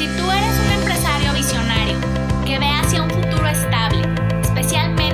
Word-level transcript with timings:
Si 0.00 0.06
tú 0.16 0.30
eres 0.30 0.58
un 0.58 0.72
empresario 0.80 1.34
visionario 1.34 1.98
que 2.46 2.58
ve 2.58 2.70
hacia 2.70 3.02
un 3.02 3.10
futuro 3.10 3.46
estable, 3.46 4.02
especialmente 4.40 5.09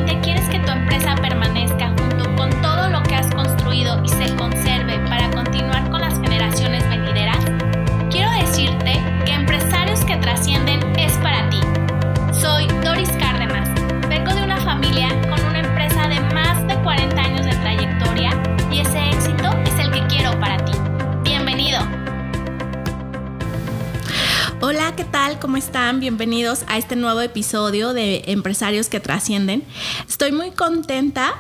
¿qué 24.97 25.05
tal? 25.05 25.39
¿Cómo 25.39 25.59
están? 25.59 26.01
Bienvenidos 26.01 26.65
a 26.69 26.79
este 26.79 26.97
nuevo 26.97 27.21
episodio 27.21 27.93
de 27.93 28.23
Empresarios 28.29 28.89
que 28.89 28.99
Trascienden. 28.99 29.63
Estoy 30.09 30.33
muy 30.33 30.53
contenta 30.53 31.35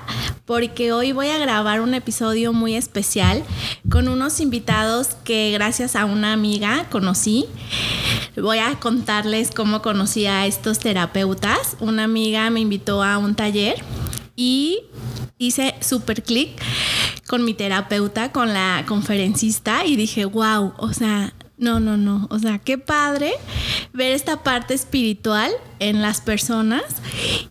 porque 0.44 0.92
hoy 0.92 1.12
voy 1.12 1.28
a 1.28 1.38
grabar 1.38 1.80
un 1.80 1.94
episodio 1.94 2.52
muy 2.52 2.74
especial 2.74 3.42
con 3.90 4.08
unos 4.08 4.40
invitados 4.40 5.16
que 5.24 5.52
gracias 5.52 5.96
a 5.96 6.04
una 6.04 6.34
amiga 6.34 6.86
conocí. 6.90 7.46
Voy 8.36 8.58
a 8.58 8.78
contarles 8.78 9.50
cómo 9.52 9.80
conocí 9.80 10.26
a 10.26 10.44
estos 10.44 10.78
terapeutas. 10.78 11.78
Una 11.80 12.04
amiga 12.04 12.50
me 12.50 12.60
invitó 12.60 13.02
a 13.02 13.16
un 13.16 13.34
taller 13.34 13.82
y 14.34 14.80
hice 15.38 15.74
super 15.80 16.22
clic 16.22 16.50
con 17.26 17.42
mi 17.42 17.54
terapeuta, 17.54 18.32
con 18.32 18.52
la 18.52 18.84
conferencista 18.86 19.86
y 19.86 19.96
dije, 19.96 20.26
wow, 20.26 20.74
o 20.76 20.92
sea, 20.92 21.32
no, 21.58 21.80
no, 21.80 21.96
no. 21.96 22.26
O 22.30 22.38
sea, 22.38 22.58
qué 22.58 22.76
padre 22.76 23.32
ver 23.92 24.12
esta 24.12 24.42
parte 24.42 24.74
espiritual 24.74 25.50
en 25.78 26.02
las 26.02 26.20
personas. 26.20 26.82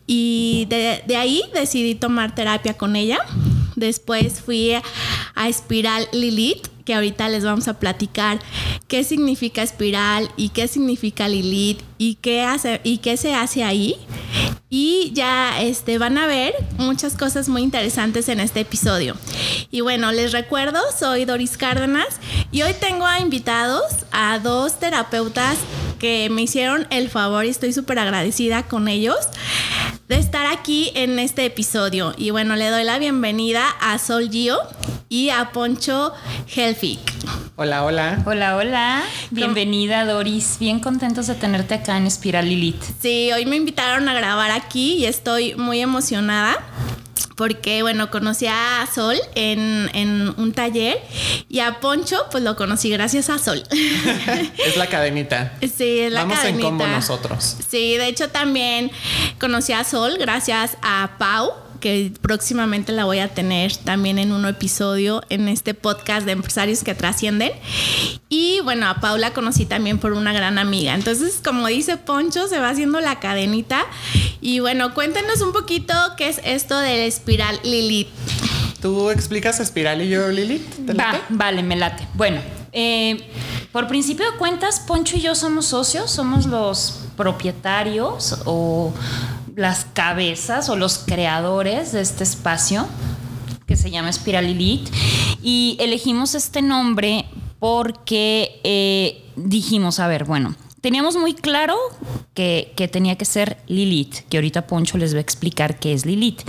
Y 0.05 0.67
de, 0.69 1.15
ahí 1.15 1.41
decidí 1.53 1.95
tomar 1.95 2.35
terapia 2.35 2.75
con 2.75 2.95
ella. 2.95 3.19
Después 3.75 4.41
fui 4.41 4.73
a, 4.73 4.83
a 5.33 5.49
Espiral 5.49 6.07
Lilith, 6.13 6.67
que 6.85 6.93
ahorita 6.93 7.29
les 7.29 7.43
vamos 7.43 7.67
a 7.67 7.79
platicar 7.79 8.39
qué 8.87 9.03
significa 9.03 9.63
espiral 9.63 10.29
y 10.37 10.49
qué 10.49 10.67
significa 10.67 11.27
Lilith 11.27 11.81
y 11.97 12.15
qué 12.15 12.43
hace 12.43 12.79
y 12.83 12.99
qué 12.99 13.17
se 13.17 13.33
hace 13.33 13.63
ahí. 13.63 13.95
Y 14.69 15.11
ya 15.13 15.61
este, 15.61 15.97
van 15.97 16.17
a 16.17 16.27
ver 16.27 16.53
muchas 16.77 17.15
cosas 17.15 17.47
muy 17.47 17.61
interesantes 17.61 18.27
en 18.29 18.39
este 18.39 18.61
episodio. 18.61 19.15
Y 19.71 19.81
bueno, 19.81 20.11
les 20.11 20.31
recuerdo, 20.31 20.79
soy 20.97 21.25
Doris 21.25 21.57
Cárdenas 21.57 22.19
y 22.51 22.63
hoy 22.63 22.73
tengo 22.79 23.05
a 23.05 23.19
invitados 23.19 23.83
a 24.11 24.39
dos 24.39 24.79
terapeutas 24.79 25.57
que 25.99 26.29
me 26.29 26.41
hicieron 26.41 26.87
el 26.89 27.09
favor 27.09 27.45
y 27.45 27.49
estoy 27.49 27.73
súper 27.73 27.99
agradecida 27.99 28.63
con 28.63 28.87
ellos 28.87 29.17
de 30.07 30.17
estar 30.17 30.45
aquí 30.45 30.91
en 30.95 31.19
este 31.19 31.45
episodio. 31.45 32.13
Y 32.17 32.31
bueno, 32.31 32.55
le 32.55 32.69
doy 32.69 32.83
la 32.83 32.99
bienvenida 32.99 33.69
a 33.81 33.97
Sol 33.97 34.29
Gio 34.29 34.59
y 35.09 35.29
a 35.29 35.51
Poncho 35.51 36.13
Helfig. 36.55 36.99
Hola, 37.55 37.83
hola. 37.83 38.23
Hola, 38.25 38.55
hola. 38.57 39.03
Bienvenida, 39.31 40.05
Doris. 40.05 40.57
Bien 40.59 40.79
contentos 40.79 41.27
de 41.27 41.35
tenerte 41.35 41.75
acá 41.75 41.97
en 41.97 42.07
Espiral 42.07 42.49
Lilith. 42.49 42.81
Sí, 43.01 43.31
hoy 43.31 43.45
me 43.45 43.55
invitaron 43.55 44.09
a 44.09 44.13
grabar 44.13 44.51
aquí 44.51 44.95
y 44.95 45.05
estoy 45.05 45.55
muy 45.55 45.79
emocionada 45.79 46.57
porque 47.35 47.81
bueno, 47.81 48.09
conocí 48.11 48.47
a 48.47 48.87
Sol 48.93 49.17
en, 49.35 49.89
en, 49.93 50.33
un 50.37 50.53
taller 50.53 51.01
y 51.49 51.59
a 51.59 51.79
Poncho 51.79 52.17
pues 52.31 52.43
lo 52.43 52.55
conocí 52.55 52.89
gracias 52.89 53.29
a 53.29 53.37
Sol. 53.37 53.63
es 54.65 54.77
la 54.77 54.87
cadenita. 54.87 55.53
Sí, 55.61 55.99
es 55.99 56.11
la 56.13 56.21
Vamos 56.21 56.37
cadenita. 56.39 56.59
en 56.67 56.77
combo 56.77 56.87
nosotros. 56.87 57.57
Sí, 57.67 57.97
de 57.97 58.07
hecho 58.07 58.29
también 58.29 58.91
conocí 59.39 59.73
a 59.73 59.83
Sol 59.83 60.17
gracias 60.17 60.77
a 60.81 61.11
Pau 61.17 61.64
que 61.85 62.11
próximamente 62.19 62.91
la 62.93 63.05
voy 63.05 63.19
a 63.19 63.27
tener 63.27 63.77
también 63.77 64.17
en 64.17 64.31
un 64.31 64.43
episodio 64.47 65.21
en 65.29 65.47
este 65.47 65.75
podcast 65.75 66.25
de 66.25 66.31
empresarios 66.31 66.83
que 66.83 66.95
trascienden. 66.95 67.51
Y 68.27 68.59
bueno, 68.61 68.87
a 68.87 68.95
Paula 69.01 69.33
conocí 69.33 69.67
también 69.67 69.99
por 69.99 70.13
una 70.13 70.33
gran 70.33 70.57
amiga. 70.57 70.95
Entonces, 70.95 71.39
como 71.45 71.67
dice 71.67 71.97
Poncho, 71.97 72.47
se 72.47 72.57
va 72.57 72.69
haciendo 72.69 73.01
la 73.01 73.19
cadenita. 73.19 73.85
Y 74.41 74.61
bueno, 74.61 74.95
cuéntenos 74.95 75.41
un 75.41 75.53
poquito 75.53 75.93
qué 76.17 76.27
es 76.29 76.41
esto 76.43 76.75
del 76.79 77.01
espiral 77.01 77.59
Lilith. 77.63 78.07
¿Tú 78.81 79.11
explicas 79.11 79.59
espiral 79.59 80.01
y 80.01 80.09
yo 80.09 80.27
Lilith? 80.29 80.89
Va, 80.89 81.21
vale, 81.29 81.61
me 81.61 81.75
late. 81.75 82.07
Bueno, 82.15 82.41
eh, 82.73 83.29
por 83.71 83.87
principio 83.87 84.31
de 84.31 84.37
cuentas, 84.39 84.79
Poncho 84.79 85.17
y 85.17 85.21
yo 85.21 85.35
somos 85.35 85.67
socios, 85.67 86.09
somos 86.09 86.47
los 86.47 87.01
propietarios 87.15 88.39
o 88.45 88.91
las 89.55 89.85
cabezas 89.85 90.69
o 90.69 90.75
los 90.75 90.99
creadores 90.99 91.91
de 91.91 92.01
este 92.01 92.23
espacio 92.23 92.87
que 93.65 93.75
se 93.75 93.89
llama 93.89 94.09
Espiral 94.09 94.45
Lilith 94.45 94.89
y 95.41 95.77
elegimos 95.79 96.35
este 96.35 96.61
nombre 96.61 97.25
porque 97.59 98.59
eh, 98.63 99.23
dijimos, 99.35 99.99
a 99.99 100.07
ver, 100.07 100.25
bueno, 100.25 100.55
teníamos 100.81 101.15
muy 101.15 101.33
claro 101.33 101.75
que, 102.33 102.73
que, 102.75 102.87
tenía 102.87 103.17
que 103.17 103.25
ser 103.25 103.57
Lilith, 103.67 104.27
que 104.29 104.37
ahorita 104.37 104.67
Poncho 104.67 104.97
les 104.97 105.13
va 105.13 105.19
a 105.19 105.21
explicar 105.21 105.79
qué 105.79 105.93
es 105.93 106.05
Lilith. 106.05 106.41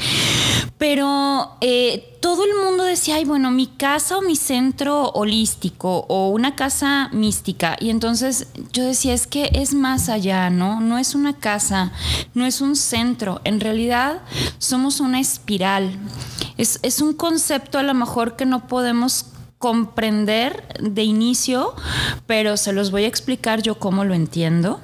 Pero 0.79 1.57
eh, 1.63 2.19
todo 2.21 2.45
el 2.45 2.51
mundo 2.63 2.85
decía, 2.85 3.17
ay, 3.17 3.25
bueno, 3.25 3.51
mi 3.51 3.67
casa 3.67 4.19
o 4.19 4.23
mi 4.23 4.37
centro 4.37 5.11
holístico 5.11 6.05
o 6.09 6.29
una 6.29 6.55
casa 6.55 7.09
mística. 7.13 7.77
Y 7.81 7.89
entonces 7.89 8.49
yo 8.73 8.85
decía, 8.85 9.15
es 9.15 9.27
que 9.27 9.51
es 9.55 9.73
más 9.73 10.09
allá, 10.11 10.51
¿no? 10.51 10.81
No 10.81 10.99
es 10.99 11.15
una 11.15 11.39
casa, 11.39 11.93
no 12.35 12.45
es 12.45 12.61
un 12.61 12.77
centro. 12.77 13.41
En 13.45 13.61
realidad 13.61 14.23
somos 14.59 15.01
una 15.01 15.19
espiral. 15.19 15.99
Es, 16.59 16.79
es 16.83 17.01
un 17.01 17.15
concepto 17.15 17.79
a 17.79 17.83
lo 17.83 17.95
mejor 17.95 18.37
que 18.37 18.45
no 18.45 18.67
podemos 18.67 19.27
comprender 19.59 20.79
de 20.81 21.05
inicio, 21.05 21.75
pero 22.27 22.57
se 22.57 22.73
los 22.73 22.91
voy 22.91 23.05
a 23.05 23.09
explicar 23.09 23.63
yo 23.63 23.79
cómo 23.79 24.05
lo 24.05 24.15
entiendo. 24.15 24.81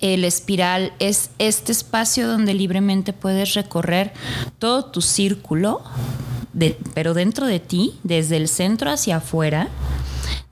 El 0.00 0.24
espiral 0.24 0.92
es 0.98 1.30
este 1.38 1.72
espacio 1.72 2.28
donde 2.28 2.54
libremente 2.54 3.12
puedes 3.12 3.54
recorrer 3.54 4.12
todo 4.58 4.84
tu 4.86 5.00
círculo, 5.00 5.82
pero 6.94 7.14
dentro 7.14 7.46
de 7.46 7.60
ti, 7.60 7.98
desde 8.02 8.36
el 8.36 8.48
centro 8.48 8.90
hacia 8.90 9.16
afuera, 9.16 9.68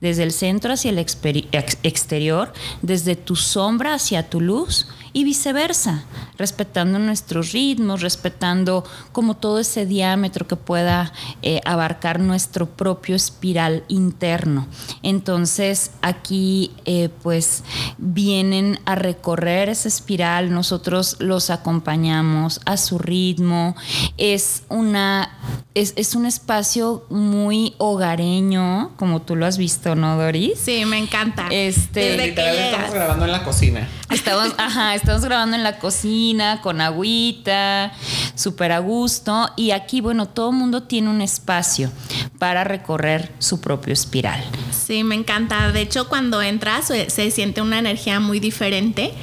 desde 0.01 0.23
el 0.23 0.31
centro 0.31 0.73
hacia 0.73 0.91
el 0.91 0.99
exterior, 0.99 2.53
desde 2.81 3.15
tu 3.15 3.35
sombra 3.35 3.93
hacia 3.93 4.29
tu 4.29 4.41
luz 4.41 4.87
y 5.15 5.23
viceversa, 5.23 6.03
respetando 6.37 6.99
nuestros 6.99 7.53
ritmos, 7.53 8.01
respetando 8.01 8.83
como 9.13 9.37
todo 9.37 9.59
ese 9.59 9.85
diámetro 9.85 10.45
que 10.45 10.57
pueda 10.57 11.13
eh, 11.41 11.61
abarcar 11.63 12.19
nuestro 12.19 12.65
propio 12.65 13.15
espiral 13.15 13.85
interno. 13.87 14.67
Entonces 15.03 15.91
aquí 16.01 16.73
eh, 16.83 17.07
pues 17.23 17.63
vienen 17.97 18.77
a 18.83 18.95
recorrer 18.95 19.69
esa 19.69 19.87
espiral, 19.87 20.51
nosotros 20.51 21.15
los 21.19 21.49
acompañamos 21.49 22.59
a 22.65 22.75
su 22.75 22.99
ritmo, 22.99 23.73
es 24.17 24.63
una 24.67 25.31
es, 25.75 25.93
es 25.97 26.15
un 26.15 26.25
espacio 26.25 27.05
muy 27.09 27.75
hogareño, 27.77 28.91
como 28.95 29.21
tú 29.21 29.35
lo 29.35 29.45
has 29.45 29.57
visto, 29.57 29.93
¿no, 29.95 30.17
Doris? 30.17 30.57
Sí, 30.57 30.85
me 30.85 30.97
encanta. 30.97 31.47
Este, 31.51 31.99
Desde 31.99 32.33
que 32.33 32.65
estamos 32.65 32.93
grabando 32.93 33.25
en 33.25 33.31
la 33.31 33.43
cocina. 33.43 33.87
Estamos, 34.09 34.53
ajá, 34.57 34.95
estamos 34.95 35.23
grabando 35.23 35.55
en 35.55 35.63
la 35.63 35.79
cocina, 35.79 36.61
con 36.61 36.79
agüita, 36.79 37.91
súper 38.35 38.71
a 38.71 38.79
gusto. 38.79 39.49
Y 39.55 39.71
aquí, 39.71 40.01
bueno, 40.01 40.27
todo 40.27 40.51
el 40.51 40.55
mundo 40.55 40.83
tiene 40.83 41.09
un 41.09 41.21
espacio 41.21 41.91
para 42.37 42.63
recorrer 42.63 43.33
su 43.39 43.59
propio 43.59 43.93
espiral. 43.93 44.43
Sí, 44.71 45.03
me 45.03 45.15
encanta. 45.15 45.71
De 45.71 45.81
hecho, 45.81 46.07
cuando 46.07 46.41
entras 46.41 46.87
se, 46.87 47.09
se 47.09 47.31
siente 47.31 47.61
una 47.61 47.79
energía 47.79 48.19
muy 48.19 48.39
diferente. 48.39 49.13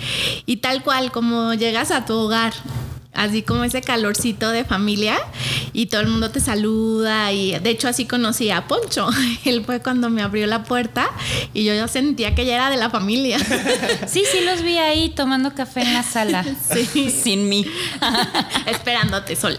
Y 0.46 0.58
tal 0.58 0.82
cual, 0.82 1.12
como 1.12 1.54
llegas 1.54 1.90
a 1.90 2.04
tu 2.04 2.14
hogar, 2.14 2.52
así 3.14 3.42
como 3.42 3.64
ese 3.64 3.82
calorcito 3.82 4.50
de 4.50 4.64
familia 4.64 5.18
y 5.72 5.86
todo 5.86 6.00
el 6.00 6.08
mundo 6.08 6.30
te 6.30 6.40
saluda 6.40 7.30
y 7.32 7.58
de 7.58 7.70
hecho 7.70 7.88
así 7.88 8.06
conocí 8.06 8.50
a 8.50 8.66
Poncho. 8.66 9.08
Él 9.44 9.64
fue 9.64 9.80
cuando 9.80 10.10
me 10.10 10.22
abrió 10.22 10.46
la 10.46 10.64
puerta 10.64 11.10
y 11.52 11.64
yo 11.64 11.74
ya 11.74 11.88
sentía 11.88 12.34
que 12.34 12.46
ya 12.46 12.54
era 12.54 12.70
de 12.70 12.76
la 12.76 12.90
familia. 12.90 13.38
Sí, 14.06 14.24
sí 14.30 14.40
los 14.44 14.62
vi 14.62 14.78
ahí 14.78 15.10
tomando 15.10 15.54
café 15.54 15.82
en 15.82 15.94
la 15.94 16.02
sala. 16.02 16.44
Sí. 16.72 17.10
Sin 17.10 17.48
mí. 17.48 17.66
Esperándote 18.66 19.36
sola. 19.36 19.58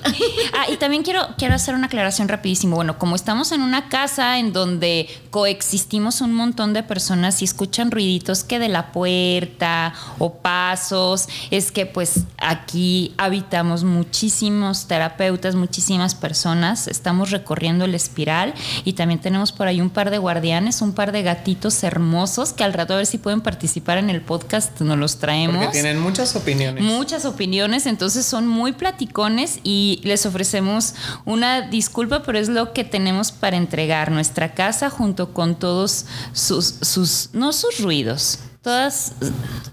Ah, 0.53 0.65
y 0.71 0.77
también 0.77 1.03
quiero, 1.03 1.27
quiero 1.37 1.55
hacer 1.55 1.75
una 1.75 1.87
aclaración 1.87 2.27
rapidísimo. 2.27 2.75
Bueno, 2.75 2.97
como 2.97 3.15
estamos 3.15 3.51
en 3.51 3.61
una 3.61 3.89
casa 3.89 4.39
en 4.39 4.53
donde 4.53 5.07
coexistimos 5.31 6.21
un 6.21 6.33
montón 6.33 6.73
de 6.73 6.83
personas 6.83 7.41
y 7.41 7.45
escuchan 7.45 7.91
ruiditos 7.91 8.43
que 8.43 8.59
de 8.59 8.69
la 8.69 8.91
puerta 8.91 9.93
o 10.19 10.35
pasos, 10.35 11.27
es 11.51 11.71
que 11.71 11.85
pues 11.85 12.21
aquí 12.37 13.13
habitualmente 13.17 13.42
habitamos 13.43 13.83
muchísimos 13.83 14.87
terapeutas, 14.87 15.53
muchísimas 15.55 16.15
personas, 16.15 16.87
estamos 16.87 17.29
recorriendo 17.29 17.83
el 17.83 17.93
espiral 17.93 18.53
y 18.85 18.93
también 18.93 19.19
tenemos 19.19 19.51
por 19.51 19.67
ahí 19.67 19.81
un 19.81 19.89
par 19.89 20.11
de 20.11 20.17
guardianes, 20.17 20.81
un 20.81 20.93
par 20.93 21.11
de 21.11 21.23
gatitos 21.23 21.83
hermosos 21.83 22.53
que 22.53 22.63
al 22.63 22.71
rato 22.71 22.93
a 22.93 22.97
ver 22.97 23.05
si 23.05 23.17
pueden 23.17 23.41
participar 23.41 23.97
en 23.97 24.09
el 24.09 24.21
podcast, 24.21 24.79
nos 24.79 24.97
los 24.97 25.17
traemos. 25.17 25.57
Porque 25.57 25.73
tienen 25.73 25.99
muchas 25.99 26.37
opiniones. 26.37 26.81
Muchas 26.83 27.25
opiniones, 27.25 27.85
entonces 27.85 28.25
son 28.25 28.47
muy 28.47 28.71
platicones 28.71 29.59
y 29.63 29.99
les 30.05 30.25
ofrecemos 30.25 30.95
una 31.25 31.63
disculpa, 31.63 32.23
pero 32.23 32.39
es 32.39 32.47
lo 32.47 32.71
que 32.71 32.85
tenemos 32.85 33.33
para 33.33 33.57
entregar 33.57 34.09
nuestra 34.09 34.53
casa 34.53 34.89
junto 34.89 35.33
con 35.33 35.55
todos 35.55 36.05
sus, 36.31 36.75
sus 36.81 37.29
no 37.33 37.51
sus 37.51 37.79
ruidos, 37.79 38.39
todas, 38.63 39.11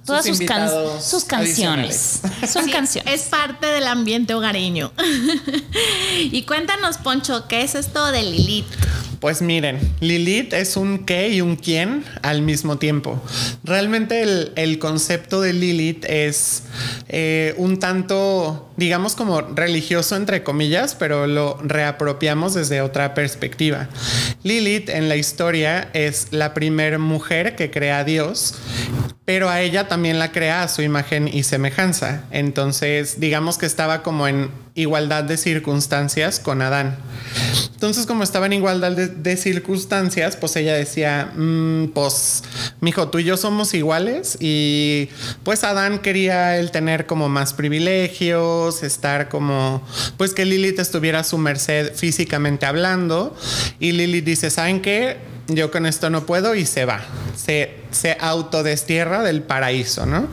todas 0.04 0.26
sus, 0.26 0.40
can- 0.40 0.69
sus 1.00 1.25
canciones. 1.25 2.20
Son 2.52 2.64
Sí, 2.64 2.70
canciones. 2.72 3.14
Es 3.14 3.22
parte 3.28 3.66
del 3.66 3.87
ambiente 3.87 4.34
hogareño. 4.34 4.92
y 6.19 6.42
cuéntanos, 6.42 6.98
Poncho, 6.98 7.46
¿qué 7.48 7.62
es 7.62 7.75
esto 7.75 8.10
de 8.12 8.22
Lilith? 8.22 8.66
Pues 9.20 9.42
miren, 9.42 9.78
Lilith 10.00 10.54
es 10.54 10.78
un 10.78 11.04
qué 11.04 11.28
y 11.28 11.42
un 11.42 11.56
quién 11.56 12.04
al 12.22 12.40
mismo 12.40 12.78
tiempo. 12.78 13.22
Realmente 13.64 14.22
el, 14.22 14.52
el 14.56 14.78
concepto 14.78 15.42
de 15.42 15.52
Lilith 15.52 16.06
es 16.06 16.62
eh, 17.08 17.54
un 17.58 17.78
tanto, 17.78 18.69
digamos 18.80 19.14
como 19.14 19.42
religioso 19.42 20.16
entre 20.16 20.42
comillas, 20.42 20.94
pero 20.94 21.26
lo 21.26 21.58
reapropiamos 21.62 22.54
desde 22.54 22.80
otra 22.80 23.12
perspectiva. 23.12 23.88
Lilith 24.42 24.88
en 24.88 25.10
la 25.10 25.16
historia 25.16 25.90
es 25.92 26.28
la 26.30 26.54
primer 26.54 26.98
mujer 26.98 27.56
que 27.56 27.70
crea 27.70 27.98
a 27.98 28.04
Dios, 28.04 28.54
pero 29.26 29.50
a 29.50 29.60
ella 29.60 29.86
también 29.86 30.18
la 30.18 30.32
crea 30.32 30.62
a 30.62 30.68
su 30.68 30.80
imagen 30.80 31.28
y 31.28 31.42
semejanza. 31.42 32.24
Entonces, 32.30 33.20
digamos 33.20 33.58
que 33.58 33.66
estaba 33.66 34.02
como 34.02 34.26
en 34.26 34.50
igualdad 34.74 35.24
de 35.24 35.36
circunstancias 35.36 36.40
con 36.40 36.62
Adán. 36.62 36.96
Entonces, 37.74 38.06
como 38.06 38.22
estaba 38.22 38.46
en 38.46 38.54
igualdad 38.54 38.92
de, 38.92 39.36
circunstancias, 39.36 40.36
pues 40.36 40.54
ella 40.56 40.74
decía, 40.74 41.32
"Mm, 41.34 41.88
pues, 41.94 42.42
mijo, 42.80 43.08
tú 43.08 43.18
y 43.18 43.24
yo 43.24 43.36
somos 43.36 43.72
iguales. 43.74 44.36
Y 44.40 45.08
pues 45.44 45.64
Adán 45.64 46.00
quería 46.00 46.58
él 46.58 46.70
tener 46.70 47.06
como 47.06 47.28
más 47.28 47.52
privilegios, 47.54 48.69
estar 48.82 49.28
como, 49.28 49.82
pues 50.17 50.34
que 50.34 50.44
Lilith 50.44 50.78
estuviera 50.78 51.20
a 51.20 51.25
su 51.25 51.38
merced 51.38 51.94
físicamente 51.94 52.67
hablando. 52.67 53.37
Y 53.78 53.93
Lilith 53.93 54.25
dice, 54.25 54.50
¿saben 54.50 54.81
qué? 54.81 55.19
Yo 55.49 55.70
con 55.70 55.87
esto 55.87 56.11
no 56.11 56.26
puedo 56.26 56.55
y 56.55 56.64
se 56.64 56.84
va. 56.84 57.00
Se, 57.37 57.79
se 57.90 58.16
autodestierra 58.20 59.22
del 59.22 59.42
paraíso, 59.42 60.06
¿no? 60.06 60.28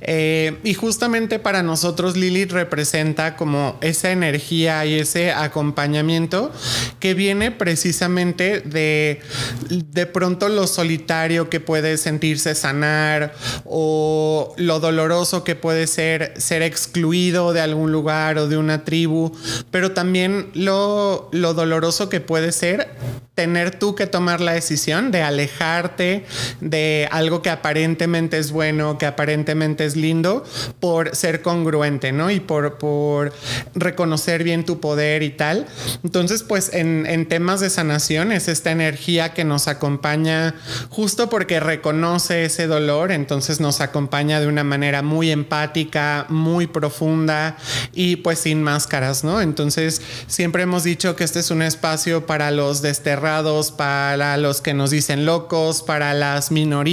Eh, 0.00 0.58
y 0.64 0.74
justamente 0.74 1.38
para 1.38 1.62
nosotros 1.62 2.16
Lilith 2.16 2.52
representa 2.52 3.36
como 3.36 3.78
esa 3.80 4.10
energía 4.10 4.84
y 4.84 4.98
ese 4.98 5.32
acompañamiento 5.32 6.52
que 7.00 7.14
viene 7.14 7.50
precisamente 7.50 8.60
de 8.60 9.20
de 9.68 10.06
pronto 10.06 10.48
lo 10.48 10.66
solitario 10.66 11.48
que 11.48 11.60
puede 11.60 11.96
sentirse 11.96 12.54
sanar 12.54 13.34
o 13.64 14.54
lo 14.56 14.80
doloroso 14.80 15.44
que 15.44 15.54
puede 15.54 15.86
ser 15.86 16.34
ser 16.36 16.62
excluido 16.62 17.52
de 17.52 17.60
algún 17.60 17.92
lugar 17.92 18.38
o 18.38 18.48
de 18.48 18.56
una 18.56 18.84
tribu, 18.84 19.32
pero 19.70 19.92
también 19.92 20.50
lo, 20.54 21.28
lo 21.32 21.54
doloroso 21.54 22.08
que 22.08 22.20
puede 22.20 22.52
ser 22.52 22.88
tener 23.34 23.76
tú 23.78 23.94
que 23.94 24.06
tomar 24.06 24.40
la 24.40 24.52
decisión 24.52 25.10
de 25.10 25.22
alejarte 25.22 26.24
de 26.60 26.93
algo 27.10 27.42
que 27.42 27.50
aparentemente 27.50 28.38
es 28.38 28.52
bueno, 28.52 28.98
que 28.98 29.06
aparentemente 29.06 29.84
es 29.84 29.96
lindo, 29.96 30.44
por 30.80 31.14
ser 31.14 31.42
congruente, 31.42 32.12
¿no? 32.12 32.30
Y 32.30 32.40
por, 32.40 32.78
por 32.78 33.32
reconocer 33.74 34.44
bien 34.44 34.64
tu 34.64 34.80
poder 34.80 35.22
y 35.22 35.30
tal. 35.30 35.66
Entonces, 36.02 36.42
pues 36.42 36.72
en, 36.72 37.06
en 37.06 37.26
temas 37.26 37.60
de 37.60 37.70
sanación 37.70 38.32
es 38.32 38.48
esta 38.48 38.70
energía 38.70 39.34
que 39.34 39.44
nos 39.44 39.68
acompaña 39.68 40.54
justo 40.88 41.28
porque 41.28 41.60
reconoce 41.60 42.44
ese 42.44 42.66
dolor, 42.66 43.12
entonces 43.12 43.60
nos 43.60 43.80
acompaña 43.80 44.40
de 44.40 44.46
una 44.46 44.64
manera 44.64 45.02
muy 45.02 45.30
empática, 45.30 46.26
muy 46.28 46.66
profunda 46.66 47.56
y 47.92 48.16
pues 48.16 48.40
sin 48.40 48.62
máscaras, 48.62 49.24
¿no? 49.24 49.40
Entonces, 49.40 50.02
siempre 50.26 50.62
hemos 50.62 50.84
dicho 50.84 51.16
que 51.16 51.24
este 51.24 51.40
es 51.40 51.50
un 51.50 51.62
espacio 51.62 52.26
para 52.26 52.50
los 52.50 52.82
desterrados, 52.82 53.70
para 53.70 54.36
los 54.36 54.60
que 54.60 54.74
nos 54.74 54.90
dicen 54.90 55.26
locos, 55.26 55.82
para 55.82 56.14
las 56.14 56.50
minorías, 56.50 56.83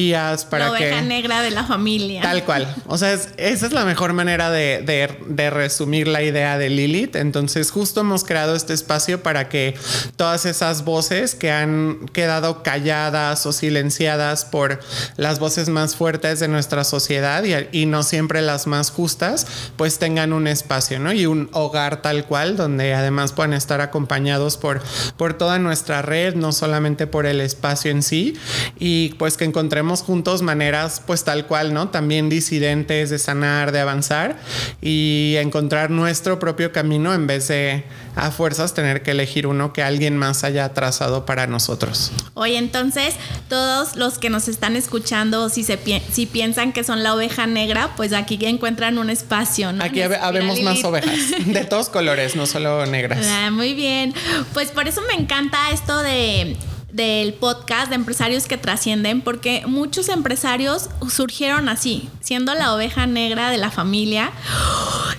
para 0.49 0.69
la 0.69 0.77
que... 0.77 0.85
oveja 0.87 1.01
negra 1.01 1.41
de 1.41 1.51
la 1.51 1.63
familia. 1.65 2.21
Tal 2.21 2.43
cual. 2.43 2.73
O 2.87 2.97
sea, 2.97 3.13
es- 3.13 3.29
esa 3.37 3.65
es 3.65 3.73
la 3.73 3.85
mejor 3.85 4.13
manera 4.13 4.49
de, 4.49 4.81
de- 4.85 5.17
de 5.27 5.49
resumir 5.49 6.07
la 6.07 6.21
idea 6.23 6.57
de 6.57 6.69
Lilith. 6.69 7.15
Entonces, 7.15 7.71
justo 7.71 8.01
hemos 8.01 8.23
creado 8.23 8.55
este 8.55 8.73
espacio 8.73 9.21
para 9.23 9.49
que 9.49 9.75
todas 10.15 10.45
esas 10.45 10.83
voces 10.85 11.35
que 11.35 11.51
han 11.51 12.07
quedado 12.13 12.63
calladas 12.63 13.45
o 13.45 13.51
silenciadas 13.51 14.45
por 14.45 14.79
las 15.17 15.39
voces 15.39 15.69
más 15.69 15.95
fuertes 15.95 16.39
de 16.39 16.47
nuestra 16.47 16.83
sociedad 16.83 17.43
y, 17.43 17.53
y 17.81 17.85
no 17.85 18.03
siempre 18.03 18.41
las 18.41 18.67
más 18.67 18.91
justas, 18.91 19.45
pues 19.77 19.99
tengan 19.99 20.33
un 20.33 20.47
espacio, 20.47 20.99
¿no? 20.99 21.11
Y 21.11 21.25
un 21.25 21.49
hogar 21.51 22.01
tal 22.01 22.25
cual, 22.25 22.55
donde 22.57 22.93
además 22.93 23.33
puedan 23.33 23.53
estar 23.53 23.81
acompañados 23.81 24.57
por, 24.57 24.81
por 25.17 25.33
toda 25.33 25.59
nuestra 25.59 26.01
red, 26.01 26.35
no 26.35 26.51
solamente 26.51 27.07
por 27.07 27.25
el 27.25 27.41
espacio 27.41 27.91
en 27.91 28.03
sí, 28.03 28.35
y 28.79 29.09
pues 29.15 29.37
que 29.37 29.45
encontremos 29.45 29.80
juntos 30.01 30.41
maneras, 30.41 31.01
pues 31.05 31.23
tal 31.23 31.45
cual, 31.47 31.73
¿no? 31.73 31.89
También 31.89 32.29
disidentes 32.29 33.09
de 33.09 33.19
sanar, 33.19 33.71
de 33.71 33.79
avanzar 33.79 34.37
y 34.81 35.35
encontrar 35.39 35.89
nuestro 35.89 36.39
propio 36.39 36.71
camino 36.71 37.13
en 37.13 37.27
vez 37.27 37.47
de 37.47 37.83
a 38.15 38.29
fuerzas 38.31 38.73
tener 38.73 39.03
que 39.03 39.11
elegir 39.11 39.47
uno 39.47 39.71
que 39.73 39.81
alguien 39.83 40.17
más 40.17 40.43
haya 40.43 40.73
trazado 40.73 41.25
para 41.25 41.47
nosotros. 41.47 42.11
Oye, 42.33 42.57
entonces, 42.57 43.15
todos 43.49 43.95
los 43.95 44.19
que 44.19 44.29
nos 44.29 44.47
están 44.47 44.75
escuchando, 44.75 45.47
si, 45.49 45.63
se 45.63 45.77
pi- 45.77 46.01
si 46.11 46.25
piensan 46.25 46.73
que 46.73 46.83
son 46.83 47.03
la 47.03 47.13
oveja 47.15 47.47
negra, 47.47 47.91
pues 47.95 48.11
aquí 48.13 48.37
encuentran 48.45 48.97
un 48.97 49.09
espacio, 49.09 49.71
¿no? 49.71 49.83
Aquí 49.83 50.01
En 50.01 50.11
habe- 50.11 50.17
habemos 50.21 50.61
más 50.61 50.83
ovejas, 50.83 51.15
de 51.45 51.63
todos 51.65 51.89
colores, 51.89 52.35
no 52.35 52.45
solo 52.45 52.85
negras. 52.85 53.25
Ah, 53.29 53.49
muy 53.51 53.73
bien. 53.73 54.13
Pues 54.53 54.71
por 54.71 54.87
eso 54.89 55.01
me 55.07 55.13
encanta 55.13 55.71
esto 55.71 55.97
de 55.99 56.57
del 56.93 57.33
podcast 57.33 57.89
de 57.89 57.95
empresarios 57.95 58.45
que 58.47 58.57
trascienden 58.57 59.21
porque 59.21 59.63
muchos 59.65 60.09
empresarios 60.09 60.89
surgieron 61.09 61.69
así, 61.69 62.09
siendo 62.21 62.53
la 62.53 62.73
oveja 62.73 63.05
negra 63.07 63.49
de 63.49 63.57
la 63.57 63.71
familia, 63.71 64.31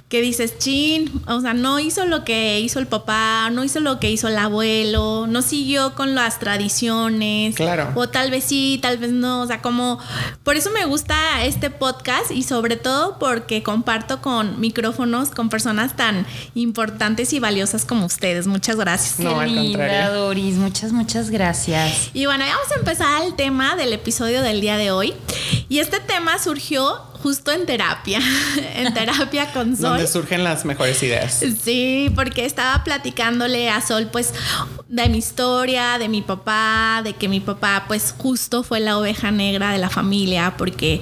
que 0.09 0.21
dices, 0.21 0.59
chin, 0.59 1.11
o 1.27 1.41
sea, 1.41 1.55
no 1.55 1.79
hizo 1.79 2.05
lo 2.05 2.25
que 2.25 2.61
hizo 2.61 2.79
el 2.79 2.87
papá, 2.87 3.49
no 3.51 3.65
hizo 3.65 3.81
lo 3.81 3.99
que 3.99 4.11
hizo 4.11 4.29
el 4.29 4.37
abuelo, 4.37 5.27
no 5.27 5.41
siguió 5.41 5.95
con 5.95 6.15
las 6.15 6.39
tradiciones, 6.39 7.55
Claro. 7.57 7.91
o 7.95 8.09
tal 8.09 8.31
vez 8.31 8.45
sí, 8.45 8.79
tal 8.83 8.99
vez 8.99 9.11
no, 9.11 9.41
o 9.41 9.47
sea, 9.47 9.63
como, 9.63 9.99
por 10.45 10.57
eso 10.57 10.71
me 10.71 10.85
gusta 10.85 11.45
este 11.45 11.71
podcast 11.71 12.31
y 12.31 12.43
sobre 12.43 12.77
todo 12.77 13.19
porque 13.19 13.63
comparto 13.63 14.21
con 14.21 14.61
micrófonos 14.61 15.31
con 15.31 15.49
personas 15.49 15.97
tan 15.97 16.27
importantes 16.55 17.33
y 17.33 17.41
valiosas 17.41 17.85
como 17.87 18.05
ustedes. 18.07 18.47
Muchas 18.47 18.77
gracias. 18.77 19.19
No, 19.19 19.31
Qué 19.37 19.41
al 19.41 19.55
linda, 19.55 19.79
contrario. 19.79 20.15
Doris. 20.21 20.55
Muchas, 20.57 20.93
muchas 20.93 21.31
gracias. 21.31 21.62
Y 22.13 22.27
bueno, 22.27 22.45
vamos 22.45 22.73
a 22.73 22.79
empezar 22.79 23.23
el 23.23 23.35
tema 23.35 23.77
del 23.77 23.93
episodio 23.93 24.43
del 24.43 24.61
día 24.61 24.77
de 24.77 24.91
hoy. 24.91 25.15
Y 25.69 25.79
este 25.79 26.01
tema 26.01 26.39
surgió 26.39 26.97
justo 27.23 27.53
en 27.53 27.67
terapia, 27.67 28.21
en 28.75 28.93
terapia 28.93 29.53
con 29.53 29.77
Sol. 29.77 29.91
Donde 29.91 30.07
surgen 30.09 30.43
las 30.43 30.65
mejores 30.65 31.01
ideas. 31.03 31.41
Sí, 31.63 32.11
porque 32.17 32.45
estaba 32.45 32.83
platicándole 32.83 33.71
a 33.71 33.81
Sol, 33.81 34.09
pues, 34.11 34.35
de 34.89 35.09
mi 35.09 35.19
historia, 35.19 35.99
de 35.99 36.09
mi 36.09 36.21
papá, 36.21 37.03
de 37.05 37.13
que 37.15 37.29
mi 37.29 37.41
papá, 37.41 37.85
pues, 37.87 38.13
justo 38.19 38.65
fue 38.65 38.81
la 38.81 38.99
oveja 38.99 39.31
negra 39.31 39.73
de 39.73 39.79
la 39.79 39.89
familia, 39.89 40.55
porque 40.59 41.01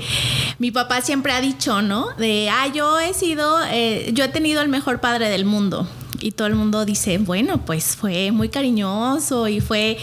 mi 0.58 0.70
papá 0.70 1.00
siempre 1.00 1.32
ha 1.32 1.40
dicho, 1.40 1.80
¿no? 1.80 2.10
De, 2.18 2.50
ah, 2.50 2.66
yo 2.68 3.00
he 3.00 3.14
sido, 3.14 3.64
eh, 3.70 4.10
yo 4.12 4.24
he 4.24 4.28
tenido 4.28 4.60
el 4.60 4.68
mejor 4.68 5.00
padre 5.00 5.30
del 5.30 5.46
mundo. 5.46 5.88
Y 6.20 6.32
todo 6.32 6.46
el 6.48 6.54
mundo 6.54 6.84
dice, 6.84 7.18
bueno, 7.18 7.64
pues 7.64 7.96
fue 7.96 8.30
muy 8.30 8.48
cariñoso 8.48 9.48
y 9.48 9.60
fue 9.60 9.98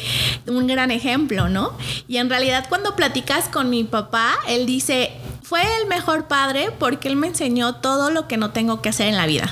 un 0.48 0.68
gran 0.68 0.92
ejemplo, 0.92 1.48
¿no? 1.48 1.78
Y 2.08 2.18
en 2.18 2.30
realidad 2.30 2.66
cuando 2.70 2.96
platicas 2.96 3.48
con 3.50 3.70
mi 3.70 3.84
papá, 3.84 4.36
él 4.48 4.66
dice, 4.66 5.12
fue 5.48 5.62
el 5.80 5.88
mejor 5.88 6.28
padre 6.28 6.72
porque 6.78 7.08
él 7.08 7.16
me 7.16 7.28
enseñó 7.28 7.76
todo 7.76 8.12
lo 8.12 8.28
que 8.28 8.36
no 8.36 8.50
tengo 8.52 8.82
que 8.82 8.90
hacer 8.90 9.08
en 9.08 9.16
la 9.16 9.26
vida. 9.26 9.50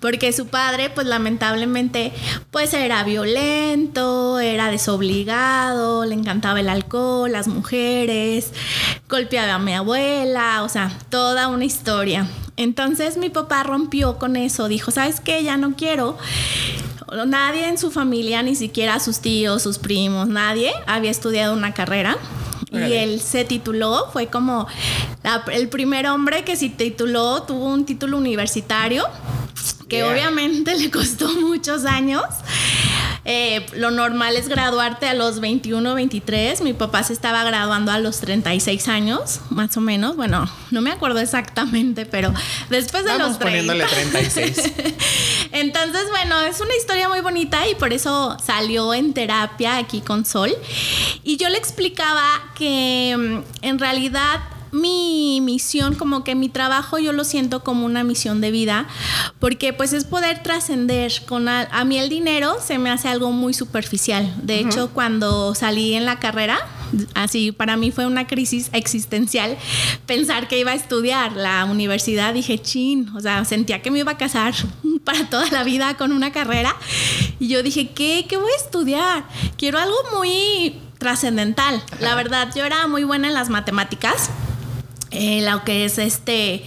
Porque 0.00 0.32
su 0.32 0.46
padre, 0.46 0.88
pues 0.88 1.06
lamentablemente, 1.06 2.12
pues 2.50 2.72
era 2.72 3.04
violento, 3.04 4.38
era 4.38 4.70
desobligado, 4.70 6.06
le 6.06 6.14
encantaba 6.14 6.60
el 6.60 6.70
alcohol, 6.70 7.30
las 7.30 7.48
mujeres, 7.48 8.52
golpeaba 9.10 9.54
a 9.54 9.58
mi 9.58 9.74
abuela, 9.74 10.62
o 10.62 10.70
sea, 10.70 10.90
toda 11.10 11.48
una 11.48 11.66
historia. 11.66 12.26
Entonces 12.60 13.16
mi 13.16 13.30
papá 13.30 13.62
rompió 13.62 14.18
con 14.18 14.36
eso, 14.36 14.68
dijo, 14.68 14.90
¿sabes 14.90 15.20
qué? 15.20 15.42
Ya 15.42 15.56
no 15.56 15.76
quiero. 15.76 16.18
Nadie 17.26 17.66
en 17.66 17.78
su 17.78 17.90
familia, 17.90 18.42
ni 18.42 18.54
siquiera 18.54 19.00
sus 19.00 19.20
tíos, 19.20 19.62
sus 19.62 19.78
primos, 19.78 20.28
nadie 20.28 20.70
había 20.86 21.10
estudiado 21.10 21.54
una 21.54 21.72
carrera. 21.72 22.18
Y 22.72 22.92
él 22.92 23.20
se 23.20 23.44
tituló, 23.44 24.08
fue 24.12 24.28
como 24.28 24.66
la- 25.24 25.44
el 25.52 25.68
primer 25.68 26.06
hombre 26.06 26.44
que 26.44 26.54
se 26.56 26.68
tituló, 26.68 27.42
tuvo 27.42 27.66
un 27.66 27.84
título 27.84 28.16
universitario 28.16 29.04
que 29.88 29.96
Yeah. 29.98 30.08
obviamente 30.12 30.74
le 30.78 30.90
costó 30.90 31.28
muchos 31.34 31.84
años. 31.84 32.22
Eh, 33.26 33.66
lo 33.74 33.90
normal 33.90 34.34
es 34.36 34.48
graduarte 34.48 35.06
a 35.06 35.14
los 35.14 35.40
21, 35.40 35.94
23. 35.94 36.62
Mi 36.62 36.72
papá 36.72 37.02
se 37.02 37.12
estaba 37.12 37.44
graduando 37.44 37.92
a 37.92 37.98
los 37.98 38.18
36 38.20 38.88
años, 38.88 39.40
más 39.50 39.76
o 39.76 39.80
menos. 39.80 40.16
Bueno, 40.16 40.48
no 40.70 40.80
me 40.80 40.90
acuerdo 40.90 41.20
exactamente, 41.20 42.06
pero 42.06 42.32
después 42.70 43.04
de 43.04 43.10
Vamos 43.10 43.28
los 43.30 43.38
30. 43.38 43.44
poniéndole 43.74 43.84
36. 43.84 44.72
Entonces, 45.52 46.02
bueno, 46.10 46.40
es 46.42 46.60
una 46.60 46.74
historia 46.76 47.08
muy 47.08 47.20
bonita 47.20 47.68
y 47.68 47.74
por 47.74 47.92
eso 47.92 48.36
salió 48.44 48.94
en 48.94 49.12
terapia 49.12 49.76
aquí 49.76 50.00
con 50.00 50.24
Sol. 50.24 50.54
Y 51.22 51.36
yo 51.36 51.48
le 51.50 51.58
explicaba 51.58 52.24
que 52.60 53.16
mm, 53.18 53.64
en 53.64 53.78
realidad 53.78 54.40
mi 54.70 55.40
misión, 55.40 55.94
como 55.94 56.22
que 56.22 56.34
mi 56.34 56.48
trabajo 56.48 56.98
yo 56.98 57.12
lo 57.12 57.24
siento 57.24 57.64
como 57.64 57.86
una 57.86 58.04
misión 58.04 58.40
de 58.40 58.50
vida, 58.50 58.86
porque 59.38 59.72
pues 59.72 59.92
es 59.94 60.04
poder 60.04 60.42
trascender 60.42 61.10
con 61.26 61.48
a, 61.48 61.62
a 61.72 61.84
mí 61.84 61.98
el 61.98 62.08
dinero 62.08 62.56
se 62.64 62.78
me 62.78 62.90
hace 62.90 63.08
algo 63.08 63.32
muy 63.32 63.54
superficial. 63.54 64.32
De 64.42 64.60
hecho, 64.60 64.90
cuando 64.90 65.54
salí 65.54 65.94
en 65.94 66.04
la 66.04 66.20
carrera, 66.20 66.58
así 67.14 67.50
para 67.50 67.76
mí 67.76 67.90
fue 67.90 68.06
una 68.06 68.26
crisis 68.26 68.68
existencial 68.72 69.56
pensar 70.06 70.48
que 70.48 70.58
iba 70.58 70.72
a 70.72 70.74
estudiar 70.74 71.32
la 71.32 71.64
universidad, 71.64 72.34
dije, 72.34 72.58
chin, 72.58 73.08
o 73.16 73.20
sea, 73.20 73.44
sentía 73.44 73.80
que 73.82 73.90
me 73.90 74.00
iba 74.00 74.12
a 74.12 74.18
casar 74.18 74.54
para 75.04 75.28
toda 75.30 75.50
la 75.50 75.64
vida 75.64 75.96
con 75.96 76.12
una 76.12 76.30
carrera 76.30 76.76
y 77.38 77.48
yo 77.48 77.62
dije, 77.62 77.90
¿qué? 77.90 78.26
¿Qué 78.28 78.36
voy 78.36 78.50
a 78.52 78.62
estudiar? 78.62 79.24
Quiero 79.56 79.78
algo 79.78 79.96
muy 80.18 80.74
trascendental. 81.00 81.82
La 81.98 82.14
verdad, 82.14 82.52
yo 82.54 82.64
era 82.64 82.86
muy 82.86 83.02
buena 83.02 83.26
en 83.26 83.34
las 83.34 83.48
matemáticas. 83.48 84.30
Eh, 85.10 85.42
lo 85.50 85.64
que 85.64 85.84
es 85.84 85.98
este, 85.98 86.64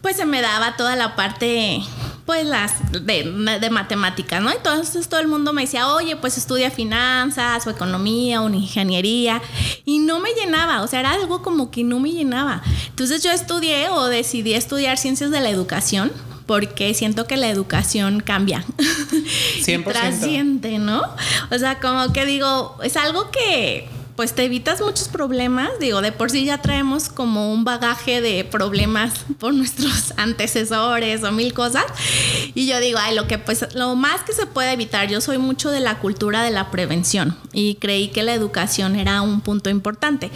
pues 0.00 0.16
se 0.16 0.24
me 0.24 0.40
daba 0.40 0.76
toda 0.76 0.96
la 0.96 1.14
parte, 1.14 1.80
pues 2.26 2.44
las 2.44 2.90
de, 2.90 3.58
de 3.60 3.70
matemáticas, 3.70 4.42
¿no? 4.42 4.50
Entonces 4.50 5.08
todo 5.08 5.20
el 5.20 5.28
mundo 5.28 5.52
me 5.52 5.62
decía, 5.62 5.86
oye, 5.92 6.16
pues 6.16 6.36
estudia 6.38 6.72
finanzas 6.72 7.64
o 7.68 7.70
economía 7.70 8.42
o 8.42 8.48
ingeniería 8.48 9.40
y 9.84 10.00
no 10.00 10.18
me 10.18 10.30
llenaba, 10.32 10.82
o 10.82 10.88
sea, 10.88 10.98
era 10.98 11.12
algo 11.12 11.42
como 11.42 11.70
que 11.70 11.84
no 11.84 12.00
me 12.00 12.10
llenaba. 12.10 12.62
Entonces 12.88 13.22
yo 13.22 13.30
estudié 13.30 13.90
o 13.90 14.06
decidí 14.06 14.54
estudiar 14.54 14.98
ciencias 14.98 15.30
de 15.30 15.40
la 15.40 15.50
educación 15.50 16.10
porque 16.46 16.94
siento 16.94 17.26
que 17.26 17.36
la 17.36 17.48
educación 17.48 18.20
cambia. 18.20 18.64
100%. 19.62 19.84
Trasciende, 19.84 20.78
¿no? 20.78 21.02
O 21.50 21.58
sea, 21.58 21.78
como 21.80 22.12
que 22.12 22.26
digo, 22.26 22.76
es 22.82 22.96
algo 22.96 23.30
que 23.30 23.88
pues 24.16 24.34
te 24.34 24.44
evitas 24.44 24.80
muchos 24.80 25.08
problemas. 25.08 25.70
Digo, 25.80 26.00
de 26.00 26.12
por 26.12 26.30
sí 26.30 26.44
ya 26.44 26.58
traemos 26.58 27.08
como 27.08 27.52
un 27.52 27.64
bagaje 27.64 28.20
de 28.20 28.44
problemas 28.44 29.24
por 29.38 29.54
nuestros 29.54 30.14
antecesores 30.16 31.24
o 31.24 31.32
mil 31.32 31.52
cosas. 31.54 31.84
Y 32.54 32.66
yo 32.66 32.78
digo, 32.80 32.98
ay, 33.00 33.14
lo 33.14 33.26
que 33.26 33.38
pues 33.38 33.74
lo 33.74 33.94
más 33.96 34.22
que 34.22 34.32
se 34.32 34.46
puede 34.46 34.72
evitar, 34.72 35.08
yo 35.08 35.20
soy 35.20 35.38
mucho 35.38 35.70
de 35.70 35.80
la 35.80 35.98
cultura 35.98 36.42
de 36.42 36.50
la 36.50 36.70
prevención 36.70 37.36
y 37.52 37.76
creí 37.76 38.08
que 38.08 38.22
la 38.22 38.34
educación 38.34 38.96
era 38.96 39.22
un 39.22 39.40
punto 39.40 39.70
importante. 39.70 40.30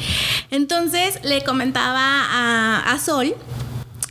Entonces 0.50 1.20
le 1.22 1.44
comentaba 1.44 2.00
a, 2.00 2.92
a 2.92 2.98
Sol 2.98 3.34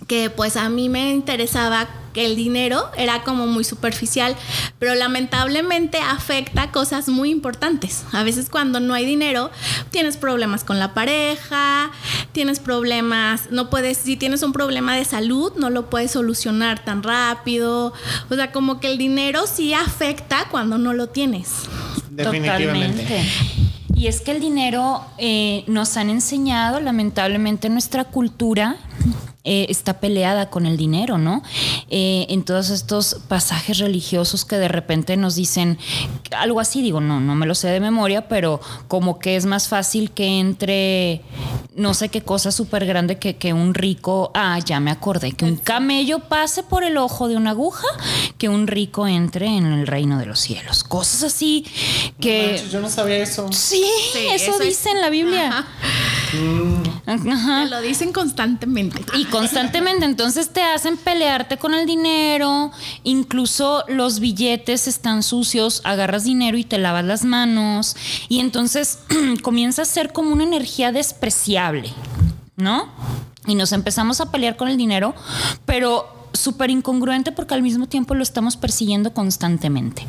que 0.08 0.30
pues 0.30 0.56
a 0.58 0.70
mí 0.70 0.90
me 0.90 1.12
interesaba 1.12 1.88
que 2.16 2.26
el 2.26 2.38
dinero 2.38 2.90
era 2.98 3.24
como 3.24 3.46
muy 3.46 3.66
superficial, 3.66 4.38
pero 4.80 4.96
lamentablemente 4.96 5.98
afecta 5.98 6.72
cosas 6.72 7.10
muy 7.10 7.30
importantes. 7.30 8.06
A 8.14 8.24
veces 8.24 8.50
cuando 8.50 8.80
no 8.80 8.94
hay 8.94 9.06
dinero, 9.06 9.52
tienes 9.92 10.16
problemas 10.16 10.64
con 10.64 10.80
la 10.80 10.94
pareja, 10.94 11.92
tienes 12.32 12.60
problemas, 12.60 13.52
no 13.52 13.70
puedes, 13.70 13.98
si 13.98 14.16
tienes 14.16 14.44
un 14.44 14.54
problema 14.54 14.96
de 14.96 15.04
salud, 15.04 15.52
no 15.58 15.70
lo 15.70 15.90
puedes 15.90 16.12
solucionar 16.12 16.86
tan 16.86 17.04
rápido. 17.04 17.94
O 18.30 18.36
sea, 18.36 18.54
como 18.54 18.80
que 18.80 18.88
el 18.88 18.98
dinero 18.98 19.46
sí 19.46 19.74
afecta 19.74 20.48
cuando 20.50 20.78
no 20.78 20.94
lo 20.94 21.08
tienes. 21.08 21.64
Definitivamente. 22.10 23.04
Totalmente. 23.04 23.66
Y 23.94 24.08
es 24.08 24.20
que 24.22 24.32
el 24.32 24.42
dinero 24.42 25.06
eh, 25.18 25.64
nos 25.68 25.96
han 25.96 26.10
enseñado, 26.10 26.82
lamentablemente, 26.82 27.70
nuestra 27.70 28.04
cultura 28.04 28.78
eh, 29.44 29.68
está 29.70 30.00
peleada 30.00 30.50
con 30.50 30.66
el 30.66 30.76
dinero, 30.78 31.18
¿no? 31.18 31.44
Eh, 31.90 32.26
en 32.30 32.44
todos 32.44 32.70
estos 32.72 33.18
pasajes 33.28 33.78
religiosos 33.78 34.44
que 34.46 34.58
de 34.58 34.68
repente 34.68 35.18
nos 35.18 35.36
dicen 35.36 35.78
algo 36.38 36.60
así, 36.60 36.82
digo, 36.82 37.00
no, 37.02 37.20
no 37.20 37.36
me 37.36 37.46
lo 37.46 37.54
sé 37.56 37.68
de 37.68 37.80
memoria, 37.80 38.28
pero 38.28 38.60
como 38.88 39.20
que 39.20 39.36
es 39.36 39.46
más 39.46 39.68
fácil 39.68 40.12
que 40.12 40.40
entre 40.40 41.22
no 41.76 41.94
sé 41.94 42.08
qué 42.10 42.22
cosa 42.22 42.52
súper 42.52 42.86
grande 42.86 43.18
que, 43.20 43.36
que 43.36 43.52
un 43.54 43.74
rico, 43.74 44.32
ah, 44.34 44.58
ya 44.66 44.80
me 44.80 44.92
acordé, 44.92 45.34
que 45.34 45.44
un 45.46 45.58
camello 45.58 46.20
pase 46.20 46.64
por 46.64 46.84
el 46.86 46.96
ojo 46.98 47.28
de 47.28 47.36
una 47.36 47.50
aguja, 47.52 47.86
que 48.38 48.48
un 48.50 48.66
rico 48.68 49.08
entre 49.08 49.48
en 49.48 49.66
el 49.66 49.86
reino 49.86 50.18
de 50.18 50.26
los 50.26 50.40
cielos. 50.40 50.84
Cosas 50.86 51.24
así 51.24 51.66
que... 52.20 52.48
Manches, 52.54 52.72
yo 52.72 52.80
no 52.80 52.90
sabía 52.90 53.18
eso. 53.18 53.52
Sí, 53.52 53.84
Sí, 54.14 54.20
eso, 54.32 54.52
eso 54.52 54.62
es- 54.62 54.68
dice 54.70 54.90
en 54.92 55.02
la 55.02 55.10
Biblia. 55.10 55.50
Ajá. 55.50 55.66
Ajá. 57.06 57.64
Me 57.66 57.70
lo 57.70 57.82
dicen 57.82 58.12
constantemente. 58.14 58.95
Y 59.14 59.26
constantemente, 59.26 60.06
entonces 60.06 60.50
te 60.50 60.62
hacen 60.62 60.98
pelearte 60.98 61.58
con 61.58 61.74
el 61.74 61.86
dinero, 61.86 62.72
incluso 63.04 63.84
los 63.88 64.20
billetes 64.20 64.88
están 64.88 65.24
sucios, 65.24 65.82
agarras 65.84 66.24
dinero 66.24 66.58
y 66.58 66.64
te 66.64 66.78
lavas 66.78 67.06
las 67.06 67.24
manos, 67.24 67.96
y 68.28 68.40
entonces 68.40 69.00
comienza 69.42 69.84
a 69.84 69.86
ser 69.86 70.12
como 70.12 70.32
una 70.32 70.44
energía 70.44 70.92
despreciable, 70.92 71.94
¿no? 72.58 72.90
Y 73.48 73.56
nos 73.56 73.72
empezamos 73.72 74.22
a 74.22 74.32
pelear 74.32 74.58
con 74.58 74.68
el 74.68 74.78
dinero, 74.78 75.14
pero 75.66 76.25
súper 76.36 76.70
incongruente 76.70 77.32
porque 77.32 77.54
al 77.54 77.62
mismo 77.62 77.88
tiempo 77.88 78.16
lo 78.16 78.24
estamos 78.24 78.58
persiguiendo 78.58 79.14
constantemente, 79.14 80.06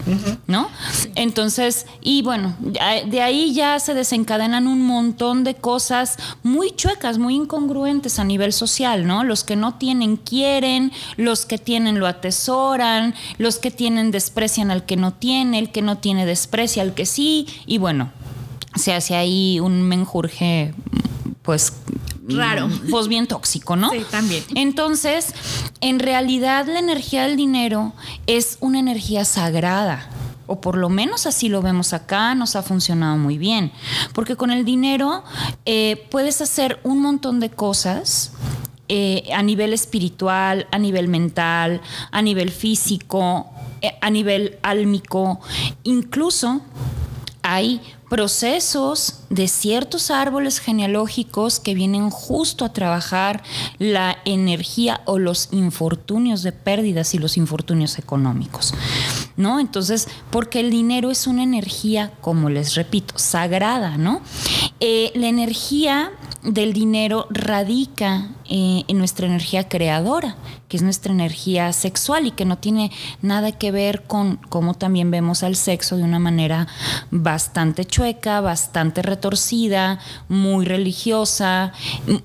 ¿no? 0.47 0.69
Entonces, 1.15 1.87
y 2.01 2.23
bueno, 2.23 2.55
de 2.61 3.23
ahí 3.23 3.55
ya 3.55 3.79
se 3.81 3.95
desencadenan 3.95 4.67
un 4.67 4.83
montón 4.83 5.45
de 5.45 5.55
cosas 5.55 6.17
muy 6.43 6.71
chuecas, 6.75 7.19
muy 7.19 7.35
incongruentes 7.35 8.19
a 8.19 8.25
nivel 8.25 8.53
social, 8.53 9.07
¿no? 9.07 9.25
Los 9.25 9.45
que 9.45 9.57
no 9.57 9.75
tienen 9.75 10.17
quieren, 10.17 10.93
los 11.17 11.47
que 11.47 11.59
tienen 11.59 11.99
lo 11.99 12.07
atesoran, 12.07 13.15
los 13.39 13.59
que 13.59 13.71
tienen 13.71 14.11
desprecian 14.11 14.71
al 14.71 14.85
que 14.85 14.97
no 14.97 15.13
tiene, 15.13 15.59
el 15.59 15.71
que 15.71 15.83
no 15.83 15.99
tiene 15.99 16.27
desprecia 16.27 16.83
al 16.83 16.95
que 16.95 17.07
sí, 17.07 17.47
y 17.67 17.79
bueno, 17.79 18.11
se 18.75 18.93
hace 18.93 19.15
ahí 19.17 19.61
un 19.61 19.83
menjurje, 19.83 20.75
pues 21.43 21.73
Raro. 22.29 22.69
pues 22.91 23.09
bien 23.09 23.27
tóxico, 23.27 23.77
¿no? 23.77 23.91
Sí, 23.91 24.05
también. 24.11 24.45
Entonces, 24.55 25.35
en 25.81 25.99
realidad 25.99 26.67
la 26.67 26.79
energía 26.79 27.25
del 27.25 27.37
dinero 27.37 27.93
es 28.27 28.59
una 28.61 28.79
energía 28.79 29.25
sagrada. 29.25 30.09
O 30.49 30.61
por 30.61 30.77
lo 30.77 30.89
menos 30.89 31.27
así 31.27 31.49
lo 31.49 31.61
vemos 31.61 31.93
acá, 31.93 32.35
nos 32.37 32.55
ha 32.55 32.63
funcionado 32.63 33.17
muy 33.17 33.37
bien. 33.37 33.73
Porque 34.13 34.37
con 34.37 34.51
el 34.51 34.65
dinero 34.65 35.25
eh, 35.65 36.07
puedes 36.11 36.41
hacer 36.41 36.79
un 36.85 37.03
montón 37.03 37.41
de 37.41 37.51
cosas 37.51 38.33
eh, 38.89 39.25
a 39.35 39.43
nivel 39.43 39.73
espiritual, 39.73 40.69
a 40.71 40.79
nivel 40.79 41.09
mental, 41.09 41.81
a 42.13 42.23
nivel 42.23 42.51
físico, 42.53 43.51
eh, 43.83 43.97
a 44.01 44.11
nivel 44.11 44.59
álmico. 44.63 45.41
Incluso 45.83 46.61
hay 47.43 47.81
procesos 48.09 49.21
de 49.31 49.49
ciertos 49.49 50.11
árboles 50.11 50.61
genealógicos 50.61 51.59
que 51.59 51.75
vienen 51.75 52.11
justo 52.11 52.65
a 52.65 52.73
trabajar 52.73 53.43
la 53.79 54.19
energía 54.25 55.01
o 55.07 55.19
los 55.19 55.49
infortunios 55.53 56.43
de 56.43 56.53
pérdidas 56.53 57.15
y 57.15 57.19
los 57.19 57.37
infortunios 57.37 57.99
económicos. 57.99 58.75
¿No? 59.37 59.61
Entonces, 59.61 60.09
porque 60.31 60.61
el 60.61 60.71
dinero 60.71 61.11
es 61.11 61.27
una 61.27 61.43
energía, 61.43 62.13
como 62.21 62.49
les 62.49 62.75
repito, 62.75 63.19
sagrada, 63.19 63.99
¿no? 63.99 64.23
Eh, 64.81 65.13
la 65.15 65.29
energía 65.29 66.13
del 66.47 66.73
dinero 66.73 67.27
radica 67.29 68.29
eh, 68.49 68.85
en 68.87 68.99
nuestra 68.99 69.27
energía 69.27 69.69
creadora, 69.69 70.37
que 70.69 70.77
es 70.77 70.83
nuestra 70.83 71.13
energía 71.13 71.73
sexual 71.73 72.27
y 72.27 72.31
que 72.31 72.45
no 72.45 72.57
tiene 72.59 72.93
nada 73.21 73.51
que 73.51 73.73
ver 73.73 74.05
con 74.05 74.37
cómo 74.49 74.75
también 74.75 75.11
vemos 75.11 75.43
al 75.43 75.57
sexo 75.57 75.97
de 75.97 76.05
una 76.05 76.21
manera 76.21 76.69
bastante 77.11 77.85
chueca, 77.85 78.41
bastante 78.41 79.03
retorcida, 79.03 79.99
muy 80.29 80.65
religiosa, 80.65 81.73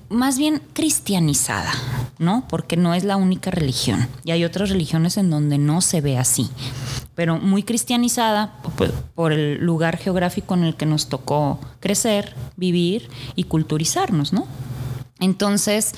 más 0.08 0.38
bien 0.38 0.62
cristianizada, 0.72 1.72
¿no? 2.18 2.46
Porque 2.48 2.76
no 2.76 2.94
es 2.94 3.02
la 3.02 3.16
única 3.16 3.50
religión. 3.50 4.08
Y 4.24 4.30
hay 4.30 4.44
otras 4.44 4.70
religiones 4.70 5.16
en 5.16 5.30
donde 5.30 5.58
no 5.58 5.80
se 5.80 6.00
ve 6.00 6.16
así, 6.16 6.48
pero 7.14 7.38
muy 7.38 7.62
cristianizada 7.62 8.60
por, 9.14 9.32
el 9.32 9.58
lugar 9.58 9.96
geográfico 9.96 10.54
en 10.54 10.64
el 10.64 10.76
que 10.76 10.86
nos 10.86 11.08
tocó 11.08 11.60
crecer, 11.80 12.34
vivir 12.56 13.08
y 13.36 13.44
culturizarnos, 13.44 14.32
¿no? 14.32 14.46
Entonces, 15.20 15.94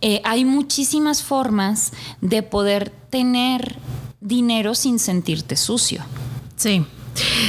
eh, 0.00 0.20
hay 0.24 0.44
muchísimas 0.44 1.22
formas 1.22 1.92
de 2.20 2.42
poder 2.42 2.90
tener 3.10 3.76
dinero 4.20 4.74
sin 4.74 4.98
sentirte 4.98 5.56
sucio. 5.56 6.02
Sí. 6.56 6.84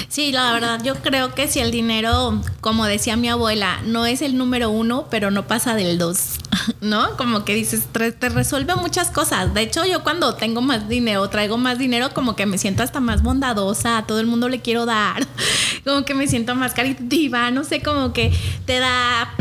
Sí, 0.08 0.32
la 0.32 0.54
verdad, 0.54 0.82
yo 0.84 0.96
creo 0.96 1.34
que 1.34 1.48
si 1.48 1.60
el 1.60 1.72
dinero, 1.72 2.42
como 2.62 2.86
decía 2.86 3.18
mi 3.18 3.30
abuela, 3.30 3.82
no 3.86 4.06
es 4.06 4.22
el 4.22 4.38
número 4.38 4.70
uno, 4.70 5.08
pero 5.10 5.32
no 5.32 5.48
pasa 5.48 5.76
del 5.76 5.98
dos. 5.98 6.38
¿no? 6.82 7.16
Como 7.18 7.46
que 7.46 7.54
dices, 7.54 7.86
te, 7.92 8.30
resuelve 8.30 8.76
muchas 8.76 9.12
cosas. 9.12 9.54
De 9.54 9.62
hecho, 9.62 9.86
yo 9.86 10.04
cuando 10.04 10.36
tengo 10.36 10.62
más 10.62 10.88
dinero, 10.88 11.30
traigo 11.30 11.58
más 11.58 11.78
dinero, 11.78 12.14
como 12.14 12.36
que 12.36 12.46
me 12.46 12.58
siento 12.58 12.84
hasta 12.84 13.00
más 13.00 13.24
bondadosa, 13.24 13.98
a 13.98 14.06
todo 14.06 14.20
el 14.20 14.28
mundo 14.28 14.50
le 14.50 14.62
quiero 14.62 14.86
dar, 14.86 15.26
como 15.86 16.06
que 16.06 16.14
me 16.14 16.28
siento 16.28 16.56
más 16.56 16.74
caritativa, 16.74 17.52
no 17.52 17.64
sé, 17.64 17.82
como 17.82 18.14
que 18.14 18.32
te 18.66 18.80
da 18.80 19.34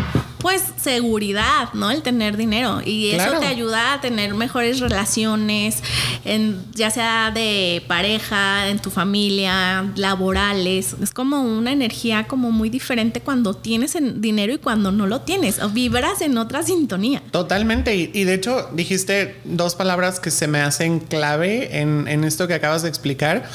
pues 0.44 0.62
seguridad, 0.76 1.72
¿no? 1.72 1.90
El 1.90 2.02
tener 2.02 2.36
dinero. 2.36 2.82
Y 2.84 3.12
eso 3.12 3.40
te 3.40 3.46
ayuda 3.46 3.94
a 3.94 4.02
tener 4.02 4.34
mejores 4.34 4.78
relaciones, 4.78 5.82
en, 6.26 6.62
ya 6.74 6.90
sea 6.90 7.30
de 7.30 7.82
pareja, 7.88 8.68
en 8.68 8.78
tu 8.78 8.90
familia, 8.90 9.90
laborales. 9.96 10.96
Es 11.02 11.12
como 11.12 11.40
una 11.40 11.72
energía 11.72 12.24
como 12.24 12.50
muy 12.50 12.68
diferente 12.68 13.22
cuando 13.22 13.54
tienes 13.54 13.96
dinero 14.16 14.52
y 14.52 14.58
cuando 14.58 14.92
no 14.92 15.06
lo 15.06 15.22
tienes. 15.22 15.62
O 15.62 15.70
vibras 15.70 16.20
en 16.20 16.36
otra 16.36 16.62
sintonía. 16.62 17.22
Totalmente. 17.30 17.96
Y, 17.96 18.24
de 18.24 18.34
hecho 18.34 18.68
dijiste 18.74 19.40
dos 19.44 19.74
palabras 19.74 20.20
que 20.20 20.30
se 20.30 20.46
me 20.46 20.60
hacen 20.60 21.00
clave 21.00 21.80
en, 21.80 22.06
en 22.06 22.22
esto 22.22 22.46
que 22.46 22.52
acabas 22.52 22.82
de 22.82 22.90
explicar. 22.90 23.48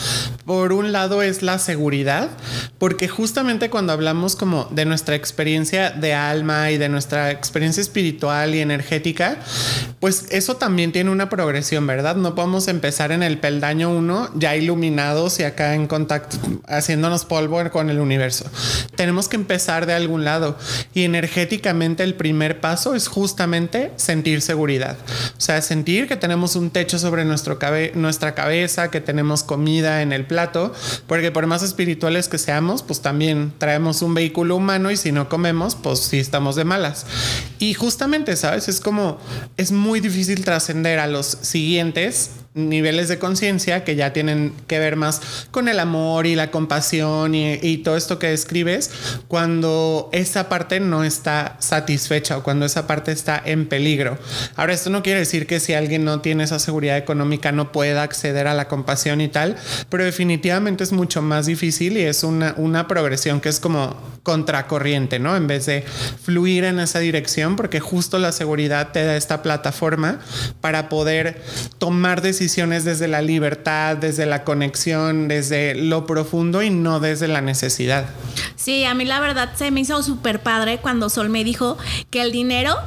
Por 0.43 0.73
un 0.73 0.91
lado 0.91 1.21
es 1.21 1.43
la 1.43 1.59
seguridad, 1.59 2.31
porque 2.79 3.07
justamente 3.07 3.69
cuando 3.69 3.93
hablamos 3.93 4.35
como 4.35 4.67
de 4.71 4.85
nuestra 4.85 5.13
experiencia 5.13 5.91
de 5.91 6.15
alma 6.15 6.71
y 6.71 6.78
de 6.79 6.89
nuestra 6.89 7.31
experiencia 7.31 7.81
espiritual 7.81 8.55
y 8.55 8.61
energética, 8.61 9.37
pues 9.99 10.25
eso 10.31 10.55
también 10.55 10.91
tiene 10.91 11.11
una 11.11 11.29
progresión, 11.29 11.85
¿verdad? 11.85 12.15
No 12.15 12.33
podemos 12.33 12.67
empezar 12.67 13.11
en 13.11 13.21
el 13.21 13.37
peldaño 13.37 13.89
1 13.91 14.31
ya 14.35 14.55
iluminados 14.55 15.39
y 15.39 15.43
acá 15.43 15.75
en 15.75 15.87
contacto, 15.87 16.37
haciéndonos 16.67 17.25
polvo 17.25 17.59
con 17.71 17.89
el 17.89 17.99
universo. 17.99 18.45
Tenemos 18.95 19.27
que 19.27 19.35
empezar 19.35 19.85
de 19.85 19.93
algún 19.93 20.23
lado 20.23 20.57
y 20.93 21.03
energéticamente 21.03 22.03
el 22.03 22.15
primer 22.15 22.59
paso 22.61 22.95
es 22.95 23.07
justamente 23.07 23.91
sentir 23.97 24.41
seguridad. 24.41 24.97
O 25.37 25.41
sea, 25.41 25.61
sentir 25.61 26.07
que 26.07 26.15
tenemos 26.15 26.55
un 26.55 26.69
techo 26.69 26.97
sobre 26.97 27.25
nuestro 27.25 27.59
nuestra 27.95 28.35
cabeza, 28.35 28.91
que 28.91 29.01
tenemos 29.01 29.43
comida 29.43 30.01
en 30.01 30.13
el 30.13 30.25
plato, 30.25 30.73
porque 31.07 31.31
por 31.31 31.45
más 31.47 31.63
espirituales 31.63 32.27
que 32.27 32.37
seamos, 32.37 32.83
pues 32.83 33.01
también 33.01 33.53
traemos 33.57 34.01
un 34.01 34.13
vehículo 34.13 34.55
humano 34.55 34.91
y 34.91 34.97
si 34.97 35.11
no 35.11 35.29
comemos, 35.29 35.75
pues 35.75 35.99
sí 35.99 36.19
estamos 36.19 36.55
de 36.55 36.63
malas. 36.69 37.05
Y 37.59 37.73
justamente, 37.73 38.37
¿sabes? 38.37 38.69
Es 38.69 38.79
como, 38.79 39.19
es 39.57 39.71
muy 39.71 39.99
difícil 39.99 40.45
trascender 40.45 40.99
a 40.99 41.07
los 41.07 41.25
siguientes 41.41 42.31
niveles 42.55 43.07
de 43.07 43.19
conciencia 43.19 43.83
que 43.83 43.95
ya 43.95 44.11
tienen 44.11 44.53
que 44.67 44.79
ver 44.79 44.95
más 44.95 45.21
con 45.51 45.67
el 45.67 45.79
amor 45.79 46.25
y 46.25 46.35
la 46.35 46.49
compasión 46.49 47.35
y, 47.35 47.77
todo 47.83 47.95
esto 47.95 48.19
que 48.19 48.27
describes 48.27 48.91
cuando 49.27 50.09
esa 50.11 50.49
parte 50.49 50.79
no 50.79 51.03
está 51.03 51.55
satisfecha 51.59 52.37
o 52.37 52.43
cuando 52.43 52.65
esa 52.65 52.87
parte 52.87 53.11
está 53.11 53.41
en 53.45 53.67
peligro. 53.67 54.17
Ahora, 54.55 54.73
esto 54.73 54.89
no 54.89 55.03
quiere 55.03 55.19
decir 55.19 55.47
que 55.47 55.59
si 55.59 55.73
alguien 55.73 56.03
no 56.03 56.19
tiene 56.19 56.43
esa 56.43 56.59
seguridad 56.59 56.97
económica 56.97 57.51
no 57.51 57.71
pueda 57.71 58.03
acceder 58.03 58.47
a 58.47 58.53
la 58.53 58.67
compasión 58.67 59.21
y 59.21 59.29
tal, 59.29 59.55
pero 59.89 60.03
definitivamente 60.03 60.83
es 60.83 60.91
mucho 60.91 61.21
más 61.21 61.45
difícil 61.45 61.97
y 61.97 62.01
es 62.01 62.23
una, 62.23 62.53
una 62.57 62.87
progresión 62.87 63.39
que 63.39 63.49
es 63.49 63.59
como 63.59 63.95
contracorriente, 64.23 65.19
¿no? 65.19 65.37
En 65.37 65.47
vez 65.47 65.65
de 65.67 65.85
fluir 66.21 66.65
en 66.65 66.79
esa 66.79 66.99
dirección, 66.99 67.55
porque 67.55 67.79
justo 67.79 68.19
la 68.19 68.31
seguridad 68.31 68.91
te 68.91 69.05
da 69.05 69.15
esta 69.15 69.41
plataforma 69.41 70.19
para 70.59 70.89
poder 70.89 71.41
tomar 71.77 72.21
decisiones 72.21 72.38
desde 72.39 73.07
la 73.09 73.21
libertad, 73.21 73.97
desde 73.97 74.25
la 74.25 74.45
conexión, 74.45 75.27
desde 75.27 75.75
lo 75.75 76.05
profundo 76.05 76.61
y 76.61 76.69
no 76.69 77.01
desde 77.01 77.27
la 77.27 77.41
necesidad. 77.41 78.05
Sí, 78.55 78.85
a 78.85 78.93
mí 78.93 79.03
la 79.03 79.19
verdad 79.19 79.49
se 79.55 79.71
me 79.71 79.81
hizo 79.81 80.01
súper 80.03 80.41
padre 80.41 80.77
cuando 80.77 81.09
Sol 81.09 81.29
me 81.29 81.43
dijo 81.43 81.77
que 82.09 82.21
el 82.21 82.31
dinero 82.31 82.77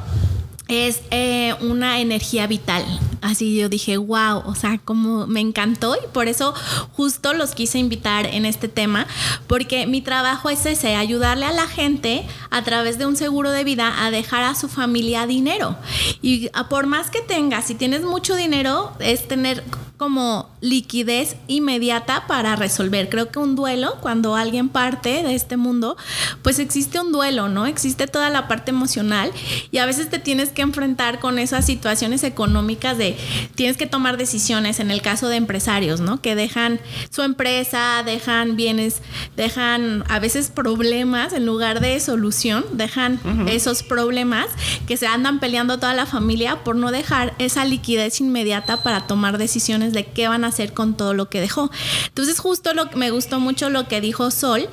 es 0.67 1.01
eh, 1.11 1.55
una 1.61 1.99
energía 1.99 2.47
vital. 2.47 2.83
Así 3.21 3.55
yo 3.55 3.69
dije, 3.69 3.97
wow, 3.97 4.43
o 4.45 4.55
sea, 4.55 4.79
como 4.83 5.27
me 5.27 5.39
encantó 5.39 5.95
y 5.95 6.07
por 6.11 6.27
eso 6.27 6.53
justo 6.93 7.33
los 7.33 7.51
quise 7.51 7.79
invitar 7.79 8.25
en 8.25 8.45
este 8.45 8.67
tema, 8.67 9.07
porque 9.47 9.87
mi 9.87 10.01
trabajo 10.01 10.49
es 10.49 10.65
ese, 10.65 10.95
ayudarle 10.95 11.45
a 11.45 11.51
la 11.51 11.67
gente 11.67 12.25
a 12.49 12.63
través 12.63 12.97
de 12.97 13.05
un 13.05 13.15
seguro 13.15 13.51
de 13.51 13.63
vida 13.63 14.05
a 14.05 14.11
dejar 14.11 14.43
a 14.43 14.55
su 14.55 14.67
familia 14.67 15.27
dinero. 15.27 15.75
Y 16.21 16.49
por 16.69 16.85
más 16.85 17.09
que 17.09 17.21
tengas, 17.21 17.65
si 17.65 17.75
tienes 17.75 18.01
mucho 18.01 18.35
dinero, 18.35 18.91
es 18.99 19.27
tener 19.27 19.63
como 20.03 20.49
liquidez 20.59 21.37
inmediata 21.47 22.27
para 22.27 22.57
resolver. 22.57 23.07
Creo 23.07 23.31
que 23.31 23.39
un 23.39 23.55
duelo, 23.55 23.95
cuando 24.01 24.35
alguien 24.35 24.67
parte 24.67 25.23
de 25.23 25.33
este 25.33 25.55
mundo, 25.55 25.95
pues 26.41 26.59
existe 26.59 26.99
un 26.99 27.13
duelo, 27.13 27.47
¿no? 27.47 27.65
Existe 27.67 28.05
toda 28.05 28.29
la 28.29 28.49
parte 28.49 28.71
emocional 28.71 29.31
y 29.71 29.77
a 29.77 29.85
veces 29.85 30.09
te 30.09 30.19
tienes 30.19 30.49
que 30.49 30.61
enfrentar 30.61 31.21
con 31.21 31.39
esas 31.39 31.65
situaciones 31.65 32.25
económicas 32.25 32.97
de 32.97 33.15
tienes 33.55 33.77
que 33.77 33.87
tomar 33.87 34.17
decisiones 34.17 34.81
en 34.81 34.91
el 34.91 35.01
caso 35.01 35.29
de 35.29 35.37
empresarios, 35.37 36.01
¿no? 36.01 36.21
Que 36.21 36.35
dejan 36.35 36.81
su 37.09 37.21
empresa, 37.21 38.03
dejan 38.05 38.57
bienes, 38.57 39.01
dejan 39.37 40.03
a 40.09 40.19
veces 40.19 40.49
problemas 40.49 41.31
en 41.31 41.45
lugar 41.45 41.79
de 41.79 41.97
solución, 42.01 42.65
dejan 42.73 43.21
esos 43.47 43.83
problemas 43.83 44.47
que 44.85 44.97
se 44.97 45.07
andan 45.07 45.39
peleando 45.39 45.79
toda 45.79 45.93
la 45.93 46.05
familia 46.05 46.61
por 46.65 46.75
no 46.75 46.91
dejar 46.91 47.33
esa 47.39 47.63
liquidez 47.63 48.19
inmediata 48.19 48.83
para 48.83 49.07
tomar 49.07 49.37
decisiones 49.37 49.92
de 49.93 50.05
qué 50.05 50.27
van 50.27 50.43
a 50.43 50.47
hacer 50.47 50.73
con 50.73 50.95
todo 50.95 51.13
lo 51.13 51.29
que 51.29 51.39
dejó. 51.39 51.71
Entonces 52.07 52.39
justo 52.39 52.73
lo 52.73 52.89
me 52.95 53.11
gustó 53.11 53.39
mucho 53.39 53.69
lo 53.69 53.87
que 53.87 54.01
dijo 54.01 54.31
Sol, 54.31 54.67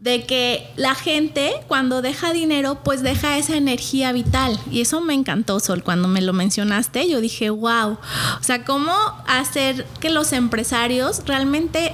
de 0.00 0.24
que 0.24 0.68
la 0.76 0.94
gente 0.94 1.54
cuando 1.66 2.02
deja 2.02 2.32
dinero, 2.32 2.80
pues 2.84 3.02
deja 3.02 3.38
esa 3.38 3.56
energía 3.56 4.12
vital. 4.12 4.58
Y 4.70 4.80
eso 4.82 5.00
me 5.00 5.14
encantó, 5.14 5.60
Sol, 5.60 5.82
cuando 5.82 6.08
me 6.08 6.20
lo 6.20 6.32
mencionaste, 6.32 7.08
yo 7.08 7.20
dije, 7.20 7.50
wow, 7.50 7.92
o 7.92 8.42
sea, 8.42 8.64
¿cómo 8.64 8.92
hacer 9.26 9.86
que 10.00 10.10
los 10.10 10.32
empresarios 10.32 11.22
realmente 11.26 11.92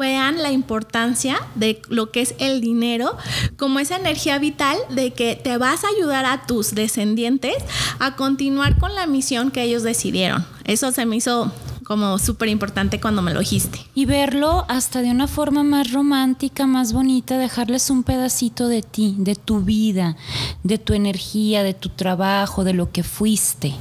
vean 0.00 0.42
la 0.42 0.50
importancia 0.50 1.38
de 1.54 1.82
lo 1.90 2.10
que 2.10 2.22
es 2.22 2.34
el 2.38 2.62
dinero 2.62 3.16
como 3.58 3.78
esa 3.80 3.96
energía 3.96 4.38
vital 4.38 4.78
de 4.88 5.12
que 5.12 5.36
te 5.36 5.58
vas 5.58 5.84
a 5.84 5.88
ayudar 5.88 6.24
a 6.24 6.46
tus 6.46 6.74
descendientes 6.74 7.54
a 7.98 8.16
continuar 8.16 8.78
con 8.78 8.94
la 8.94 9.06
misión 9.06 9.50
que 9.50 9.62
ellos 9.62 9.82
decidieron. 9.82 10.46
Eso 10.64 10.90
se 10.90 11.04
me 11.04 11.16
hizo 11.16 11.52
como 11.90 12.20
súper 12.20 12.48
importante 12.48 13.00
cuando 13.00 13.20
me 13.20 13.34
lo 13.34 13.40
dijiste. 13.40 13.80
Y 13.96 14.04
verlo 14.04 14.64
hasta 14.68 15.02
de 15.02 15.10
una 15.10 15.26
forma 15.26 15.64
más 15.64 15.90
romántica, 15.90 16.68
más 16.68 16.92
bonita, 16.92 17.36
dejarles 17.36 17.90
un 17.90 18.04
pedacito 18.04 18.68
de 18.68 18.82
ti, 18.82 19.16
de 19.18 19.34
tu 19.34 19.62
vida, 19.62 20.16
de 20.62 20.78
tu 20.78 20.94
energía, 20.94 21.64
de 21.64 21.74
tu 21.74 21.88
trabajo, 21.88 22.62
de 22.62 22.74
lo 22.74 22.92
que 22.92 23.02
fuiste 23.02 23.74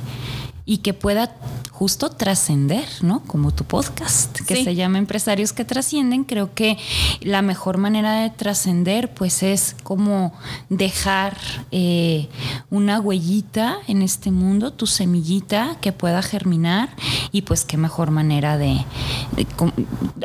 y 0.65 0.79
que 0.79 0.95
pueda 0.95 1.35
justo 1.79 2.09
trascender, 2.09 2.83
¿no? 3.03 3.21
Como 3.21 3.53
tu 3.53 3.63
podcast, 3.63 4.41
que 4.41 4.65
se 4.65 4.75
llama 4.75 4.97
Empresarios 4.97 5.53
que 5.53 5.63
trascienden. 5.63 6.25
Creo 6.25 6.53
que 6.53 6.77
la 7.21 7.41
mejor 7.41 7.77
manera 7.77 8.21
de 8.21 8.29
trascender, 8.31 9.13
pues, 9.13 9.43
es 9.43 9.77
como 9.83 10.33
dejar 10.67 11.37
eh, 11.71 12.27
una 12.69 12.99
huellita 12.99 13.77
en 13.87 14.01
este 14.01 14.29
mundo, 14.29 14.73
tu 14.73 14.87
semillita 14.87 15.77
que 15.79 15.93
pueda 15.93 16.21
germinar 16.21 16.89
y 17.31 17.43
pues 17.43 17.63
qué 17.63 17.77
mejor 17.77 18.11
manera 18.11 18.57
de, 18.57 18.83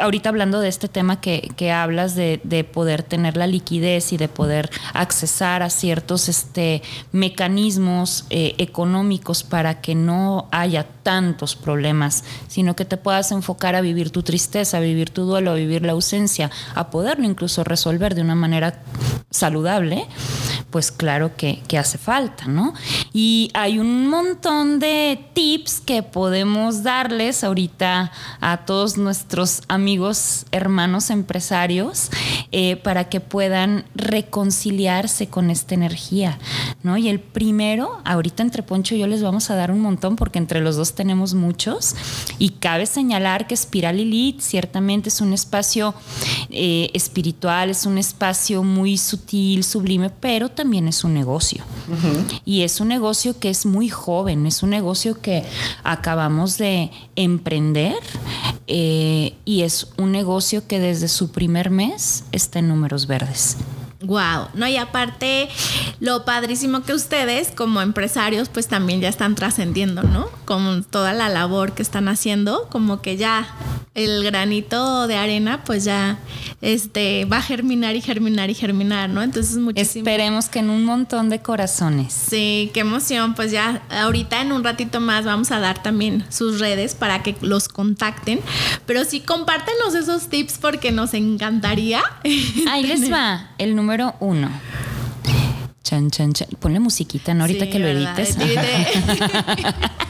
ahorita 0.00 0.30
hablando 0.30 0.58
de 0.58 0.68
este 0.68 0.88
tema 0.88 1.20
que, 1.20 1.52
que 1.56 1.70
hablas 1.70 2.16
de, 2.16 2.40
de, 2.42 2.64
poder 2.64 3.04
tener 3.04 3.36
la 3.36 3.46
liquidez 3.46 4.12
y 4.12 4.16
de 4.16 4.26
poder 4.26 4.70
accesar 4.92 5.62
a 5.62 5.70
ciertos 5.70 6.28
este, 6.28 6.82
mecanismos 7.12 8.24
eh, 8.30 8.56
económicos 8.58 9.44
para 9.44 9.80
que 9.80 9.94
no 9.94 10.48
haya 10.50 10.86
tanto 11.04 11.44
problemas, 11.62 12.24
sino 12.48 12.74
que 12.74 12.84
te 12.84 12.96
puedas 12.96 13.30
enfocar 13.30 13.76
a 13.76 13.80
vivir 13.80 14.10
tu 14.10 14.22
tristeza, 14.22 14.78
a 14.78 14.80
vivir 14.80 15.10
tu 15.10 15.24
duelo, 15.24 15.52
a 15.52 15.54
vivir 15.54 15.82
la 15.82 15.92
ausencia, 15.92 16.50
a 16.74 16.90
poderlo 16.90 17.24
incluso 17.24 17.62
resolver 17.62 18.14
de 18.14 18.22
una 18.22 18.34
manera 18.34 18.82
saludable, 19.30 20.06
pues 20.70 20.90
claro 20.90 21.36
que, 21.36 21.62
que 21.68 21.78
hace 21.78 21.98
falta, 21.98 22.46
¿no? 22.46 22.72
Y 23.12 23.50
hay 23.54 23.78
un 23.78 24.08
montón 24.08 24.78
de 24.78 25.24
tips 25.34 25.80
que 25.80 26.02
podemos 26.02 26.82
darles 26.82 27.44
ahorita 27.44 28.10
a 28.40 28.56
todos 28.64 28.96
nuestros 28.96 29.62
amigos, 29.68 30.46
hermanos 30.50 31.10
empresarios, 31.10 32.10
eh, 32.52 32.76
para 32.76 33.08
que 33.08 33.20
puedan 33.20 33.84
reconciliarse 33.94 35.28
con 35.28 35.50
esta 35.50 35.74
energía, 35.74 36.38
¿no? 36.82 36.96
Y 36.96 37.08
el 37.08 37.20
primero, 37.20 38.00
ahorita 38.04 38.42
entre 38.42 38.62
Poncho 38.62 38.94
y 38.94 38.98
yo 38.98 39.06
les 39.06 39.22
vamos 39.22 39.50
a 39.50 39.56
dar 39.56 39.70
un 39.70 39.80
montón 39.80 40.16
porque 40.16 40.38
entre 40.38 40.60
los 40.60 40.76
dos 40.76 40.94
tenemos 40.94 41.34
muchos 41.34 41.94
y 42.38 42.50
cabe 42.50 42.86
señalar 42.86 43.46
que 43.46 43.54
Espiral 43.54 43.98
Elite 43.98 44.42
ciertamente 44.42 45.08
es 45.08 45.20
un 45.20 45.32
espacio 45.32 45.94
eh, 46.50 46.90
espiritual, 46.94 47.70
es 47.70 47.86
un 47.86 47.98
espacio 47.98 48.62
muy 48.62 48.96
sutil, 48.96 49.64
sublime, 49.64 50.10
pero 50.10 50.48
también 50.48 50.88
es 50.88 51.04
un 51.04 51.14
negocio. 51.14 51.64
Y 52.44 52.62
es 52.62 52.80
un 52.80 52.88
negocio 52.88 53.38
que 53.38 53.50
es 53.50 53.66
muy 53.66 53.88
joven, 53.88 54.46
es 54.46 54.62
un 54.62 54.70
negocio 54.70 55.20
que 55.20 55.44
acabamos 55.82 56.58
de 56.58 56.90
emprender 57.16 57.96
eh, 58.66 59.34
y 59.44 59.62
es 59.62 59.88
un 59.98 60.12
negocio 60.12 60.66
que 60.66 60.78
desde 60.78 61.08
su 61.08 61.30
primer 61.30 61.70
mes 61.70 62.24
está 62.44 62.58
en 62.58 62.68
números 62.68 63.06
verdes. 63.06 63.56
Wow, 64.06 64.48
no, 64.54 64.66
y 64.66 64.76
aparte, 64.76 65.48
lo 66.00 66.24
padrísimo 66.24 66.82
que 66.82 66.92
ustedes 66.92 67.50
como 67.50 67.80
empresarios, 67.80 68.48
pues 68.48 68.68
también 68.68 69.00
ya 69.00 69.08
están 69.08 69.34
trascendiendo, 69.34 70.02
¿no? 70.02 70.28
Con 70.44 70.84
toda 70.84 71.12
la 71.12 71.28
labor 71.28 71.72
que 71.72 71.82
están 71.82 72.08
haciendo, 72.08 72.68
como 72.70 73.00
que 73.00 73.16
ya 73.16 73.48
el 73.94 74.24
granito 74.24 75.06
de 75.06 75.16
arena, 75.16 75.62
pues 75.64 75.84
ya 75.84 76.18
este 76.60 77.26
va 77.26 77.36
a 77.36 77.42
germinar 77.42 77.94
y 77.94 78.00
germinar 78.00 78.50
y 78.50 78.54
germinar, 78.54 79.08
¿no? 79.08 79.22
Entonces 79.22 79.56
muchísimo. 79.56 80.00
Esperemos 80.08 80.48
que 80.48 80.58
en 80.58 80.70
un 80.70 80.84
montón 80.84 81.30
de 81.30 81.40
corazones. 81.40 82.12
Sí, 82.12 82.70
qué 82.74 82.80
emoción. 82.80 83.34
Pues 83.34 83.52
ya 83.52 83.82
ahorita 83.90 84.42
en 84.42 84.50
un 84.50 84.64
ratito 84.64 85.00
más 85.00 85.24
vamos 85.24 85.52
a 85.52 85.60
dar 85.60 85.80
también 85.82 86.24
sus 86.28 86.58
redes 86.58 86.96
para 86.96 87.22
que 87.22 87.36
los 87.40 87.68
contacten. 87.68 88.40
Pero 88.84 89.04
sí 89.04 89.20
compártenos 89.20 89.94
esos 89.94 90.28
tips 90.28 90.58
porque 90.58 90.90
nos 90.90 91.14
encantaría. 91.14 92.02
Ahí 92.68 92.82
les 92.82 93.12
va 93.12 93.50
el 93.58 93.76
número 93.76 93.93
uno. 94.20 94.50
Chan, 95.82 96.10
chan, 96.10 96.32
chan. 96.32 96.48
Ponle 96.60 96.80
musiquita, 96.80 97.34
¿no? 97.34 97.44
Ahorita 97.44 97.68
que 97.68 97.78
lo 97.78 97.88
edites. 97.88 98.36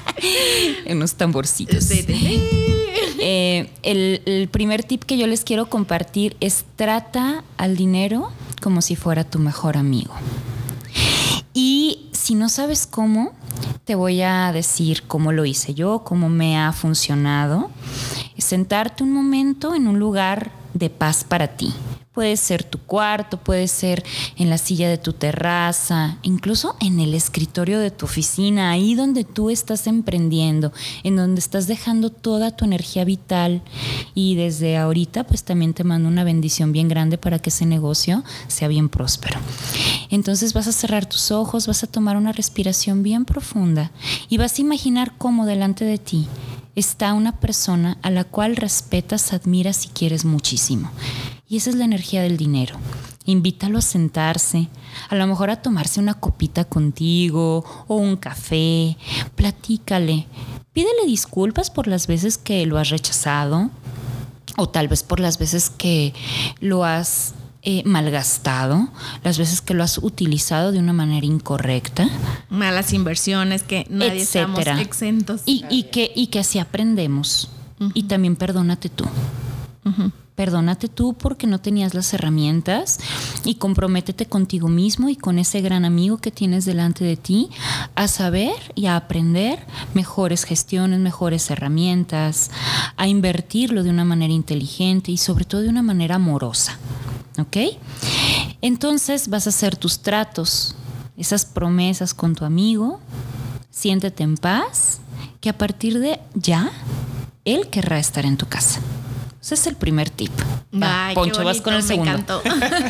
en 0.87 0.97
unos 0.97 1.15
tamborcitos. 1.15 1.91
Eh, 1.91 3.71
el, 3.83 4.23
el 4.27 4.49
primer 4.49 4.85
tip 4.85 5.05
que 5.05 5.17
yo 5.17 5.27
les 5.27 5.45
quiero 5.45 5.67
compartir 5.67 6.37
es 6.41 6.65
trata 6.77 7.45
al 7.57 7.77
dinero 7.77 8.31
como 8.63 8.83
si 8.83 8.97
fuera 8.97 9.25
tu 9.25 9.39
mejor 9.39 9.77
amigo. 9.77 10.15
Y 11.53 12.09
si 12.13 12.35
no 12.35 12.49
sabes 12.49 12.87
cómo, 12.87 13.33
te 13.85 13.95
voy 13.95 14.23
a 14.23 14.51
decir 14.53 15.05
cómo 15.07 15.33
lo 15.33 15.45
hice 15.45 15.75
yo, 15.75 16.03
cómo 16.05 16.29
me 16.29 16.59
ha 16.59 16.73
funcionado. 16.73 17.71
Sentarte 18.39 19.03
un 19.03 19.13
momento 19.13 19.75
en 19.75 19.89
un 19.89 19.99
lugar 19.99 20.51
de 20.75 20.91
paz 20.91 21.25
para 21.25 21.49
ti. 21.49 21.73
Puede 22.15 22.37
ser 22.37 22.63
tu 22.63 22.79
cuarto, 22.79 23.39
puede 23.39 23.67
ser 23.67 24.05
en 24.37 24.49
la 24.49 24.57
silla 24.57 24.89
de 24.89 24.99
tu 24.99 25.13
terraza, 25.13 26.19
incluso 26.23 26.77
en 26.81 27.01
el 27.01 27.13
escritorio 27.13 27.81
de 27.81 27.91
tu 27.91 28.07
oficina, 28.07 28.71
ahí 28.71 28.95
donde 28.95 29.25
tú 29.25 29.51
estás 29.51 29.89
emprendiendo, 29.89 30.73
en 31.03 31.17
donde 31.17 31.41
estás 31.41 31.67
dejando 31.67 32.11
toda 32.11 32.53
tu 32.53 32.65
energía 32.65 33.05
vital. 33.05 33.63
Y 34.15 34.37
desde 34.37 34.77
ahorita, 34.77 35.25
pues 35.25 35.43
también 35.43 35.75
te 35.75 35.83
mando 35.83 36.09
una 36.09 36.23
bendición 36.23 36.71
bien 36.71 36.87
grande 36.87 37.19
para 37.19 37.41
que 37.41 37.51
ese 37.51 37.67
negocio 37.67 38.23
sea 38.47 38.69
bien 38.69 38.89
próspero. 38.89 39.41
Entonces 40.09 40.53
vas 40.53 40.69
a 40.69 40.73
cerrar 40.73 41.07
tus 41.07 41.33
ojos, 41.33 41.67
vas 41.67 41.83
a 41.83 41.89
tomar 41.89 42.17
una 42.17 42.31
respiración 42.31 43.03
bien 43.03 43.25
profunda 43.25 43.91
y 44.29 44.39
vas 44.39 44.57
a 44.57 44.63
imaginar 44.63 45.15
cómo 45.19 45.47
delante 45.47 45.85
de 45.85 45.99
ti 45.99 46.29
está 46.77 47.13
una 47.13 47.41
persona 47.41 47.99
a 48.03 48.11
la 48.11 48.25
cual 48.25 48.57
respetas, 48.57 49.33
admiras 49.33 49.85
y 49.87 49.89
quieres 49.89 50.25
muchísimo. 50.25 50.91
Y 51.55 51.59
esa 51.59 51.71
es 51.71 51.77
la 51.77 51.85
energía 51.85 52.21
del 52.21 52.37
dinero. 52.37 52.75
Invítalo 53.27 53.79
a 53.79 53.81
sentarse, 53.81 54.67
a 55.09 55.15
lo 55.15 55.25
mejor 55.29 55.51
a 55.51 55.63
tomarse 55.63 56.01
una 56.01 56.15
copita 56.15 56.65
contigo 56.65 57.65
o 57.87 57.95
un 57.95 58.17
café, 58.17 58.97
platícale, 59.37 60.27
pídele 60.73 61.07
disculpas 61.07 61.71
por 61.71 61.87
las 61.87 62.09
veces 62.09 62.39
que 62.39 62.67
lo 62.67 62.77
has 62.77 62.91
rechazado 62.91 63.71
o 64.57 64.69
tal 64.69 64.89
vez 64.89 65.05
por 65.05 65.21
las 65.21 65.39
veces 65.39 65.71
que 65.71 66.13
lo 66.59 66.83
has 66.85 67.35
eh, 67.63 67.85
malgastado, 67.85 68.89
las 69.23 69.39
veces 69.39 69.61
que 69.61 69.75
lo 69.75 69.85
has 69.85 69.99
utilizado 69.99 70.73
de 70.73 70.81
una 70.81 70.93
manera 70.93 71.25
incorrecta. 71.25 72.09
Malas 72.51 72.93
inversiones 72.93 73.63
que 73.63 73.87
nadie 73.91 74.23
estamos 74.23 74.59
exentos. 74.67 75.43
Y, 75.47 75.85
que, 75.85 76.11
y 76.17 76.27
que 76.27 76.41
así 76.41 76.59
aprendemos. 76.59 77.49
Y 77.95 78.05
también 78.05 78.35
perdónate 78.35 78.89
tú. 78.89 79.05
Perdónate 80.35 80.89
tú 80.89 81.15
porque 81.15 81.47
no 81.47 81.61
tenías 81.61 81.95
las 81.95 82.13
herramientas 82.13 82.99
y 83.45 83.55
comprométete 83.55 84.27
contigo 84.27 84.67
mismo 84.67 85.09
y 85.09 85.15
con 85.15 85.39
ese 85.39 85.61
gran 85.61 85.85
amigo 85.85 86.19
que 86.19 86.33
tienes 86.33 86.65
delante 86.65 87.05
de 87.05 87.17
ti 87.17 87.51
a 87.95 88.09
saber 88.09 88.55
y 88.75 88.87
a 88.87 88.97
aprender 88.97 89.65
mejores 89.95 90.43
gestiones, 90.43 90.99
mejores 90.99 91.49
herramientas, 91.51 92.51
a 92.97 93.07
invertirlo 93.07 93.85
de 93.85 93.91
una 93.91 94.05
manera 94.05 94.33
inteligente 94.33 95.13
y 95.13 95.19
sobre 95.19 95.45
todo 95.45 95.61
de 95.61 95.69
una 95.69 95.83
manera 95.83 96.17
amorosa. 96.17 96.79
¿Ok? 97.39 97.57
Entonces 98.61 99.29
vas 99.29 99.47
a 99.47 99.51
hacer 99.51 99.77
tus 99.77 100.01
tratos, 100.01 100.75
esas 101.17 101.45
promesas 101.45 102.13
con 102.13 102.35
tu 102.35 102.45
amigo, 102.45 102.99
siéntete 103.71 104.25
en 104.25 104.37
paz, 104.37 104.99
que 105.41 105.51
a 105.51 105.57
partir 105.57 106.01
de 106.01 106.19
ya, 106.35 106.73
él 107.45 107.69
querrá 107.69 108.01
estar 108.01 108.27
en 108.27 108.37
tu 108.37 108.47
casa. 108.47 108.81
Ese 109.45 109.57
es 109.57 109.67
el 109.67 109.77
primer 109.77 110.09
tip. 110.09 110.33
Poncho, 111.13 111.45
vas 111.45 111.61
con 111.61 111.75
el 111.75 111.83
segundo. 111.83 112.43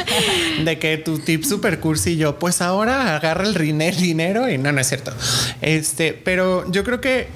de 0.64 0.78
que 0.78 0.98
tu 0.98 1.18
tip 1.18 1.42
super 1.42 1.80
cursi 1.80 2.16
yo, 2.16 2.38
pues 2.38 2.62
ahora 2.62 3.16
agarra 3.16 3.42
el 3.42 3.54
dinero 3.96 4.48
y 4.48 4.56
no, 4.56 4.70
no 4.70 4.80
es 4.80 4.86
cierto. 4.86 5.12
Este, 5.60 6.12
pero 6.12 6.70
yo 6.70 6.84
creo 6.84 7.00
que 7.00 7.26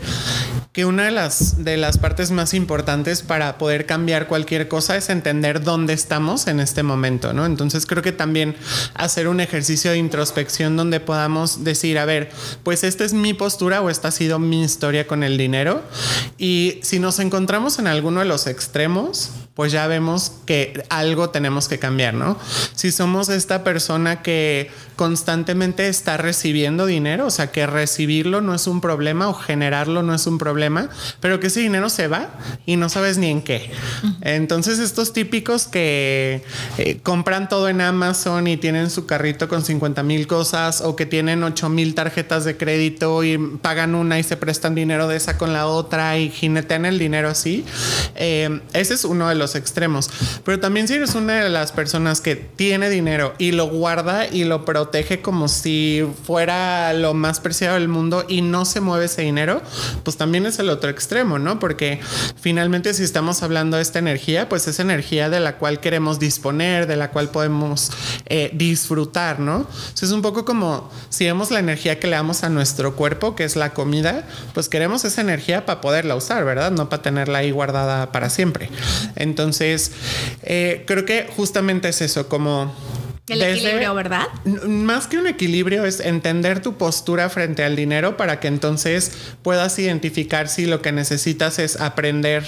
que 0.79 0.85
una 0.85 1.07
de 1.07 1.11
las, 1.11 1.65
de 1.65 1.77
las 1.77 1.99
partes 1.99 2.31
más 2.31 2.55
importantes 2.55 3.23
para 3.23 3.59
poder 3.59 3.85
cambiar 3.85 4.29
cualquier 4.29 4.69
cosa 4.69 4.97
es 4.97 5.09
entender 5.09 5.65
dónde 5.65 5.93
estamos 5.93 6.47
en 6.47 6.61
este 6.61 6.85
momento, 6.85 7.33
¿no? 7.33 7.47
Entonces 7.47 7.85
creo 7.85 8.01
que 8.01 8.13
también 8.13 8.55
hacer 8.95 9.27
un 9.27 9.41
ejercicio 9.41 9.91
de 9.91 9.99
introspección 9.99 10.77
donde 10.77 11.01
podamos 11.01 11.65
decir, 11.65 11.99
a 11.99 12.05
ver, 12.05 12.31
pues 12.63 12.85
esta 12.85 13.05
es 13.05 13.13
mi 13.13 13.35
postura 13.35 13.83
o 13.83 13.91
esta 13.91 14.07
ha 14.07 14.13
sido 14.13 14.39
mi 14.39 14.63
historia 14.63 15.09
con 15.09 15.25
el 15.25 15.37
dinero. 15.37 15.83
Y 16.39 16.79
si 16.85 17.01
nos 17.01 17.19
encontramos 17.19 17.81
en 17.81 17.89
alguno 17.89 18.21
de 18.21 18.27
los 18.27 18.47
extremos, 18.47 19.33
pues 19.59 19.73
ya 19.73 19.89
vemos 19.89 20.31
que 20.47 20.85
algo 20.89 21.31
tenemos 21.31 21.67
que 21.67 21.81
cambiar, 21.81 22.15
¿no? 22.15 22.39
Si 22.77 22.93
somos 22.93 23.29
esta 23.29 23.65
persona 23.65 24.23
que 24.23 24.71
constantemente 24.95 25.89
está 25.89 26.17
recibiendo 26.17 26.87
dinero, 26.87 27.27
o 27.27 27.31
sea, 27.31 27.51
que 27.51 27.67
recibirlo 27.67 28.41
no 28.41 28.55
es 28.55 28.69
un 28.69 28.81
problema 28.81 29.29
o 29.29 29.35
generarlo 29.35 30.05
no 30.05 30.15
es 30.15 30.29
un 30.29 30.39
problema, 30.39 30.91
pero 31.19 31.41
que 31.41 31.49
ese 31.49 31.59
dinero 31.59 31.89
se 31.89 32.07
va 32.07 32.31
y 32.67 32.77
no 32.77 32.89
sabes 32.89 33.19
ni 33.19 33.31
en 33.31 33.43
qué. 33.43 33.73
Entonces, 34.21 34.79
estos 34.79 35.13
típicos 35.13 35.67
que 35.67 36.45
eh, 36.79 37.01
compran 37.03 37.49
todo 37.49 37.69
en 37.69 37.81
Amazon 37.81 38.47
y 38.47 38.59
tienen 38.59 38.91
su 38.91 39.07
carrito 39.07 39.49
con 39.49 39.65
50 39.65 40.05
mil 40.05 40.29
cosas 40.29 40.83
o 40.83 40.95
que 40.95 41.05
tienen 41.05 41.43
8 41.43 41.69
mil 41.69 41.97
tarjetas 41.97 42.45
de 42.45 42.57
crédito 42.57 43.25
y 43.25 43.39
pagan 43.39 43.97
una 43.97 44.21
y 44.21 44.23
se 44.23 44.37
prestan 44.37 44.77
dinero 44.77 45.09
de 45.09 45.17
esa 45.17 45.37
con 45.37 45.53
la 45.53 45.67
otra 45.67 46.17
y 46.17 46.31
jinetean 46.31 46.87
el 46.87 46.99
dinero 47.01 47.29
así, 47.29 47.65
eh, 48.15 48.61
ese 48.73 48.95
es 48.95 49.05
uno 49.05 49.29
de 49.29 49.35
los 49.35 49.48
extremos. 49.55 50.11
Pero 50.45 50.61
también 50.61 50.89
si 50.89 50.95
eres 50.95 51.15
una 51.15 51.43
de 51.43 51.49
las 51.49 51.73
personas 51.73 52.21
que 52.21 52.37
tiene 52.37 52.91
dinero 52.91 53.35
y 53.39 53.53
lo 53.53 53.69
guarda 53.69 54.27
y 54.27 54.45
lo 54.45 54.65
protege 54.65 55.21
como 55.21 55.49
si 55.49 56.07
fuera 56.25 56.93
lo 56.93 57.15
más 57.15 57.41
preciado 57.41 57.75
del 57.75 57.89
mundo 57.89 58.25
y 58.29 58.43
no 58.43 58.65
se 58.65 58.81
mueve 58.81 59.07
ese 59.07 59.23
dinero, 59.23 59.63
pues 60.05 60.17
también 60.17 60.47
es 60.47 60.59
el 60.59 60.69
otro 60.69 60.91
extremo, 60.91 61.39
¿no? 61.39 61.59
Porque 61.59 62.01
finalmente 62.41 62.95
si 62.95 63.03
estamos 63.03 63.43
hablando 63.43 63.77
de 63.77 63.83
esta 63.83 63.99
energía, 63.99 64.49
pues 64.49 64.67
es 64.69 64.79
energía 64.79 65.31
de 65.31 65.41
la 65.41 65.57
cual 65.57 65.81
queremos 65.81 66.19
disponer, 66.19 66.87
de 66.87 66.97
la 66.97 67.11
cual 67.11 67.31
podemos 67.31 67.91
eh, 68.27 68.51
disfrutar, 68.55 69.41
¿no? 69.41 69.67
es 70.01 70.13
un 70.13 70.23
poco 70.23 70.45
como 70.45 70.91
si 71.09 71.25
vemos 71.25 71.51
la 71.51 71.59
energía 71.59 71.99
que 71.99 72.07
le 72.07 72.17
damos 72.17 72.45
a 72.45 72.49
nuestro 72.49 72.95
cuerpo, 72.97 73.35
que 73.35 73.45
es 73.45 73.57
la 73.57 73.75
comida, 73.75 74.27
pues 74.55 74.69
queremos 74.69 75.05
esa 75.05 75.21
energía 75.21 75.67
para 75.67 75.81
poderla 75.81 76.15
usar, 76.15 76.45
¿verdad? 76.45 76.71
No 76.71 76.89
para 76.89 77.03
tenerla 77.03 77.39
ahí 77.39 77.51
guardada 77.51 78.13
para 78.13 78.31
siempre. 78.31 78.71
Entonces, 79.17 79.38
entonces, 79.39 79.93
eh, 80.43 80.83
creo 80.85 81.05
que 81.05 81.29
justamente 81.37 81.89
es 81.89 82.01
eso, 82.01 82.29
como 82.29 82.75
el 83.31 83.43
equilibrio, 83.43 83.95
¿verdad? 83.95 84.27
Más 84.67 85.07
que 85.07 85.19
un 85.19 85.27
equilibrio 85.27 85.85
es 85.85 86.01
entender 86.01 86.61
tu 86.61 86.77
postura 86.77 87.29
frente 87.29 87.65
al 87.65 87.77
dinero 87.77 88.17
para 88.17 88.41
que 88.41 88.49
entonces 88.49 89.13
puedas 89.43 89.79
identificar 89.79 90.49
si 90.49 90.67
lo 90.67 90.83
que 90.83 90.93
necesitas 90.93 91.59
es 91.59 91.81
aprender 91.81 92.45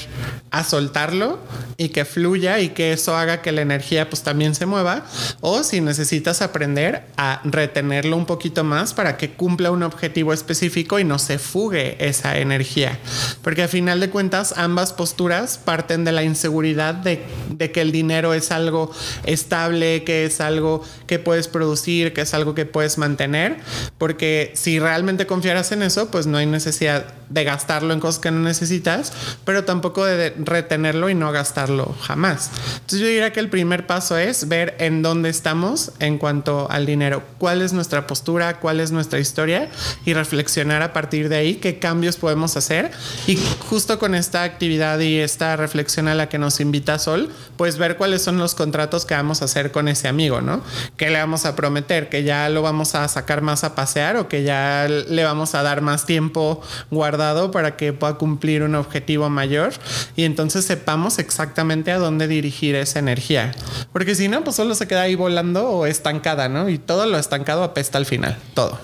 a 0.51 0.65
soltarlo 0.65 1.39
y 1.77 1.91
que 1.91 2.05
fluya 2.05 2.61
y 2.61 2.71
que 2.71 2.93
eso 2.93 3.17
haga 3.17 3.43
que 3.43 3.53
la 3.53 3.63
energía 3.63 4.09
pues 4.09 4.23
también 4.23 4.55
se 4.55 4.67
mueva 4.67 5.05
o 5.41 5.63
si 5.63 5.81
necesitas 5.81 6.43
aprender 6.43 7.05
a 7.17 7.41
retenerlo 7.45 8.17
un 8.17 8.27
poquito 8.27 8.65
más 8.65 8.95
para 8.95 9.17
que 9.17 9.31
cumpla 9.31 9.71
un 9.71 9.83
objetivo 9.83 10.33
específico 10.33 10.99
y 10.99 11.05
no 11.05 11.19
se 11.19 11.39
fugue 11.39 11.97
esa 12.07 12.39
energía. 12.39 12.99
Porque 13.43 13.63
al 13.63 13.69
final 13.69 14.01
de 14.01 14.11
cuentas 14.11 14.55
ambas 14.57 14.93
posturas 14.93 15.59
parten 15.59 16.05
de 16.05 16.13
la 16.13 16.23
inseguridad 16.23 16.95
de, 16.95 17.23
de 17.51 17.73
que 17.73 17.81
el 17.81 17.93
dinero 17.93 18.35
es 18.35 18.51
algo 18.51 18.93
estable, 19.25 20.05
que 20.05 20.25
es 20.25 20.41
algo 20.41 20.70
que 21.07 21.19
puedes 21.19 21.49
producir, 21.49 22.13
que 22.13 22.23
es 22.23 22.35
algo 22.35 22.55
que 22.55 22.67
puedes 22.67 22.99
mantener, 22.99 23.59
porque 23.99 24.53
si 24.55 24.79
realmente 24.79 25.27
confiaras 25.27 25.73
en 25.73 25.83
eso, 25.83 26.11
pues 26.11 26.27
no 26.27 26.39
hay 26.39 26.47
necesidad 26.47 27.07
de 27.31 27.45
gastarlo 27.45 27.95
en 27.95 28.01
cosas 28.01 28.21
que 28.21 28.31
no 28.31 28.41
necesitas, 28.41 29.13
pero 29.45 29.65
tampoco 29.65 30.05
de 30.05 30.35
retenerlo 30.39 31.09
y 31.09 31.15
no 31.15 31.31
gastarlo 31.33 31.95
jamás. 32.03 32.51
Entonces 32.75 33.01
yo 33.01 33.07
diría 33.07 33.33
que 33.33 33.41
el 33.41 33.49
primer 33.49 33.87
paso 33.87 34.19
es 34.19 34.49
ver 34.49 34.75
en 34.79 35.03
dónde 35.03 35.29
estamos 35.29 35.93
en 36.01 36.19
cuanto 36.19 36.69
al 36.71 36.87
dinero, 36.87 37.23
cuál 37.39 37.63
es 37.63 37.73
nuestra 37.73 38.07
postura, 38.07 38.59
cuál 38.59 38.81
es 38.81 38.91
nuestra 38.91 39.21
historia 39.21 39.71
y 40.05 40.15
reflexionar 40.15 40.83
a 40.83 40.93
partir 40.93 41.29
de 41.29 41.37
ahí 41.37 41.55
qué 41.55 41.79
cambios 41.79 42.17
podemos 42.17 42.57
hacer 42.57 42.91
y 43.27 43.39
justo 43.69 43.99
con 43.99 44.15
esta 44.15 44.43
actividad 44.43 44.99
y 44.99 45.19
esta 45.19 45.57
reflexión 45.57 46.09
a 46.09 46.15
la 46.15 46.29
que 46.29 46.39
nos 46.39 46.61
invita 46.61 46.99
Sol, 46.99 47.31
pues 47.57 47.79
ver 47.79 47.97
cuáles 47.97 48.23
son 48.23 48.39
los 48.39 48.55
contratos 48.55 49.05
que 49.05 49.15
vamos 49.15 49.43
a 49.43 49.45
hacer 49.45 49.71
con 49.71 49.89
ese 49.89 50.09
amigo, 50.09 50.41
¿no? 50.41 50.60
¿No? 50.61 50.65
¿Qué 50.97 51.11
le 51.11 51.19
vamos 51.19 51.45
a 51.47 51.57
prometer? 51.57 52.09
¿Que 52.09 52.23
ya 52.23 52.49
lo 52.49 52.63
vamos 52.63 52.95
a 52.95 53.07
sacar 53.09 53.43
más 53.43 53.65
a 53.65 53.75
pasear 53.75 54.17
o 54.17 54.29
que 54.29 54.43
ya 54.43 54.87
le 54.89 55.25
vamos 55.25 55.55
a 55.55 55.63
dar 55.63 55.81
más 55.81 56.07
tiempo 56.07 56.61
guardado 56.91 57.51
para 57.51 57.77
que 57.77 57.93
pueda 57.93 58.15
cumplir 58.15 58.63
un 58.63 58.75
objetivo 58.75 59.29
mayor? 59.31 59.73
Y 60.17 60.25
entonces 60.25 60.65
sepamos 60.65 61.19
exactamente 61.19 61.93
a 61.93 61.99
dónde 61.99 62.29
dirigir 62.29 62.75
esa 62.75 62.99
energía. 62.99 63.53
Porque 63.93 64.15
si 64.15 64.29
no, 64.29 64.45
pues 64.45 64.57
solo 64.57 64.75
se 64.75 64.87
queda 64.87 65.03
ahí 65.03 65.15
volando 65.15 65.69
o 65.69 65.87
estancada, 65.87 66.49
¿no? 66.49 66.69
Y 66.69 66.79
todo 66.79 67.07
lo 67.07 67.19
estancado 67.19 67.63
apesta 67.63 67.99
al 67.99 68.07
final, 68.07 68.37
todo. 68.55 68.79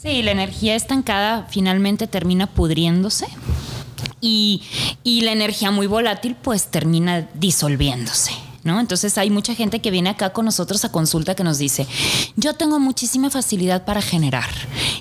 Sí, 0.00 0.22
la 0.22 0.30
energía 0.30 0.76
estancada 0.76 1.46
finalmente 1.50 2.06
termina 2.06 2.46
pudriéndose 2.46 3.26
y, 4.20 4.62
y 5.02 5.22
la 5.22 5.32
energía 5.32 5.70
muy 5.70 5.86
volátil 5.86 6.36
pues 6.40 6.68
termina 6.68 7.28
disolviéndose. 7.34 8.47
¿No? 8.64 8.80
Entonces 8.80 9.16
hay 9.18 9.30
mucha 9.30 9.54
gente 9.54 9.80
que 9.80 9.90
viene 9.90 10.10
acá 10.10 10.30
con 10.30 10.44
nosotros 10.44 10.84
a 10.84 10.92
consulta 10.92 11.34
que 11.34 11.44
nos 11.44 11.58
dice, 11.58 11.86
yo 12.36 12.54
tengo 12.54 12.80
muchísima 12.80 13.30
facilidad 13.30 13.84
para 13.84 14.02
generar. 14.02 14.50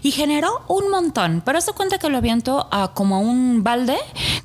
Y 0.03 0.11
generó 0.11 0.61
un 0.67 0.89
montón, 0.89 1.41
pero 1.43 1.59
se 1.59 1.73
cuenta 1.73 1.97
que 1.97 2.09
lo 2.09 2.17
aviento 2.17 2.67
a 2.71 2.93
como 2.93 3.19
un 3.19 3.63
balde 3.63 3.97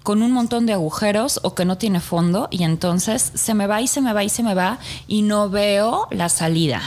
con 0.03 0.23
un 0.23 0.33
montón 0.33 0.67
de 0.67 0.73
agujeros 0.73 1.41
o 1.43 1.55
que 1.55 1.65
no 1.65 1.79
tiene 1.79 2.01
fondo 2.01 2.49
y 2.51 2.65
entonces 2.65 3.33
se 3.35 3.55
me 3.55 3.67
va 3.67 3.81
y 3.81 3.87
se 3.87 4.01
me 4.01 4.13
va 4.13 4.25
y 4.25 4.29
se 4.29 4.43
me 4.43 4.55
va 4.55 4.79
y 5.07 5.23
no 5.23 5.51
veo 5.51 6.09
la 6.11 6.29
salida. 6.29 6.81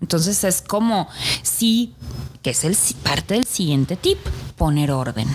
Entonces 0.00 0.44
es 0.44 0.60
como 0.60 1.08
si, 1.42 1.94
que 2.42 2.50
es 2.50 2.64
el, 2.64 2.76
parte 3.02 3.34
del 3.34 3.44
siguiente 3.44 3.96
tip, 3.96 4.18
poner 4.56 4.90
orden. 4.90 5.28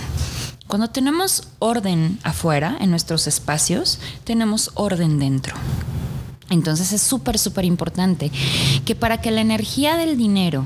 Cuando 0.67 0.89
tenemos 0.89 1.47
orden 1.59 2.19
afuera, 2.23 2.75
en 2.81 2.89
nuestros 2.89 3.25
espacios, 3.27 3.99
tenemos 4.25 4.71
orden 4.75 5.17
dentro. 5.17 5.55
Entonces 6.49 6.93
es 6.93 7.01
súper, 7.01 7.37
súper 7.37 7.65
importante 7.65 8.31
que 8.85 8.95
para 8.95 9.19
que 9.19 9.31
la 9.31 9.41
energía 9.41 9.97
del 9.97 10.17
dinero 10.17 10.65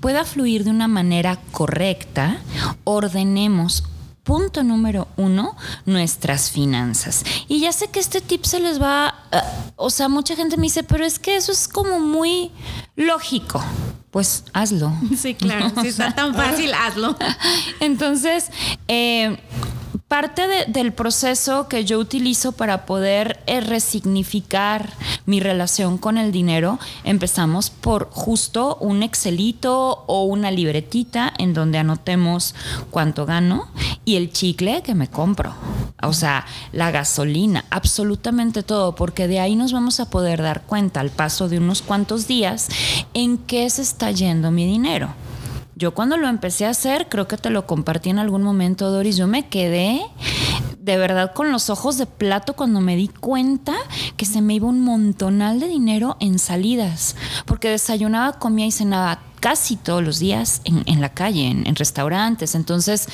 pueda 0.00 0.24
fluir 0.24 0.64
de 0.64 0.70
una 0.70 0.88
manera 0.88 1.38
correcta, 1.52 2.38
ordenemos 2.84 3.84
punto 4.24 4.62
número 4.62 5.08
uno, 5.16 5.56
nuestras 5.84 6.50
finanzas. 6.50 7.24
Y 7.48 7.60
ya 7.60 7.72
sé 7.72 7.88
que 7.88 8.00
este 8.00 8.20
tip 8.20 8.44
se 8.44 8.60
les 8.60 8.80
va, 8.80 9.14
uh, 9.32 9.36
o 9.76 9.90
sea, 9.90 10.08
mucha 10.08 10.36
gente 10.36 10.56
me 10.56 10.64
dice, 10.64 10.82
pero 10.84 11.04
es 11.04 11.18
que 11.18 11.36
eso 11.36 11.52
es 11.52 11.66
como 11.66 11.98
muy 11.98 12.50
lógico. 12.94 13.62
Pues 14.10 14.44
hazlo. 14.52 14.92
Sí, 15.16 15.34
claro, 15.34 15.72
si 15.80 15.88
está 15.88 16.14
tan 16.14 16.34
fácil, 16.34 16.72
hazlo. 16.74 17.16
Entonces, 17.80 18.50
eh, 18.88 19.38
parte 20.12 20.66
del 20.68 20.92
proceso 20.92 21.68
que 21.68 21.86
yo 21.86 21.98
utilizo 21.98 22.52
para 22.52 22.84
poder 22.84 23.40
eh, 23.46 23.62
resignificar 23.62 24.92
mi 25.24 25.40
relación 25.40 25.96
con 25.96 26.18
el 26.18 26.32
dinero, 26.32 26.78
empezamos 27.02 27.70
por 27.70 28.10
justo 28.10 28.76
un 28.82 29.02
Excelito 29.02 30.04
o 30.06 30.24
una 30.24 30.50
libretita 30.50 31.32
en 31.38 31.54
donde 31.54 31.78
anotemos 31.78 32.54
cuánto 32.90 33.24
gano 33.24 33.68
y 34.04 34.16
el 34.16 34.30
chicle 34.30 34.82
que 34.82 34.94
me 34.94 35.08
compro. 35.08 35.54
O 36.02 36.12
sea, 36.12 36.44
la 36.72 36.90
gasolina, 36.90 37.64
absolutamente 37.70 38.62
todo, 38.62 38.94
porque 38.94 39.28
de 39.28 39.40
ahí 39.40 39.56
nos 39.56 39.72
vamos 39.72 39.98
a 39.98 40.10
poder 40.10 40.42
dar 40.42 40.60
cuenta 40.64 41.00
al 41.00 41.08
paso 41.08 41.48
de 41.48 41.56
unos 41.56 41.80
cuantos 41.80 42.26
días 42.26 42.68
en 43.14 43.38
qué 43.38 43.70
se 43.70 43.80
está 43.80 44.10
yendo 44.10 44.50
mi 44.50 44.66
dinero. 44.66 45.14
Yo 45.82 45.94
cuando 45.94 46.16
lo 46.16 46.28
empecé 46.28 46.66
a 46.66 46.70
hacer, 46.70 47.08
creo 47.08 47.26
que 47.26 47.36
te 47.36 47.50
lo 47.50 47.66
compartí 47.66 48.08
en 48.08 48.20
algún 48.20 48.44
momento, 48.44 48.88
Doris, 48.92 49.16
yo 49.16 49.26
me 49.26 49.48
quedé 49.48 50.00
de 50.78 50.96
verdad 50.96 51.32
con 51.34 51.50
los 51.50 51.70
ojos 51.70 51.98
de 51.98 52.06
plato 52.06 52.52
cuando 52.52 52.80
me 52.80 52.94
di 52.94 53.08
cuenta 53.08 53.74
que 54.16 54.24
se 54.24 54.42
me 54.42 54.54
iba 54.54 54.68
un 54.68 54.80
montonal 54.80 55.58
de 55.58 55.66
dinero 55.66 56.16
en 56.20 56.38
salidas, 56.38 57.16
porque 57.46 57.68
desayunaba, 57.68 58.38
comía 58.38 58.66
y 58.66 58.70
cenaba 58.70 59.22
casi 59.40 59.74
todos 59.74 60.04
los 60.04 60.20
días 60.20 60.62
en, 60.66 61.00
la 61.00 61.08
calle, 61.08 61.48
en, 61.48 61.66
en, 61.66 61.74
restaurantes. 61.74 62.54
Entonces, 62.54 63.08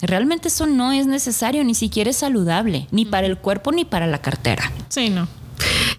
realmente 0.00 0.48
eso 0.48 0.66
no 0.66 0.92
es 0.92 1.06
necesario, 1.06 1.62
ni 1.62 1.74
siquiera 1.74 2.08
es 2.08 2.16
saludable, 2.16 2.88
ni 2.90 3.04
para 3.04 3.26
el 3.26 3.36
cuerpo 3.36 3.70
ni 3.70 3.84
para 3.84 4.06
la 4.06 4.22
cartera. 4.22 4.72
Sí, 4.88 5.10
no. 5.10 5.28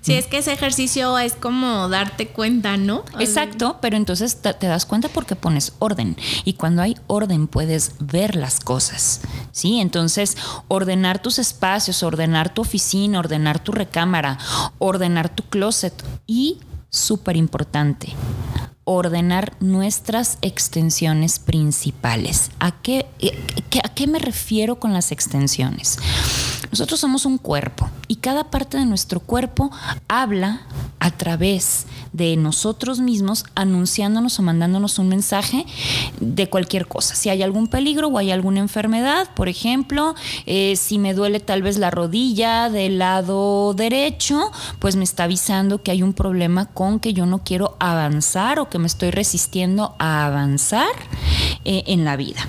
Sí, 0.05 0.13
es 0.13 0.27
que 0.27 0.37
ese 0.37 0.53
ejercicio 0.53 1.17
es 1.17 1.33
como 1.33 1.89
darte 1.89 2.27
cuenta, 2.27 2.77
¿no? 2.77 3.03
Exacto, 3.19 3.79
pero 3.81 3.97
entonces 3.97 4.39
te, 4.39 4.53
das 4.67 4.85
cuenta 4.85 5.09
porque 5.09 5.35
pones 5.35 5.73
orden. 5.79 6.15
Y 6.43 6.53
cuando 6.53 6.83
hay 6.83 6.95
orden 7.07 7.47
puedes 7.47 7.93
ver 7.99 8.35
las 8.35 8.59
cosas. 8.59 9.21
¿Sí? 9.51 9.79
Entonces, 9.79 10.37
ordenar 10.67 11.23
tus 11.23 11.39
espacios, 11.39 12.03
ordenar 12.03 12.53
tu 12.53 12.61
oficina, 12.61 13.17
ordenar 13.17 13.57
tu 13.57 13.71
recámara, 13.71 14.37
ordenar 14.77 15.29
tu 15.29 15.41
closet 15.41 15.93
y, 16.27 16.59
súper 16.91 17.35
importante, 17.35 18.09
ordenar 18.83 19.57
nuestras 19.59 20.37
extensiones 20.43 21.39
principales. 21.39 22.51
¿A 22.59 22.79
qué, 22.79 23.07
eh, 23.17 23.35
¿A 23.83 23.89
qué 23.89 24.05
me 24.05 24.19
refiero 24.19 24.79
con 24.79 24.93
las 24.93 25.11
extensiones? 25.11 25.97
Nosotros 26.69 26.99
somos 26.99 27.25
un 27.25 27.39
cuerpo 27.39 27.89
y 28.07 28.17
cada 28.17 28.45
parte 28.45 28.77
de 28.77 28.85
nuestro 28.85 29.19
cuerpo 29.19 29.71
habla 30.07 30.61
a 30.99 31.11
través 31.11 31.85
de 32.13 32.35
nosotros 32.37 32.99
mismos 32.99 33.45
anunciándonos 33.55 34.39
o 34.39 34.41
mandándonos 34.41 34.99
un 34.99 35.09
mensaje 35.09 35.65
de 36.19 36.49
cualquier 36.49 36.87
cosa. 36.87 37.13
Si 37.13 37.29
hay 37.29 37.43
algún 37.43 37.67
peligro 37.67 38.07
o 38.07 38.17
hay 38.17 38.31
alguna 38.31 38.59
enfermedad, 38.59 39.29
por 39.35 39.49
ejemplo, 39.49 40.15
eh, 40.45 40.75
si 40.77 40.97
me 40.97 41.13
duele 41.13 41.39
tal 41.39 41.61
vez 41.61 41.77
la 41.77 41.91
rodilla 41.91 42.69
del 42.69 42.99
lado 42.99 43.73
derecho, 43.73 44.51
pues 44.79 44.95
me 44.95 45.03
está 45.03 45.25
avisando 45.25 45.83
que 45.83 45.91
hay 45.91 46.01
un 46.01 46.13
problema 46.13 46.67
con 46.67 46.99
que 46.99 47.13
yo 47.13 47.25
no 47.25 47.43
quiero 47.43 47.75
avanzar 47.79 48.59
o 48.59 48.69
que 48.69 48.79
me 48.79 48.87
estoy 48.87 49.11
resistiendo 49.11 49.95
a 49.99 50.25
avanzar 50.25 50.87
eh, 51.65 51.83
en 51.87 52.05
la 52.05 52.15
vida. 52.15 52.47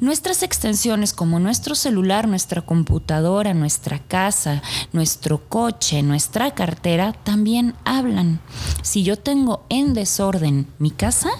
Nuestras 0.00 0.42
extensiones 0.42 1.14
como 1.14 1.40
nuestro 1.40 1.74
celular, 1.74 2.28
nuestra 2.28 2.60
computadora, 2.60 3.54
nuestra 3.54 3.98
casa, 3.98 4.62
nuestro 4.92 5.48
coche, 5.48 6.02
nuestra 6.02 6.50
cartera, 6.54 7.12
también 7.12 7.74
hablan. 7.84 8.40
Si 8.82 9.02
yo 9.04 9.16
tengo 9.16 9.64
en 9.70 9.94
desorden 9.94 10.66
mi 10.78 10.90
casa, 10.90 11.30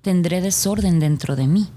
tendré 0.00 0.40
desorden 0.40 1.00
dentro 1.00 1.36
de 1.36 1.46
mí. 1.46 1.68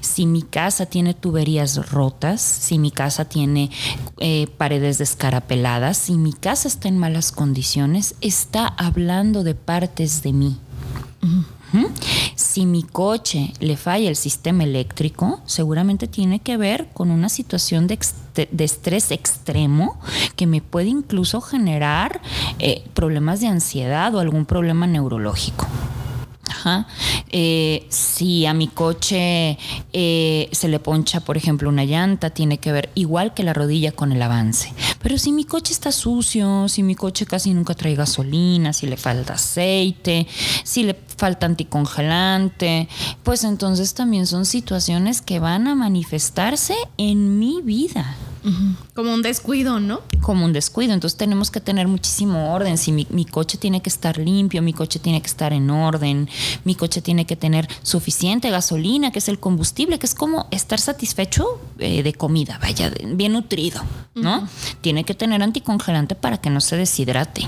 Si 0.00 0.24
mi 0.24 0.42
casa 0.42 0.86
tiene 0.86 1.14
tuberías 1.14 1.90
rotas, 1.90 2.40
si 2.40 2.78
mi 2.78 2.92
casa 2.92 3.24
tiene 3.24 3.70
eh, 4.18 4.46
paredes 4.56 4.98
descarapeladas, 4.98 5.96
si 5.96 6.14
mi 6.14 6.32
casa 6.32 6.68
está 6.68 6.86
en 6.86 6.98
malas 6.98 7.32
condiciones, 7.32 8.14
está 8.20 8.66
hablando 8.66 9.42
de 9.42 9.56
partes 9.56 10.22
de 10.22 10.32
mí. 10.32 10.58
Si 12.34 12.66
mi 12.66 12.82
coche 12.82 13.52
le 13.60 13.76
falla 13.76 14.08
el 14.08 14.16
sistema 14.16 14.64
eléctrico, 14.64 15.40
seguramente 15.46 16.08
tiene 16.08 16.40
que 16.40 16.56
ver 16.56 16.88
con 16.92 17.10
una 17.10 17.28
situación 17.28 17.86
de, 17.86 17.98
estrés 18.58 19.10
extremo 19.10 20.00
que 20.36 20.46
me 20.46 20.60
puede 20.60 20.88
incluso 20.88 21.40
generar 21.40 22.20
eh, 22.58 22.82
problemas 22.94 23.40
de 23.40 23.48
ansiedad 23.48 24.14
o 24.14 24.20
algún 24.20 24.46
problema 24.46 24.86
neurológico. 24.86 25.66
Eh, 27.30 27.86
si 27.88 28.46
a 28.46 28.54
mi 28.54 28.68
coche 28.68 29.58
eh, 29.92 30.48
se 30.52 30.68
le 30.68 30.78
poncha, 30.78 31.20
por 31.20 31.36
ejemplo, 31.36 31.68
una 31.68 31.84
llanta, 31.84 32.30
tiene 32.30 32.58
que 32.58 32.72
ver 32.72 32.90
igual 32.94 33.34
que 33.34 33.42
la 33.42 33.52
rodilla 33.52 33.92
con 33.92 34.12
el 34.12 34.22
avance. 34.22 34.72
Pero 35.02 35.18
si 35.18 35.32
mi 35.32 35.44
coche 35.44 35.72
está 35.72 35.92
sucio, 35.92 36.68
si 36.68 36.82
mi 36.82 36.94
coche 36.94 37.26
casi 37.26 37.54
nunca 37.54 37.74
trae 37.74 37.94
gasolina, 37.94 38.72
si 38.72 38.86
le 38.86 38.96
falta 38.96 39.34
aceite, 39.34 40.26
si 40.64 40.82
le 40.82 40.94
falta 41.16 41.46
anticongelante, 41.46 42.88
pues 43.22 43.44
entonces 43.44 43.94
también 43.94 44.26
son 44.26 44.44
situaciones 44.44 45.22
que 45.22 45.40
van 45.40 45.68
a 45.68 45.74
manifestarse 45.74 46.74
en 46.96 47.38
mi 47.38 47.62
vida. 47.62 48.16
Como 48.94 49.12
un 49.12 49.22
descuido, 49.22 49.80
¿no? 49.80 50.00
Como 50.20 50.44
un 50.44 50.52
descuido. 50.52 50.92
Entonces 50.92 51.16
tenemos 51.16 51.50
que 51.50 51.60
tener 51.60 51.88
muchísimo 51.88 52.52
orden. 52.52 52.78
Si 52.78 52.92
mi, 52.92 53.24
coche 53.24 53.58
tiene 53.58 53.82
que 53.82 53.88
estar 53.88 54.18
limpio, 54.18 54.62
mi 54.62 54.72
coche 54.72 54.98
tiene 54.98 55.20
que 55.20 55.26
estar 55.26 55.52
en 55.52 55.70
orden, 55.70 56.28
mi 56.64 56.74
coche 56.74 57.02
tiene 57.02 57.26
que 57.26 57.36
tener 57.36 57.68
suficiente 57.82 58.50
gasolina, 58.50 59.10
que 59.10 59.18
es 59.18 59.28
el 59.28 59.38
combustible, 59.38 59.98
que 59.98 60.06
es 60.06 60.14
como 60.14 60.46
estar 60.50 60.80
satisfecho 60.80 61.60
eh, 61.78 62.02
de 62.02 62.12
comida, 62.14 62.58
vaya, 62.60 62.92
bien 63.04 63.32
nutrido, 63.32 63.80
¿no? 64.14 64.48
Tiene 64.80 65.04
que 65.04 65.14
tener 65.14 65.42
anticongelante 65.42 66.14
para 66.14 66.38
que 66.38 66.50
no 66.50 66.60
se 66.60 66.76
deshidrate. 66.76 67.46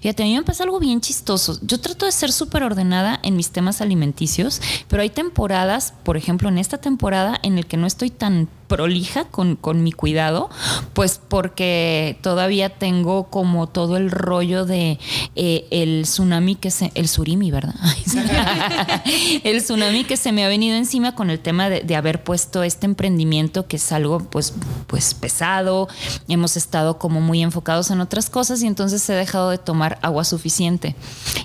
Fíjate, 0.00 0.22
a 0.22 0.26
mí 0.26 0.34
me 0.34 0.42
pasa 0.42 0.64
algo 0.64 0.80
bien 0.80 1.00
chistoso. 1.00 1.58
Yo 1.62 1.80
trato 1.80 2.06
de 2.06 2.12
ser 2.12 2.30
súper 2.30 2.62
ordenada 2.62 3.20
en 3.22 3.36
mis 3.36 3.50
temas 3.50 3.80
alimenticios, 3.80 4.60
pero 4.88 5.02
hay 5.02 5.10
temporadas, 5.10 5.94
por 6.02 6.16
ejemplo, 6.16 6.48
en 6.48 6.58
esta 6.58 6.78
temporada 6.78 7.38
en 7.42 7.58
el 7.58 7.66
que 7.66 7.76
no 7.76 7.86
estoy 7.86 8.10
tan 8.10 8.48
prolija 8.74 9.26
con, 9.26 9.54
con 9.54 9.84
mi 9.84 9.92
cuidado, 9.92 10.50
pues 10.94 11.20
porque 11.28 12.18
todavía 12.22 12.70
tengo 12.70 13.30
como 13.30 13.68
todo 13.68 13.96
el 13.96 14.10
rollo 14.10 14.64
de 14.64 14.98
eh, 15.36 15.68
el 15.70 16.02
tsunami 16.02 16.56
que 16.56 16.72
se, 16.72 16.90
el 16.96 17.06
surimi, 17.06 17.52
¿verdad? 17.52 17.76
el 19.44 19.62
tsunami 19.62 20.02
que 20.02 20.16
se 20.16 20.32
me 20.32 20.44
ha 20.44 20.48
venido 20.48 20.76
encima 20.76 21.14
con 21.14 21.30
el 21.30 21.38
tema 21.38 21.68
de, 21.68 21.82
de, 21.82 21.94
haber 21.94 22.24
puesto 22.24 22.64
este 22.64 22.86
emprendimiento 22.86 23.68
que 23.68 23.76
es 23.76 23.92
algo 23.92 24.18
pues, 24.18 24.54
pues 24.88 25.14
pesado, 25.14 25.86
hemos 26.26 26.56
estado 26.56 26.98
como 26.98 27.20
muy 27.20 27.44
enfocados 27.44 27.92
en 27.92 28.00
otras 28.00 28.28
cosas 28.28 28.60
y 28.60 28.66
entonces 28.66 29.08
he 29.08 29.12
dejado 29.12 29.50
de 29.50 29.58
tomar 29.58 30.00
agua 30.02 30.24
suficiente. 30.24 30.96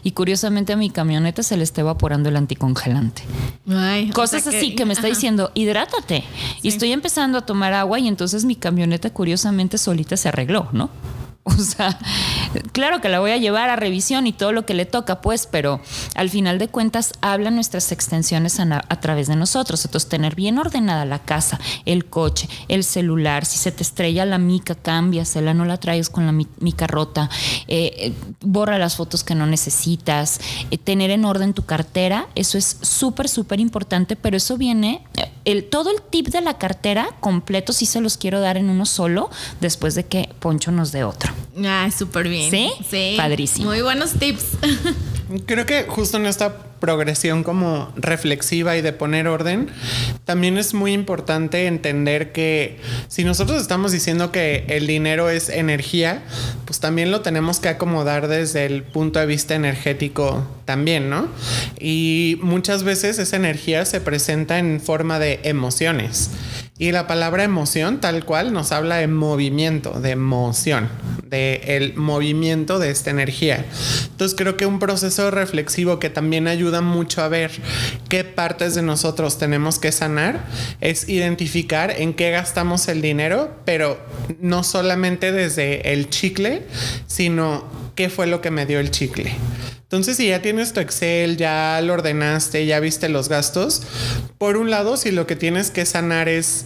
Y 0.02 0.14
curiosamente 0.14 0.74
a 0.74 0.78
mi 0.78 0.90
camioneta 0.90 1.44
se 1.44 1.58
le 1.58 1.64
está 1.64 1.82
evaporando 1.82 2.28
el 2.30 2.38
anticongelante. 2.38 3.22
Cosas 4.14 4.48
así 4.48 4.74
que, 4.74 4.86
me 4.86 4.94
está 4.94 5.06
diciendo, 5.06 5.52
hidrátate. 5.54 6.24
Y 6.64 6.70
estoy 6.70 6.92
empezando 6.92 7.19
a 7.20 7.42
tomar 7.42 7.74
agua 7.74 8.00
y 8.00 8.08
entonces 8.08 8.46
mi 8.46 8.56
camioneta 8.56 9.10
curiosamente 9.12 9.78
solita 9.78 10.18
se 10.18 10.30
arregló, 10.30 10.70
¿no? 10.72 10.90
O 11.46 11.62
sea, 11.62 11.98
claro 12.72 13.02
que 13.02 13.10
la 13.10 13.20
voy 13.20 13.32
a 13.32 13.38
llevar 13.38 13.70
a 13.70 13.76
revisión 13.76 14.28
y 14.28 14.34
todo 14.34 14.52
lo 14.52 14.66
que 14.66 14.74
le 14.74 14.86
toca, 14.86 15.22
pues, 15.22 15.48
pero 15.48 15.82
al 16.16 16.30
final 16.30 16.60
de 16.60 16.68
cuentas 16.68 17.14
hablan 17.22 17.56
nuestras 17.56 17.92
extensiones 17.92 18.60
a, 18.60 18.82
través 19.00 19.28
de 19.28 19.36
nosotros. 19.36 19.84
Entonces, 19.86 20.10
tener 20.10 20.36
bien 20.36 20.58
ordenada 20.58 21.06
la 21.06 21.20
casa, 21.20 21.60
el 21.86 22.06
coche, 22.06 22.48
el 22.68 22.84
celular, 22.84 23.46
si 23.46 23.58
se 23.58 23.72
te 23.72 23.84
estrella 23.84 24.26
la 24.26 24.38
mica, 24.38 24.76
cámbiasela, 24.76 25.54
no 25.54 25.66
la 25.66 25.78
traigas 25.78 26.10
con 26.10 26.26
la 26.26 26.32
mica 26.32 26.88
rota, 26.88 27.30
eh, 27.68 27.94
eh, 27.98 28.14
borra 28.42 28.78
las 28.78 28.96
fotos 28.96 29.24
que 29.24 29.36
no 29.36 29.46
necesitas, 29.46 30.40
eh, 30.72 30.78
tener 30.78 31.10
en 31.12 31.26
orden 31.26 31.54
tu 31.54 31.66
cartera, 31.66 32.28
eso 32.36 32.58
es 32.58 32.78
súper, 32.82 33.28
súper 33.30 33.60
importante, 33.60 34.16
pero 34.16 34.38
eso 34.38 34.58
viene, 34.58 35.04
el, 35.52 35.66
todo 35.66 35.92
el 35.92 36.02
tip 36.02 36.28
de 36.28 36.42
la 36.42 36.58
cartera 36.58 37.10
completo 37.20 37.74
sí 37.74 37.86
se 37.86 38.02
los 38.02 38.18
quiero 38.18 38.40
dar 38.40 38.58
en 38.58 38.70
uno 38.70 38.86
solo, 38.86 39.30
después 39.62 39.96
de 39.96 40.06
que 40.06 40.30
Poncho 40.40 40.72
nos 40.72 40.92
dé 40.92 41.04
otro. 41.04 41.34
Ah, 41.66 41.90
súper 41.96 42.28
bien. 42.28 42.52
¿Sí? 42.52 42.72
Sí. 42.90 43.16
Padrísimo. 43.18 43.68
Muy 43.68 43.82
buenos 43.82 44.14
tips. 44.14 44.46
Creo 45.46 45.66
que 45.66 45.86
justo 45.88 46.18
en 46.18 46.26
esta 46.26 46.69
progresión 46.80 47.44
como 47.44 47.92
reflexiva 47.96 48.78
y 48.78 48.82
de 48.82 48.94
poner 48.94 49.28
orden, 49.28 49.70
también 50.26 50.58
es 50.58 50.74
muy 50.74 50.94
importante 50.94 51.68
entender 51.68 52.32
que 52.32 52.78
si 53.08 53.24
nosotros 53.24 53.62
estamos 53.62 53.92
diciendo 53.92 54.32
que 54.32 54.66
el 54.68 54.88
dinero 54.88 55.30
es 55.30 55.50
energía, 55.50 56.24
pues 56.66 56.80
también 56.80 57.12
lo 57.12 57.22
tenemos 57.22 57.60
que 57.60 57.70
acomodar 57.70 58.28
desde 58.28 58.66
el 58.66 58.84
punto 58.84 59.20
de 59.20 59.26
vista 59.26 59.56
energético 59.56 60.48
también, 60.66 61.10
¿no? 61.10 61.28
Y 61.80 62.38
muchas 62.42 62.84
veces 62.84 63.20
esa 63.20 63.36
energía 63.36 63.86
se 63.86 64.02
presenta 64.02 64.60
en 64.60 64.80
forma 64.80 65.20
de 65.20 65.40
emociones. 65.44 66.32
Y 66.80 66.94
la 66.94 67.08
palabra 67.08 67.44
emoción 67.44 68.00
tal 68.00 68.24
cual 68.24 68.54
nos 68.54 68.72
habla 68.72 68.96
de 68.96 69.08
movimiento, 69.08 70.00
de 70.00 70.12
emoción, 70.12 70.88
de 71.26 71.62
el 71.76 71.94
movimiento 71.96 72.80
de 72.80 72.90
esta 72.90 73.10
energía. 73.10 73.66
Entonces 74.12 74.34
creo 74.38 74.56
que 74.56 74.66
un 74.66 74.80
proceso 74.80 75.30
reflexivo 75.30 76.00
que 76.00 76.10
también 76.10 76.48
ayuda 76.48 76.80
mucho 76.80 77.22
a 77.22 77.28
ver 77.28 77.52
qué 78.08 78.24
partes 78.24 78.76
de 78.76 78.82
nosotros 78.82 79.38
tenemos 79.38 79.78
que 79.78 79.92
sanar 79.92 80.46
es 80.80 81.10
identificar 81.10 81.92
en 81.92 82.14
qué 82.14 82.32
gastamos 82.32 82.88
el 82.88 83.02
dinero, 83.02 83.52
pero 83.66 84.00
no 84.40 84.64
solamente 84.64 85.34
desde 85.34 85.92
el 85.92 86.10
chicle, 86.10 86.64
sino 87.08 87.89
qué 88.00 88.08
fue 88.08 88.28
lo 88.28 88.40
que 88.40 88.50
me 88.50 88.66
dio 88.66 88.80
el 88.80 88.92
chicle. 88.92 89.30
Entonces, 89.82 90.16
si 90.16 90.30
ya 90.30 90.42
tienes 90.42 90.72
tu 90.72 90.80
Excel, 90.80 91.36
ya 91.36 91.82
lo 91.84 91.96
ordenaste, 91.96 92.66
ya 92.66 92.80
viste 92.80 93.10
los 93.10 93.28
gastos, 93.28 93.82
por 94.38 94.56
un 94.56 94.70
lado, 94.70 94.96
si 94.96 95.12
lo 95.12 95.28
que 95.28 95.36
tienes 95.36 95.70
que 95.70 95.86
sanar 95.86 96.30
es 96.30 96.64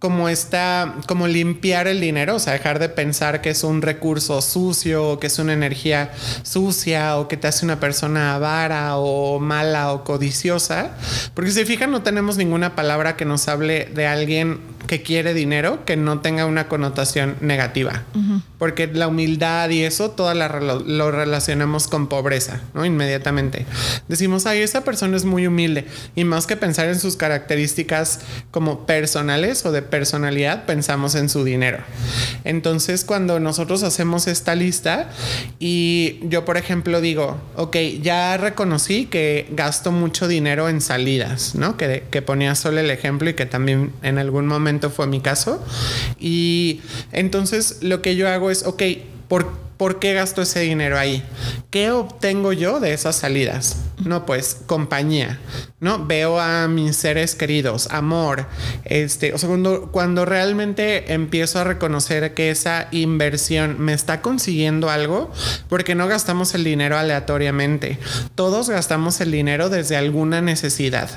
como 0.00 0.28
está, 0.28 0.96
como 1.06 1.28
limpiar 1.28 1.86
el 1.86 2.00
dinero, 2.00 2.34
o 2.34 2.38
sea, 2.40 2.54
dejar 2.54 2.80
de 2.80 2.88
pensar 2.88 3.40
que 3.40 3.50
es 3.50 3.62
un 3.62 3.82
recurso 3.82 4.42
sucio, 4.42 5.10
o 5.10 5.20
que 5.20 5.28
es 5.28 5.38
una 5.38 5.52
energía 5.52 6.10
sucia, 6.42 7.18
o 7.18 7.28
que 7.28 7.36
te 7.36 7.46
hace 7.46 7.64
una 7.64 7.78
persona 7.78 8.34
avara, 8.34 8.96
o 8.96 9.38
mala, 9.38 9.92
o 9.92 10.02
codiciosa. 10.02 10.90
Porque 11.34 11.52
si 11.52 11.64
fijan, 11.64 11.92
no 11.92 12.02
tenemos 12.02 12.36
ninguna 12.36 12.74
palabra 12.74 13.16
que 13.16 13.24
nos 13.24 13.46
hable 13.46 13.84
de 13.94 14.08
alguien 14.08 14.58
que 14.86 15.02
quiere 15.02 15.34
dinero 15.34 15.84
que 15.84 15.96
no 15.96 16.20
tenga 16.20 16.46
una 16.46 16.68
connotación 16.68 17.36
negativa. 17.40 18.02
Porque 18.58 18.86
la 18.86 19.08
humildad 19.08 19.70
y 19.70 19.82
eso, 19.82 20.10
toda 20.10 20.34
la, 20.34 20.48
lo 20.48 21.10
relacionamos 21.10 21.88
con 21.88 22.08
pobreza, 22.08 22.60
¿no? 22.74 22.84
Inmediatamente. 22.84 23.66
Decimos, 24.08 24.46
ay, 24.46 24.60
esa 24.60 24.84
persona 24.84 25.16
es 25.16 25.24
muy 25.24 25.46
humilde. 25.46 25.86
Y 26.14 26.24
más 26.24 26.46
que 26.46 26.56
pensar 26.56 26.88
en 26.88 26.98
sus 26.98 27.16
características 27.16 28.20
como 28.50 28.86
personales 28.86 29.64
o 29.66 29.72
de 29.72 29.82
personalidad, 29.82 30.64
pensamos 30.66 31.14
en 31.14 31.28
su 31.28 31.44
dinero. 31.44 31.78
Entonces, 32.44 33.04
cuando 33.04 33.40
nosotros 33.40 33.82
hacemos 33.82 34.26
esta 34.26 34.54
lista 34.54 35.10
y 35.58 36.20
yo, 36.22 36.44
por 36.44 36.56
ejemplo, 36.56 37.00
digo, 37.00 37.38
ok, 37.56 37.76
ya 38.02 38.36
reconocí 38.36 39.06
que 39.06 39.46
gasto 39.50 39.92
mucho 39.92 40.28
dinero 40.28 40.68
en 40.68 40.80
salidas, 40.80 41.54
¿no? 41.54 41.76
Que, 41.76 42.04
que 42.10 42.22
ponía 42.22 42.54
solo 42.54 42.80
el 42.80 42.90
ejemplo 42.90 43.30
y 43.30 43.34
que 43.34 43.46
también 43.46 43.92
en 44.02 44.18
algún 44.18 44.46
momento 44.46 44.73
fue 44.90 45.06
mi 45.06 45.20
caso. 45.20 45.62
Y 46.18 46.80
entonces 47.12 47.78
lo 47.82 48.02
que 48.02 48.16
yo 48.16 48.28
hago 48.28 48.50
es, 48.50 48.64
ok, 48.64 48.82
¿por 49.28 49.63
¿Por 49.76 49.98
qué 49.98 50.14
gasto 50.14 50.42
ese 50.42 50.60
dinero 50.60 50.98
ahí? 50.98 51.24
¿Qué 51.70 51.90
obtengo 51.90 52.52
yo 52.52 52.78
de 52.78 52.92
esas 52.92 53.16
salidas? 53.16 53.76
No, 54.04 54.26
pues 54.26 54.60
compañía, 54.66 55.40
¿no? 55.80 56.04
Veo 56.04 56.38
a 56.38 56.68
mis 56.68 56.96
seres 56.96 57.34
queridos, 57.34 57.88
amor, 57.90 58.46
este, 58.84 59.32
o 59.32 59.38
sea, 59.38 59.48
cuando, 59.48 59.90
cuando 59.90 60.24
realmente 60.24 61.12
empiezo 61.12 61.58
a 61.58 61.64
reconocer 61.64 62.34
que 62.34 62.50
esa 62.50 62.88
inversión 62.90 63.76
me 63.80 63.92
está 63.92 64.20
consiguiendo 64.20 64.90
algo, 64.90 65.32
porque 65.68 65.94
no 65.94 66.06
gastamos 66.06 66.54
el 66.54 66.64
dinero 66.64 66.98
aleatoriamente, 66.98 67.98
todos 68.34 68.68
gastamos 68.68 69.20
el 69.20 69.30
dinero 69.30 69.70
desde 69.70 69.96
alguna 69.96 70.40
necesidad, 70.40 71.10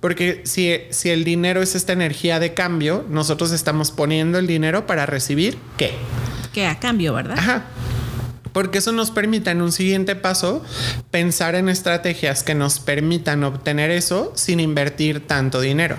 porque 0.00 0.42
si, 0.44 0.80
si 0.90 1.10
el 1.10 1.24
dinero 1.24 1.62
es 1.62 1.74
esta 1.74 1.92
energía 1.92 2.38
de 2.38 2.54
cambio, 2.54 3.04
nosotros 3.08 3.52
estamos 3.52 3.90
poniendo 3.90 4.38
el 4.38 4.46
dinero 4.46 4.86
para 4.86 5.06
recibir 5.06 5.58
qué? 5.76 5.92
Que 6.52 6.66
a 6.66 6.78
cambio, 6.78 7.14
¿verdad? 7.14 7.38
Ajá 7.38 7.64
porque 8.52 8.78
eso 8.78 8.92
nos 8.92 9.10
permite 9.10 9.50
en 9.50 9.62
un 9.62 9.72
siguiente 9.72 10.16
paso 10.16 10.62
pensar 11.10 11.54
en 11.54 11.68
estrategias 11.68 12.42
que 12.42 12.54
nos 12.54 12.80
permitan 12.80 13.44
obtener 13.44 13.90
eso 13.90 14.32
sin 14.34 14.60
invertir 14.60 15.26
tanto 15.26 15.60
dinero. 15.60 15.96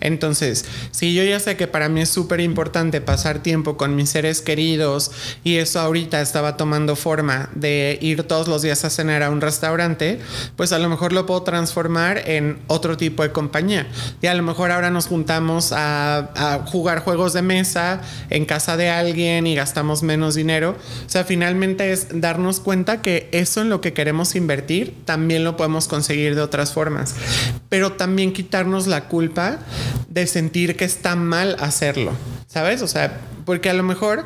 Entonces, 0.00 0.64
si 0.90 1.14
yo 1.14 1.24
ya 1.24 1.40
sé 1.40 1.56
que 1.56 1.66
para 1.66 1.88
mí 1.88 2.00
es 2.02 2.08
súper 2.08 2.40
importante 2.40 3.00
pasar 3.00 3.42
tiempo 3.42 3.76
con 3.76 3.96
mis 3.96 4.10
seres 4.10 4.40
queridos 4.40 5.10
y 5.44 5.56
eso 5.56 5.80
ahorita 5.80 6.20
estaba 6.20 6.56
tomando 6.56 6.96
forma 6.96 7.50
de 7.54 7.98
ir 8.00 8.22
todos 8.24 8.48
los 8.48 8.62
días 8.62 8.84
a 8.84 8.90
cenar 8.90 9.22
a 9.22 9.30
un 9.30 9.40
restaurante, 9.40 10.20
pues 10.56 10.72
a 10.72 10.78
lo 10.78 10.88
mejor 10.88 11.12
lo 11.12 11.26
puedo 11.26 11.42
transformar 11.42 12.22
en 12.26 12.58
otro 12.66 12.96
tipo 12.96 13.22
de 13.22 13.32
compañía. 13.32 13.86
Y 14.20 14.26
a 14.26 14.34
lo 14.34 14.42
mejor 14.42 14.70
ahora 14.70 14.90
nos 14.90 15.06
juntamos 15.06 15.72
a, 15.72 16.30
a 16.34 16.66
jugar 16.66 17.00
juegos 17.00 17.32
de 17.32 17.42
mesa 17.42 18.00
en 18.30 18.44
casa 18.44 18.76
de 18.76 18.90
alguien 18.90 19.46
y 19.46 19.54
gastamos 19.54 20.02
menos 20.02 20.34
dinero. 20.34 20.76
O 21.06 21.08
sea, 21.08 21.24
finalmente 21.24 21.85
es 21.92 22.20
darnos 22.20 22.60
cuenta 22.60 23.02
que 23.02 23.28
eso 23.32 23.60
en 23.60 23.68
lo 23.68 23.80
que 23.80 23.92
queremos 23.92 24.34
invertir 24.34 24.94
también 25.04 25.44
lo 25.44 25.56
podemos 25.56 25.88
conseguir 25.88 26.34
de 26.34 26.42
otras 26.42 26.72
formas, 26.72 27.14
pero 27.68 27.92
también 27.92 28.32
quitarnos 28.32 28.86
la 28.86 29.08
culpa 29.08 29.58
de 30.08 30.26
sentir 30.26 30.76
que 30.76 30.84
está 30.84 31.16
mal 31.16 31.56
hacerlo, 31.60 32.12
¿sabes? 32.46 32.82
O 32.82 32.88
sea, 32.88 33.20
porque 33.44 33.70
a 33.70 33.74
lo 33.74 33.82
mejor 33.82 34.24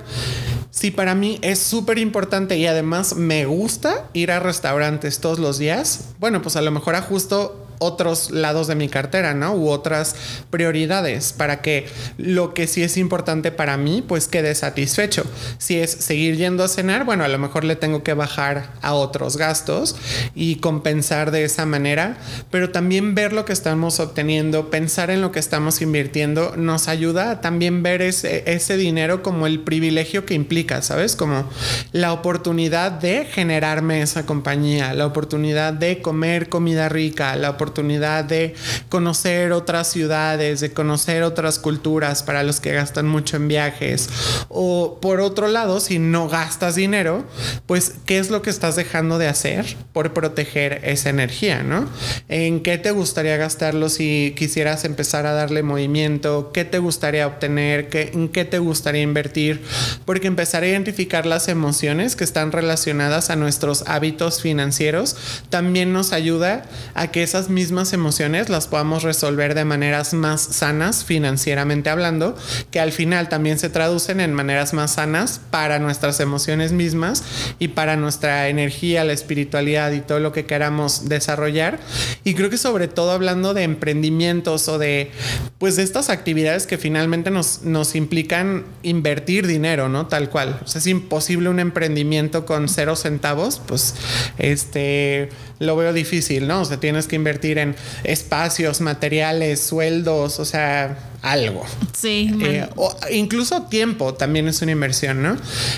si 0.70 0.90
para 0.90 1.14
mí 1.14 1.38
es 1.42 1.58
súper 1.58 1.98
importante 1.98 2.56
y 2.56 2.66
además 2.66 3.16
me 3.16 3.44
gusta 3.44 4.08
ir 4.12 4.30
a 4.30 4.40
restaurantes 4.40 5.18
todos 5.18 5.38
los 5.38 5.58
días, 5.58 6.10
bueno, 6.18 6.42
pues 6.42 6.56
a 6.56 6.62
lo 6.62 6.70
mejor 6.70 6.94
ajusto 6.94 7.69
otros 7.80 8.30
lados 8.30 8.68
de 8.68 8.74
mi 8.76 8.88
cartera, 8.88 9.34
¿no? 9.34 9.54
U 9.54 9.70
otras 9.70 10.14
prioridades 10.50 11.32
para 11.32 11.62
que 11.62 11.88
lo 12.18 12.54
que 12.54 12.66
sí 12.66 12.82
es 12.82 12.96
importante 12.96 13.50
para 13.50 13.76
mí, 13.76 14.04
pues 14.06 14.28
quede 14.28 14.54
satisfecho. 14.54 15.24
Si 15.58 15.78
es 15.78 15.90
seguir 15.90 16.36
yendo 16.36 16.62
a 16.62 16.68
cenar, 16.68 17.04
bueno, 17.04 17.24
a 17.24 17.28
lo 17.28 17.38
mejor 17.38 17.64
le 17.64 17.76
tengo 17.76 18.02
que 18.02 18.14
bajar 18.14 18.74
a 18.82 18.92
otros 18.92 19.38
gastos 19.38 19.96
y 20.34 20.56
compensar 20.56 21.30
de 21.30 21.44
esa 21.44 21.64
manera, 21.64 22.18
pero 22.50 22.70
también 22.70 23.14
ver 23.14 23.32
lo 23.32 23.46
que 23.46 23.54
estamos 23.54 23.98
obteniendo, 23.98 24.70
pensar 24.70 25.10
en 25.10 25.22
lo 25.22 25.32
que 25.32 25.38
estamos 25.38 25.80
invirtiendo, 25.80 26.54
nos 26.56 26.86
ayuda 26.86 27.30
a 27.30 27.40
también 27.40 27.82
ver 27.82 28.02
ese, 28.02 28.44
ese 28.46 28.76
dinero 28.76 29.22
como 29.22 29.46
el 29.46 29.60
privilegio 29.60 30.26
que 30.26 30.34
implica, 30.34 30.82
¿sabes? 30.82 31.16
Como 31.16 31.48
la 31.92 32.12
oportunidad 32.12 32.92
de 32.92 33.24
generarme 33.24 34.02
esa 34.02 34.26
compañía, 34.26 34.92
la 34.92 35.06
oportunidad 35.06 35.72
de 35.72 36.02
comer 36.02 36.50
comida 36.50 36.90
rica, 36.90 37.34
la 37.36 37.48
oportunidad 37.48 37.69
oportunidad 37.70 38.24
de 38.24 38.54
conocer 38.88 39.52
otras 39.52 39.88
ciudades, 39.90 40.58
de 40.58 40.72
conocer 40.72 41.22
otras 41.22 41.60
culturas 41.60 42.24
para 42.24 42.42
los 42.42 42.58
que 42.58 42.72
gastan 42.72 43.06
mucho 43.06 43.36
en 43.36 43.46
viajes. 43.46 44.08
O 44.48 44.98
por 45.00 45.20
otro 45.20 45.46
lado, 45.46 45.78
si 45.78 46.00
no 46.00 46.28
gastas 46.28 46.74
dinero, 46.74 47.24
pues 47.66 47.94
¿qué 48.06 48.18
es 48.18 48.30
lo 48.30 48.42
que 48.42 48.50
estás 48.50 48.74
dejando 48.74 49.18
de 49.18 49.28
hacer 49.28 49.76
por 49.92 50.12
proteger 50.12 50.80
esa 50.82 51.10
energía, 51.10 51.62
¿no? 51.62 51.88
¿En 52.28 52.60
qué 52.60 52.76
te 52.76 52.90
gustaría 52.90 53.36
gastarlo 53.36 53.88
si 53.88 54.34
quisieras 54.36 54.84
empezar 54.84 55.26
a 55.26 55.32
darle 55.32 55.62
movimiento? 55.62 56.50
¿Qué 56.52 56.64
te 56.64 56.78
gustaría 56.78 57.26
obtener? 57.26 57.88
¿Qué, 57.88 58.10
¿En 58.12 58.28
qué 58.28 58.44
te 58.44 58.58
gustaría 58.58 59.02
invertir? 59.02 59.62
Porque 60.04 60.26
empezar 60.26 60.64
a 60.64 60.68
identificar 60.68 61.24
las 61.24 61.46
emociones 61.46 62.16
que 62.16 62.24
están 62.24 62.50
relacionadas 62.50 63.30
a 63.30 63.36
nuestros 63.36 63.84
hábitos 63.86 64.42
financieros 64.42 65.16
también 65.50 65.92
nos 65.92 66.12
ayuda 66.12 66.64
a 66.94 67.12
que 67.12 67.22
esas 67.22 67.48
mismas 67.48 67.59
emociones 67.92 68.48
las 68.48 68.66
podamos 68.66 69.02
resolver 69.02 69.54
de 69.54 69.64
maneras 69.64 70.14
más 70.14 70.40
sanas 70.40 71.04
financieramente 71.04 71.90
hablando, 71.90 72.36
que 72.70 72.80
al 72.80 72.90
final 72.92 73.28
también 73.28 73.58
se 73.58 73.68
traducen 73.68 74.20
en 74.20 74.32
maneras 74.32 74.72
más 74.72 74.94
sanas 74.94 75.40
para 75.50 75.78
nuestras 75.78 76.20
emociones 76.20 76.72
mismas 76.72 77.22
y 77.58 77.68
para 77.68 77.96
nuestra 77.96 78.48
energía, 78.48 79.04
la 79.04 79.12
espiritualidad 79.12 79.92
y 79.92 80.00
todo 80.00 80.20
lo 80.20 80.32
que 80.32 80.46
queramos 80.46 81.08
desarrollar. 81.08 81.78
Y 82.24 82.34
creo 82.34 82.48
que 82.48 82.56
sobre 82.56 82.88
todo 82.88 83.10
hablando 83.10 83.52
de 83.52 83.64
emprendimientos 83.64 84.68
o 84.68 84.78
de 84.78 85.10
pues 85.58 85.76
de 85.76 85.82
estas 85.82 86.08
actividades 86.08 86.66
que 86.66 86.78
finalmente 86.78 87.30
nos, 87.30 87.62
nos 87.62 87.94
implican 87.94 88.64
invertir 88.82 89.46
dinero, 89.46 89.90
¿no? 89.90 90.06
Tal 90.06 90.30
cual. 90.30 90.60
O 90.64 90.66
sea, 90.66 90.78
es 90.78 90.86
imposible 90.86 91.50
un 91.50 91.60
emprendimiento 91.60 92.46
con 92.46 92.68
cero 92.68 92.96
centavos, 92.96 93.60
pues 93.66 93.94
este 94.38 95.28
lo 95.60 95.76
veo 95.76 95.92
difícil, 95.92 96.48
¿no? 96.48 96.62
O 96.62 96.64
sea, 96.64 96.80
tienes 96.80 97.06
que 97.06 97.16
invertir 97.16 97.58
en 97.58 97.76
espacios, 98.02 98.80
materiales, 98.80 99.60
sueldos, 99.60 100.40
o 100.40 100.44
sea, 100.44 100.98
algo. 101.22 101.64
Sí. 101.92 102.34
Eh, 102.42 102.66
o 102.76 102.96
incluso 103.12 103.62
tiempo 103.64 104.14
también 104.14 104.48
es 104.48 104.62
una 104.62 104.72
inversión, 104.72 105.22
¿no? 105.22 105.36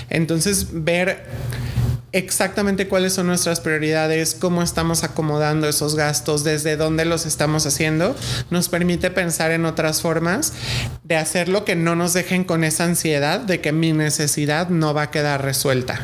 Entonces, 0.09 0.67
ver 0.71 1.25
exactamente 2.13 2.87
cuáles 2.87 3.13
son 3.13 3.27
nuestras 3.27 3.59
prioridades, 3.59 4.35
cómo 4.35 4.63
estamos 4.63 5.03
acomodando 5.03 5.67
esos 5.67 5.95
gastos, 5.95 6.45
desde 6.45 6.77
dónde 6.77 7.03
los 7.03 7.25
estamos 7.25 7.65
haciendo, 7.65 8.15
nos 8.51 8.69
permite 8.69 9.11
pensar 9.11 9.51
en 9.51 9.65
otras 9.65 10.01
formas 10.01 10.53
de 11.03 11.17
hacerlo 11.17 11.65
que 11.65 11.75
no 11.75 11.95
nos 11.95 12.13
dejen 12.13 12.45
con 12.45 12.63
esa 12.63 12.85
ansiedad 12.85 13.41
de 13.41 13.59
que 13.59 13.73
mi 13.73 13.91
necesidad 13.91 14.69
no 14.69 14.93
va 14.93 15.03
a 15.03 15.11
quedar 15.11 15.43
resuelta. 15.43 15.99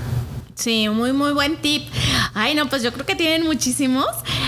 Sí, 0.60 0.89
muy, 0.89 1.14
muy 1.14 1.32
buen 1.32 1.55
tip. 1.55 1.88
Ay, 2.34 2.53
no, 2.53 2.68
pues 2.68 2.84
yo 2.84 2.91
creo 2.91 3.05
que 3.05 3.16
tienen 3.16 3.45
muchísimos. 3.45 4.07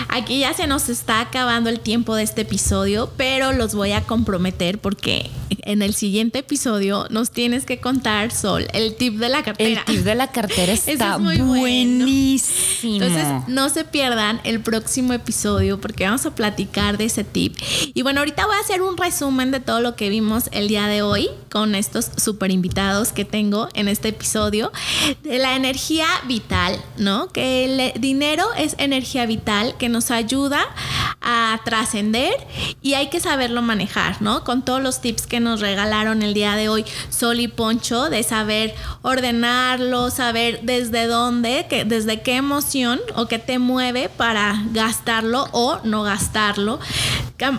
Aquí 0.09 0.39
ya 0.39 0.53
se 0.53 0.67
nos 0.67 0.89
está 0.89 1.21
acabando 1.21 1.69
el 1.69 1.79
tiempo 1.79 2.15
de 2.15 2.23
este 2.23 2.41
episodio, 2.41 3.09
pero 3.15 3.53
los 3.53 3.73
voy 3.73 3.93
a 3.93 4.01
comprometer 4.01 4.77
porque 4.77 5.31
en 5.63 5.81
el 5.81 5.93
siguiente 5.93 6.39
episodio 6.39 7.07
nos 7.09 7.31
tienes 7.31 7.65
que 7.65 7.79
contar, 7.79 8.31
Sol, 8.31 8.67
el 8.73 8.95
tip 8.95 9.17
de 9.17 9.29
la 9.29 9.43
cartera. 9.43 9.83
El 9.87 9.95
tip 9.95 10.03
de 10.03 10.15
la 10.15 10.31
cartera 10.31 10.73
está 10.85 11.17
buenísimo. 11.17 12.95
Entonces, 12.95 13.27
no 13.47 13.69
se 13.69 13.83
pierdan 13.83 14.41
el 14.43 14.61
próximo 14.61 15.13
episodio 15.13 15.79
porque 15.79 16.05
vamos 16.05 16.25
a 16.25 16.35
platicar 16.35 16.97
de 16.97 17.05
ese 17.05 17.23
tip. 17.23 17.57
Y 17.93 18.01
bueno, 18.01 18.19
ahorita 18.19 18.45
voy 18.45 18.55
a 18.55 18.59
hacer 18.59 18.81
un 18.81 18.97
resumen 18.97 19.51
de 19.51 19.59
todo 19.59 19.81
lo 19.81 19.95
que 19.95 20.09
vimos 20.09 20.49
el 20.51 20.67
día 20.67 20.87
de 20.87 21.01
hoy 21.01 21.29
con 21.51 21.75
estos 21.75 22.09
super 22.17 22.51
invitados 22.51 23.11
que 23.11 23.25
tengo 23.25 23.69
en 23.73 23.87
este 23.87 24.09
episodio 24.09 24.71
de 25.23 25.37
la 25.37 25.55
energía 25.55 26.05
vital, 26.27 26.81
¿no? 26.97 27.27
Que 27.27 27.65
el 27.65 28.01
dinero 28.01 28.45
es 28.57 28.75
energía 28.77 29.25
vital 29.25 29.75
que 29.77 29.89
nos 29.89 30.11
ayuda 30.11 30.65
a 31.21 31.59
trascender 31.63 32.33
y 32.81 32.93
hay 32.93 33.09
que 33.09 33.19
saberlo 33.19 33.61
manejar, 33.61 34.21
¿no? 34.21 34.43
Con 34.43 34.63
todos 34.63 34.81
los 34.81 35.01
tips 35.01 35.27
que 35.27 35.39
nos 35.39 35.50
regalaron 35.59 36.21
el 36.21 36.33
día 36.33 36.55
de 36.55 36.69
hoy 36.69 36.85
Sol 37.09 37.39
y 37.39 37.47
Poncho, 37.47 38.09
de 38.09 38.23
saber 38.23 38.73
ordenarlo, 39.01 40.09
saber 40.09 40.61
desde 40.63 41.07
dónde, 41.07 41.65
que, 41.69 41.85
desde 41.85 42.21
qué 42.21 42.37
emoción 42.37 42.99
o 43.15 43.27
qué 43.27 43.39
te 43.39 43.59
mueve 43.59 44.09
para 44.09 44.63
gastarlo 44.71 45.47
o 45.51 45.79
no 45.83 46.03
gastarlo. 46.03 46.79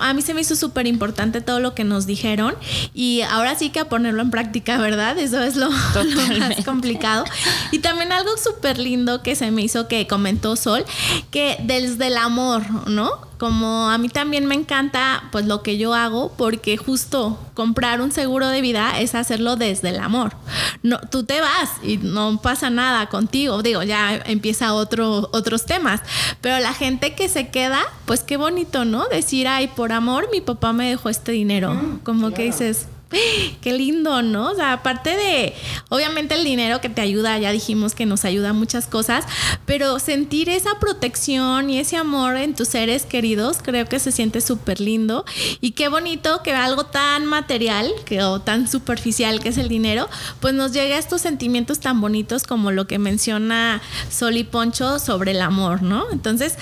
A 0.01 0.15
mí 0.15 0.23
se 0.23 0.33
me 0.33 0.43
hizo 0.43 0.55
súper 0.55 0.87
importante 0.87 1.41
todo 1.41 1.59
lo 1.59 1.75
que 1.75 1.83
nos 1.83 2.07
dijeron 2.07 2.55
y 2.95 3.23
ahora 3.23 3.57
sí 3.57 3.71
que 3.71 3.81
a 3.81 3.89
ponerlo 3.89 4.23
en 4.23 4.31
práctica, 4.31 4.79
¿verdad? 4.79 5.19
Eso 5.19 5.43
es 5.43 5.57
lo, 5.57 5.69
lo 5.95 6.39
más 6.39 6.65
complicado. 6.65 7.25
Y 7.73 7.81
también 7.81 8.13
algo 8.13 8.31
súper 8.37 8.79
lindo 8.79 9.23
que 9.23 9.35
se 9.35 9.51
me 9.51 9.63
hizo 9.63 9.89
que 9.89 10.07
comentó 10.07 10.57
Sol, 10.57 10.85
que 11.31 11.57
desde 11.65 12.07
el 12.07 12.17
amor, 12.17 12.89
¿no? 12.89 13.32
Como 13.43 13.91
a 13.91 13.99
mí 13.99 14.09
también 14.09 14.47
me 14.47 14.55
encanta 14.55 15.25
pues 15.33 15.47
lo 15.47 15.65
que 15.65 15.77
yo 15.77 15.95
hago 15.95 16.33
porque 16.37 16.77
justo 16.77 17.37
comprar 17.55 18.01
un 18.01 18.13
seguro 18.13 18.47
de 18.47 18.61
vida 18.61 19.01
es 19.01 19.17
hacerlo 19.17 19.57
desde 19.57 19.89
el 19.89 19.99
amor. 19.99 20.37
No, 20.85 21.01
tú 21.11 21.25
te 21.25 21.41
vas 21.41 21.69
y 21.83 21.97
no 21.97 22.39
pasa 22.41 22.71
nada 22.71 23.09
contigo, 23.09 23.61
digo, 23.65 23.83
ya 23.83 24.15
empieza 24.27 24.75
otro, 24.75 25.29
otros 25.33 25.67
temas, 25.67 26.03
pero 26.41 26.61
la 26.61 26.73
gente 26.73 27.17
que 27.17 27.29
se 27.29 27.49
queda, 27.49 27.81
pues 28.05 28.23
qué 28.23 28.37
bonito, 28.37 28.85
¿no? 28.85 29.09
Decir, 29.09 29.49
ay, 29.49 29.67
por 29.67 29.91
amor 29.91 30.29
mi 30.31 30.41
papá 30.41 30.73
me 30.73 30.89
dejó 30.89 31.09
este 31.09 31.33
dinero, 31.33 31.75
mm, 31.75 31.99
como 32.05 32.31
que 32.31 32.45
dices, 32.45 32.87
Qué 33.61 33.73
lindo, 33.73 34.23
¿no? 34.23 34.51
O 34.51 34.55
sea, 34.55 34.73
aparte 34.73 35.17
de, 35.17 35.55
obviamente 35.89 36.35
el 36.35 36.45
dinero 36.45 36.81
que 36.81 36.89
te 36.89 37.01
ayuda, 37.01 37.39
ya 37.39 37.53
dijimos 37.53 37.95
que 37.95 38.07
nos 38.07 38.25
ayuda 38.25 38.51
a 38.51 38.53
muchas 38.53 38.87
cosas, 38.87 39.25
pero 39.67 39.99
sentir 39.99 40.49
esa 40.49 40.79
protección 40.79 41.71
y 41.71 41.79
ese 41.79 41.97
amor 41.97 42.37
en 42.37 42.55
tus 42.55 42.69
seres 42.69 43.05
queridos, 43.05 43.59
creo 43.63 43.87
que 43.87 43.99
se 43.99 44.13
siente 44.13 44.41
súper 44.41 44.81
lindo. 44.81 45.25
Y 45.61 45.73
qué 45.73 45.89
bonito 45.89 46.43
que 46.43 46.53
algo 46.53 46.87
tan 46.87 47.27
material 47.27 47.91
que, 48.05 48.23
o 48.23 48.41
tan 48.41 48.69
superficial 48.69 49.41
que 49.41 49.51
es 49.51 49.59
el 49.59 49.69
dinero, 49.69 50.09
pues 50.41 50.55
nos 50.55 50.73
llegue 50.73 50.95
a 50.95 50.99
estos 50.99 51.21
sentimientos 51.21 51.81
tan 51.81 52.01
bonitos 52.01 52.45
como 52.45 52.71
lo 52.71 52.87
que 52.87 52.99
menciona 52.99 53.81
Sol 54.11 54.37
y 54.37 54.45
Poncho 54.45 54.99
sobre 54.99 55.33
el 55.33 55.41
amor, 55.41 55.83
¿no? 55.83 56.11
Entonces, 56.13 56.55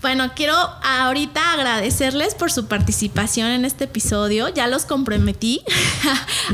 bueno, 0.00 0.32
quiero 0.34 0.54
ahorita 0.82 1.52
agradecerles 1.52 2.34
por 2.34 2.50
su 2.50 2.66
participación 2.66 3.48
en 3.48 3.64
este 3.64 3.84
episodio. 3.84 4.48
Ya 4.48 4.66
los 4.66 4.84
comprometí 4.84 5.60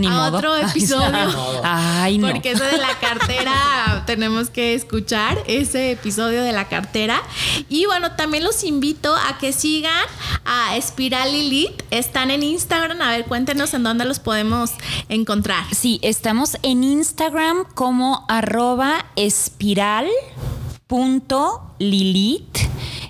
a 0.08 0.30
otro 0.30 0.56
episodio. 0.68 1.62
Ay, 1.64 2.18
no. 2.18 2.28
Porque 2.28 2.52
eso 2.52 2.64
de 2.64 2.78
la 2.78 2.98
cartera 3.00 4.02
tenemos 4.06 4.50
que 4.50 4.74
escuchar 4.74 5.38
ese 5.46 5.92
episodio 5.92 6.42
de 6.42 6.52
la 6.52 6.68
cartera. 6.68 7.22
Y 7.68 7.86
bueno, 7.86 8.12
también 8.12 8.44
los 8.44 8.64
invito 8.64 9.14
a 9.14 9.38
que 9.38 9.52
sigan 9.52 10.04
a 10.44 10.76
Espiral 10.76 11.32
Lilith. 11.32 11.82
Están 11.90 12.30
en 12.30 12.42
Instagram. 12.42 13.00
A 13.00 13.10
ver, 13.10 13.24
cuéntenos 13.24 13.74
en 13.74 13.82
dónde 13.82 14.04
los 14.04 14.18
podemos 14.18 14.72
encontrar. 15.08 15.64
Sí, 15.74 15.98
estamos 16.02 16.56
en 16.62 16.84
Instagram 16.84 17.64
como 17.74 18.24
arroba 18.28 19.06
espiral 19.16 20.06
punto 20.86 21.62
Lilith. 21.78 22.58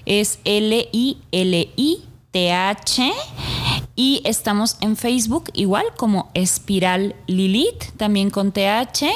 Es 0.04 0.38
L-I-L-I-T-H. 0.44 1.18
Y 4.00 4.20
estamos 4.22 4.76
en 4.80 4.96
Facebook 4.96 5.50
igual 5.54 5.84
como 5.96 6.30
Espiral 6.32 7.16
Lilith, 7.26 7.96
también 7.96 8.30
con 8.30 8.52
TH. 8.52 9.06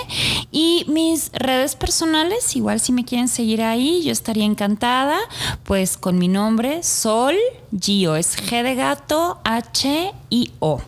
Y 0.51 0.85
mis 0.89 1.31
redes 1.33 1.77
personales, 1.77 2.57
igual 2.57 2.81
si 2.81 2.91
me 2.91 3.05
quieren 3.05 3.29
seguir 3.29 3.63
ahí, 3.63 4.03
yo 4.03 4.11
estaría 4.11 4.45
encantada. 4.45 5.21
Pues 5.63 5.97
con 5.97 6.19
mi 6.19 6.27
nombre, 6.27 6.83
Sol 6.83 7.37
Gio, 7.81 8.17
es 8.17 8.37
G 8.37 8.65
de 8.65 8.75
gato, 8.75 9.39
H 9.45 10.13
I 10.31 10.51
O. 10.59 10.81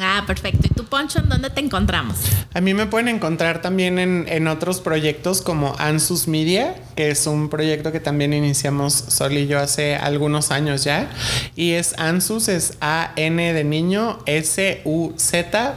Ah, 0.00 0.24
perfecto. 0.26 0.66
¿Y 0.66 0.70
tú, 0.70 0.84
Poncho, 0.84 1.18
en 1.18 1.28
dónde 1.28 1.50
te 1.50 1.60
encontramos? 1.60 2.16
A 2.54 2.60
mí 2.62 2.72
me 2.72 2.86
pueden 2.86 3.08
encontrar 3.08 3.60
también 3.60 3.98
en, 3.98 4.48
otros 4.48 4.80
proyectos 4.80 5.42
como 5.42 5.76
Ansus 5.78 6.26
Media, 6.26 6.74
que 6.96 7.10
es 7.10 7.26
un 7.26 7.50
proyecto 7.50 7.92
que 7.92 8.00
también 8.00 8.32
iniciamos 8.32 8.94
Sol 8.94 9.34
y 9.34 9.46
yo 9.46 9.60
hace 9.60 9.96
algunos 9.96 10.50
años 10.50 10.84
ya. 10.84 11.10
Y 11.54 11.72
es 11.72 11.98
Ansus, 11.98 12.48
es 12.48 12.78
A-N 12.80 13.52
de 13.52 13.64
niño, 13.64 14.18
S-U-Z 14.24 15.74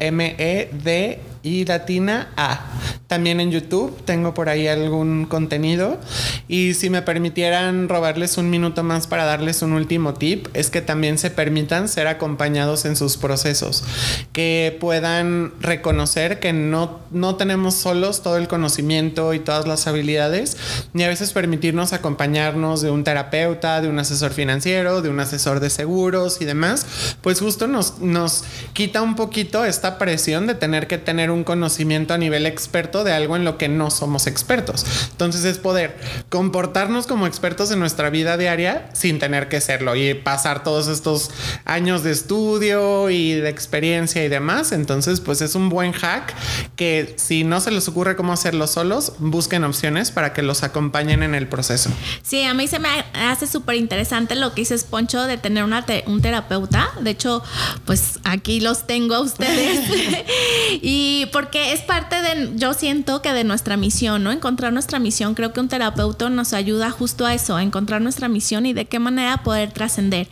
M-E-D 0.00 1.33
y 1.44 1.64
latina 1.66 2.32
A. 2.36 2.64
También 3.06 3.38
en 3.38 3.52
YouTube 3.52 3.94
tengo 4.06 4.32
por 4.34 4.48
ahí 4.48 4.66
algún 4.66 5.26
contenido. 5.26 6.00
Y 6.48 6.74
si 6.74 6.90
me 6.90 7.02
permitieran 7.02 7.88
robarles 7.88 8.38
un 8.38 8.50
minuto 8.50 8.82
más 8.82 9.06
para 9.06 9.24
darles 9.24 9.62
un 9.62 9.72
último 9.72 10.14
tip, 10.14 10.48
es 10.54 10.70
que 10.70 10.80
también 10.80 11.18
se 11.18 11.30
permitan 11.30 11.88
ser 11.88 12.06
acompañados 12.06 12.86
en 12.86 12.96
sus 12.96 13.18
procesos. 13.18 13.84
Que 14.32 14.76
puedan 14.80 15.52
reconocer 15.60 16.40
que 16.40 16.52
no, 16.54 17.00
no 17.10 17.36
tenemos 17.36 17.74
solos 17.74 18.22
todo 18.22 18.38
el 18.38 18.48
conocimiento 18.48 19.34
y 19.34 19.38
todas 19.38 19.68
las 19.68 19.86
habilidades. 19.86 20.56
Y 20.94 21.02
a 21.02 21.08
veces 21.08 21.32
permitirnos 21.32 21.92
acompañarnos 21.92 22.80
de 22.80 22.90
un 22.90 23.04
terapeuta, 23.04 23.82
de 23.82 23.88
un 23.88 23.98
asesor 23.98 24.32
financiero, 24.32 25.02
de 25.02 25.10
un 25.10 25.20
asesor 25.20 25.60
de 25.60 25.68
seguros 25.68 26.40
y 26.40 26.46
demás. 26.46 26.86
Pues 27.20 27.40
justo 27.40 27.66
nos, 27.66 27.98
nos 27.98 28.44
quita 28.72 29.02
un 29.02 29.14
poquito 29.14 29.64
esta 29.66 29.98
presión 29.98 30.46
de 30.46 30.54
tener 30.54 30.86
que 30.86 30.96
tener 30.96 31.33
un 31.34 31.44
conocimiento 31.44 32.14
a 32.14 32.18
nivel 32.18 32.46
experto 32.46 33.04
de 33.04 33.12
algo 33.12 33.36
en 33.36 33.44
lo 33.44 33.58
que 33.58 33.68
no 33.68 33.90
somos 33.90 34.26
expertos. 34.26 34.86
Entonces 35.10 35.44
es 35.44 35.58
poder 35.58 35.96
comportarnos 36.28 37.06
como 37.06 37.26
expertos 37.26 37.70
en 37.70 37.80
nuestra 37.80 38.10
vida 38.10 38.36
diaria 38.36 38.88
sin 38.92 39.18
tener 39.18 39.48
que 39.48 39.60
serlo 39.60 39.94
y 39.96 40.14
pasar 40.14 40.62
todos 40.62 40.88
estos 40.88 41.30
años 41.64 42.02
de 42.02 42.12
estudio 42.12 43.10
y 43.10 43.32
de 43.32 43.48
experiencia 43.48 44.24
y 44.24 44.28
demás. 44.28 44.72
Entonces, 44.72 45.20
pues 45.20 45.40
es 45.40 45.54
un 45.54 45.68
buen 45.68 45.92
hack 45.92 46.34
que 46.76 47.14
si 47.16 47.44
no 47.44 47.60
se 47.60 47.70
les 47.70 47.88
ocurre 47.88 48.16
cómo 48.16 48.32
hacerlo 48.32 48.66
solos, 48.66 49.14
busquen 49.18 49.64
opciones 49.64 50.10
para 50.10 50.32
que 50.32 50.42
los 50.42 50.62
acompañen 50.62 51.22
en 51.22 51.34
el 51.34 51.48
proceso. 51.48 51.90
Sí, 52.22 52.42
a 52.42 52.54
mí 52.54 52.68
se 52.68 52.78
me 52.78 52.88
hace 53.14 53.46
súper 53.46 53.76
interesante 53.76 54.34
lo 54.34 54.54
que 54.54 54.62
dices, 54.62 54.84
Poncho, 54.84 55.24
de 55.24 55.38
tener 55.38 55.64
una 55.64 55.84
un 56.06 56.22
terapeuta. 56.22 56.90
De 57.00 57.10
hecho, 57.10 57.42
pues 57.84 58.20
aquí 58.24 58.60
los 58.60 58.86
tengo 58.86 59.14
a 59.14 59.20
ustedes. 59.20 60.24
y 60.82 61.23
porque 61.26 61.72
es 61.72 61.80
parte 61.80 62.16
de, 62.20 62.52
yo 62.56 62.74
siento 62.74 63.22
que 63.22 63.32
de 63.32 63.44
nuestra 63.44 63.76
misión, 63.76 64.22
¿no? 64.22 64.32
Encontrar 64.32 64.72
nuestra 64.72 64.98
misión. 64.98 65.34
Creo 65.34 65.52
que 65.52 65.60
un 65.60 65.68
terapeuta 65.68 66.28
nos 66.30 66.52
ayuda 66.52 66.90
justo 66.90 67.26
a 67.26 67.34
eso, 67.34 67.56
a 67.56 67.62
encontrar 67.62 68.00
nuestra 68.00 68.28
misión 68.28 68.66
y 68.66 68.72
de 68.72 68.86
qué 68.86 68.98
manera 68.98 69.42
poder 69.42 69.72
trascender. 69.72 70.28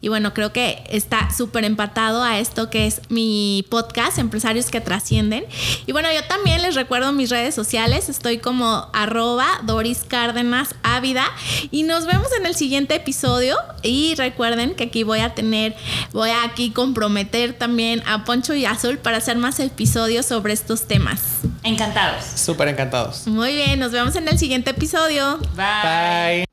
Y 0.00 0.08
bueno, 0.08 0.34
creo 0.34 0.52
que 0.52 0.82
está 0.90 1.28
súper 1.36 1.64
empatado 1.64 2.22
a 2.22 2.38
esto 2.38 2.70
que 2.70 2.86
es 2.86 3.00
mi 3.08 3.64
podcast, 3.70 4.18
Empresarios 4.18 4.70
que 4.70 4.80
Trascienden. 4.80 5.44
Y 5.86 5.92
bueno, 5.92 6.08
yo 6.12 6.22
también 6.24 6.62
les 6.62 6.74
recuerdo 6.74 7.12
mis 7.12 7.30
redes 7.30 7.54
sociales. 7.54 8.08
Estoy 8.08 8.38
como 8.38 8.88
arroba 8.92 9.46
Doris 9.64 10.04
Cárdenas 10.06 10.74
Ávida. 10.82 11.24
Y 11.70 11.82
nos 11.82 12.06
vemos 12.06 12.28
en 12.38 12.46
el 12.46 12.54
siguiente 12.54 12.94
episodio. 12.94 13.56
Y 13.82 14.14
recuerden 14.16 14.74
que 14.74 14.84
aquí 14.84 15.02
voy 15.02 15.20
a 15.20 15.34
tener, 15.34 15.76
voy 16.12 16.30
a 16.30 16.44
aquí 16.44 16.70
comprometer 16.70 17.52
también 17.52 18.02
a 18.06 18.24
Poncho 18.24 18.54
y 18.54 18.64
Azul 18.64 18.98
para 18.98 19.18
hacer 19.18 19.36
más 19.36 19.60
episodios 19.60 20.26
sobre 20.26 20.35
estos 20.44 20.86
temas. 20.86 21.40
Encantados. 21.62 22.24
Súper 22.24 22.68
encantados. 22.68 23.26
Muy 23.26 23.54
bien, 23.54 23.78
nos 23.80 23.92
vemos 23.92 24.14
en 24.16 24.28
el 24.28 24.38
siguiente 24.38 24.70
episodio. 24.70 25.38
Bye. 25.54 26.44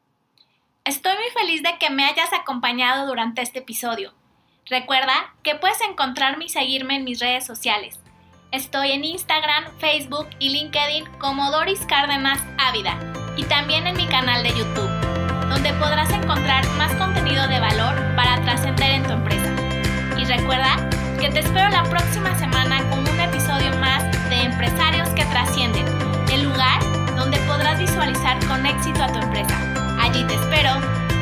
Estoy 0.86 1.14
muy 1.14 1.30
feliz 1.42 1.64
de 1.64 1.78
que 1.80 1.90
me 1.90 2.06
hayas 2.06 2.34
acompañado 2.34 3.08
durante 3.08 3.42
este 3.42 3.60
episodio. 3.60 4.14
Recuerda 4.70 5.14
que 5.44 5.56
puedes 5.56 5.80
encontrarme 5.82 6.46
y 6.46 6.50
seguirme 6.50 6.96
en 6.96 7.04
mis 7.04 7.20
redes 7.20 7.46
sociales. 7.46 8.00
Estoy 8.52 8.92
en 8.92 9.04
Instagram, 9.04 9.66
Facebook 9.80 10.28
y 10.40 10.50
LinkedIn 10.50 11.06
como 11.20 11.52
Doris 11.52 11.80
Cárdenas 11.88 12.40
Ávida 12.58 12.98
y 13.36 13.44
también 13.44 13.88
en 13.88 13.98
mi 13.98 14.06
canal 14.08 14.44
de 14.44 14.50
YouTube, 14.50 14.90
donde 15.50 15.74
podrás 15.74 16.12
encontrar 16.12 16.68
más 16.78 16.94
contenido 16.96 17.48
de 17.48 17.60
valor 17.60 17.96
para 18.16 18.42
trascender 18.44 18.92
en 18.92 19.04
tu 19.04 19.14
empresa. 19.14 19.52
Y 20.18 20.26
recuerda 20.26 20.90
que 21.20 21.30
te 21.30 21.40
espero 21.40 21.70
la 21.70 21.84
próxima 21.84 22.38
semana 22.38 22.88
con 22.90 23.00
un 23.00 23.18
episodio 23.54 23.80
más 23.80 24.04
de 24.30 24.44
Empresarios 24.44 25.10
que 25.10 25.24
Trascienden, 25.26 25.86
el 26.32 26.44
lugar 26.44 26.80
donde 27.16 27.38
podrás 27.40 27.78
visualizar 27.78 28.44
con 28.48 28.66
éxito 28.66 29.04
a 29.04 29.08
tu 29.08 29.20
empresa. 29.20 29.56
Allí 30.00 30.26
te 30.26 30.34
espero. 30.34 31.13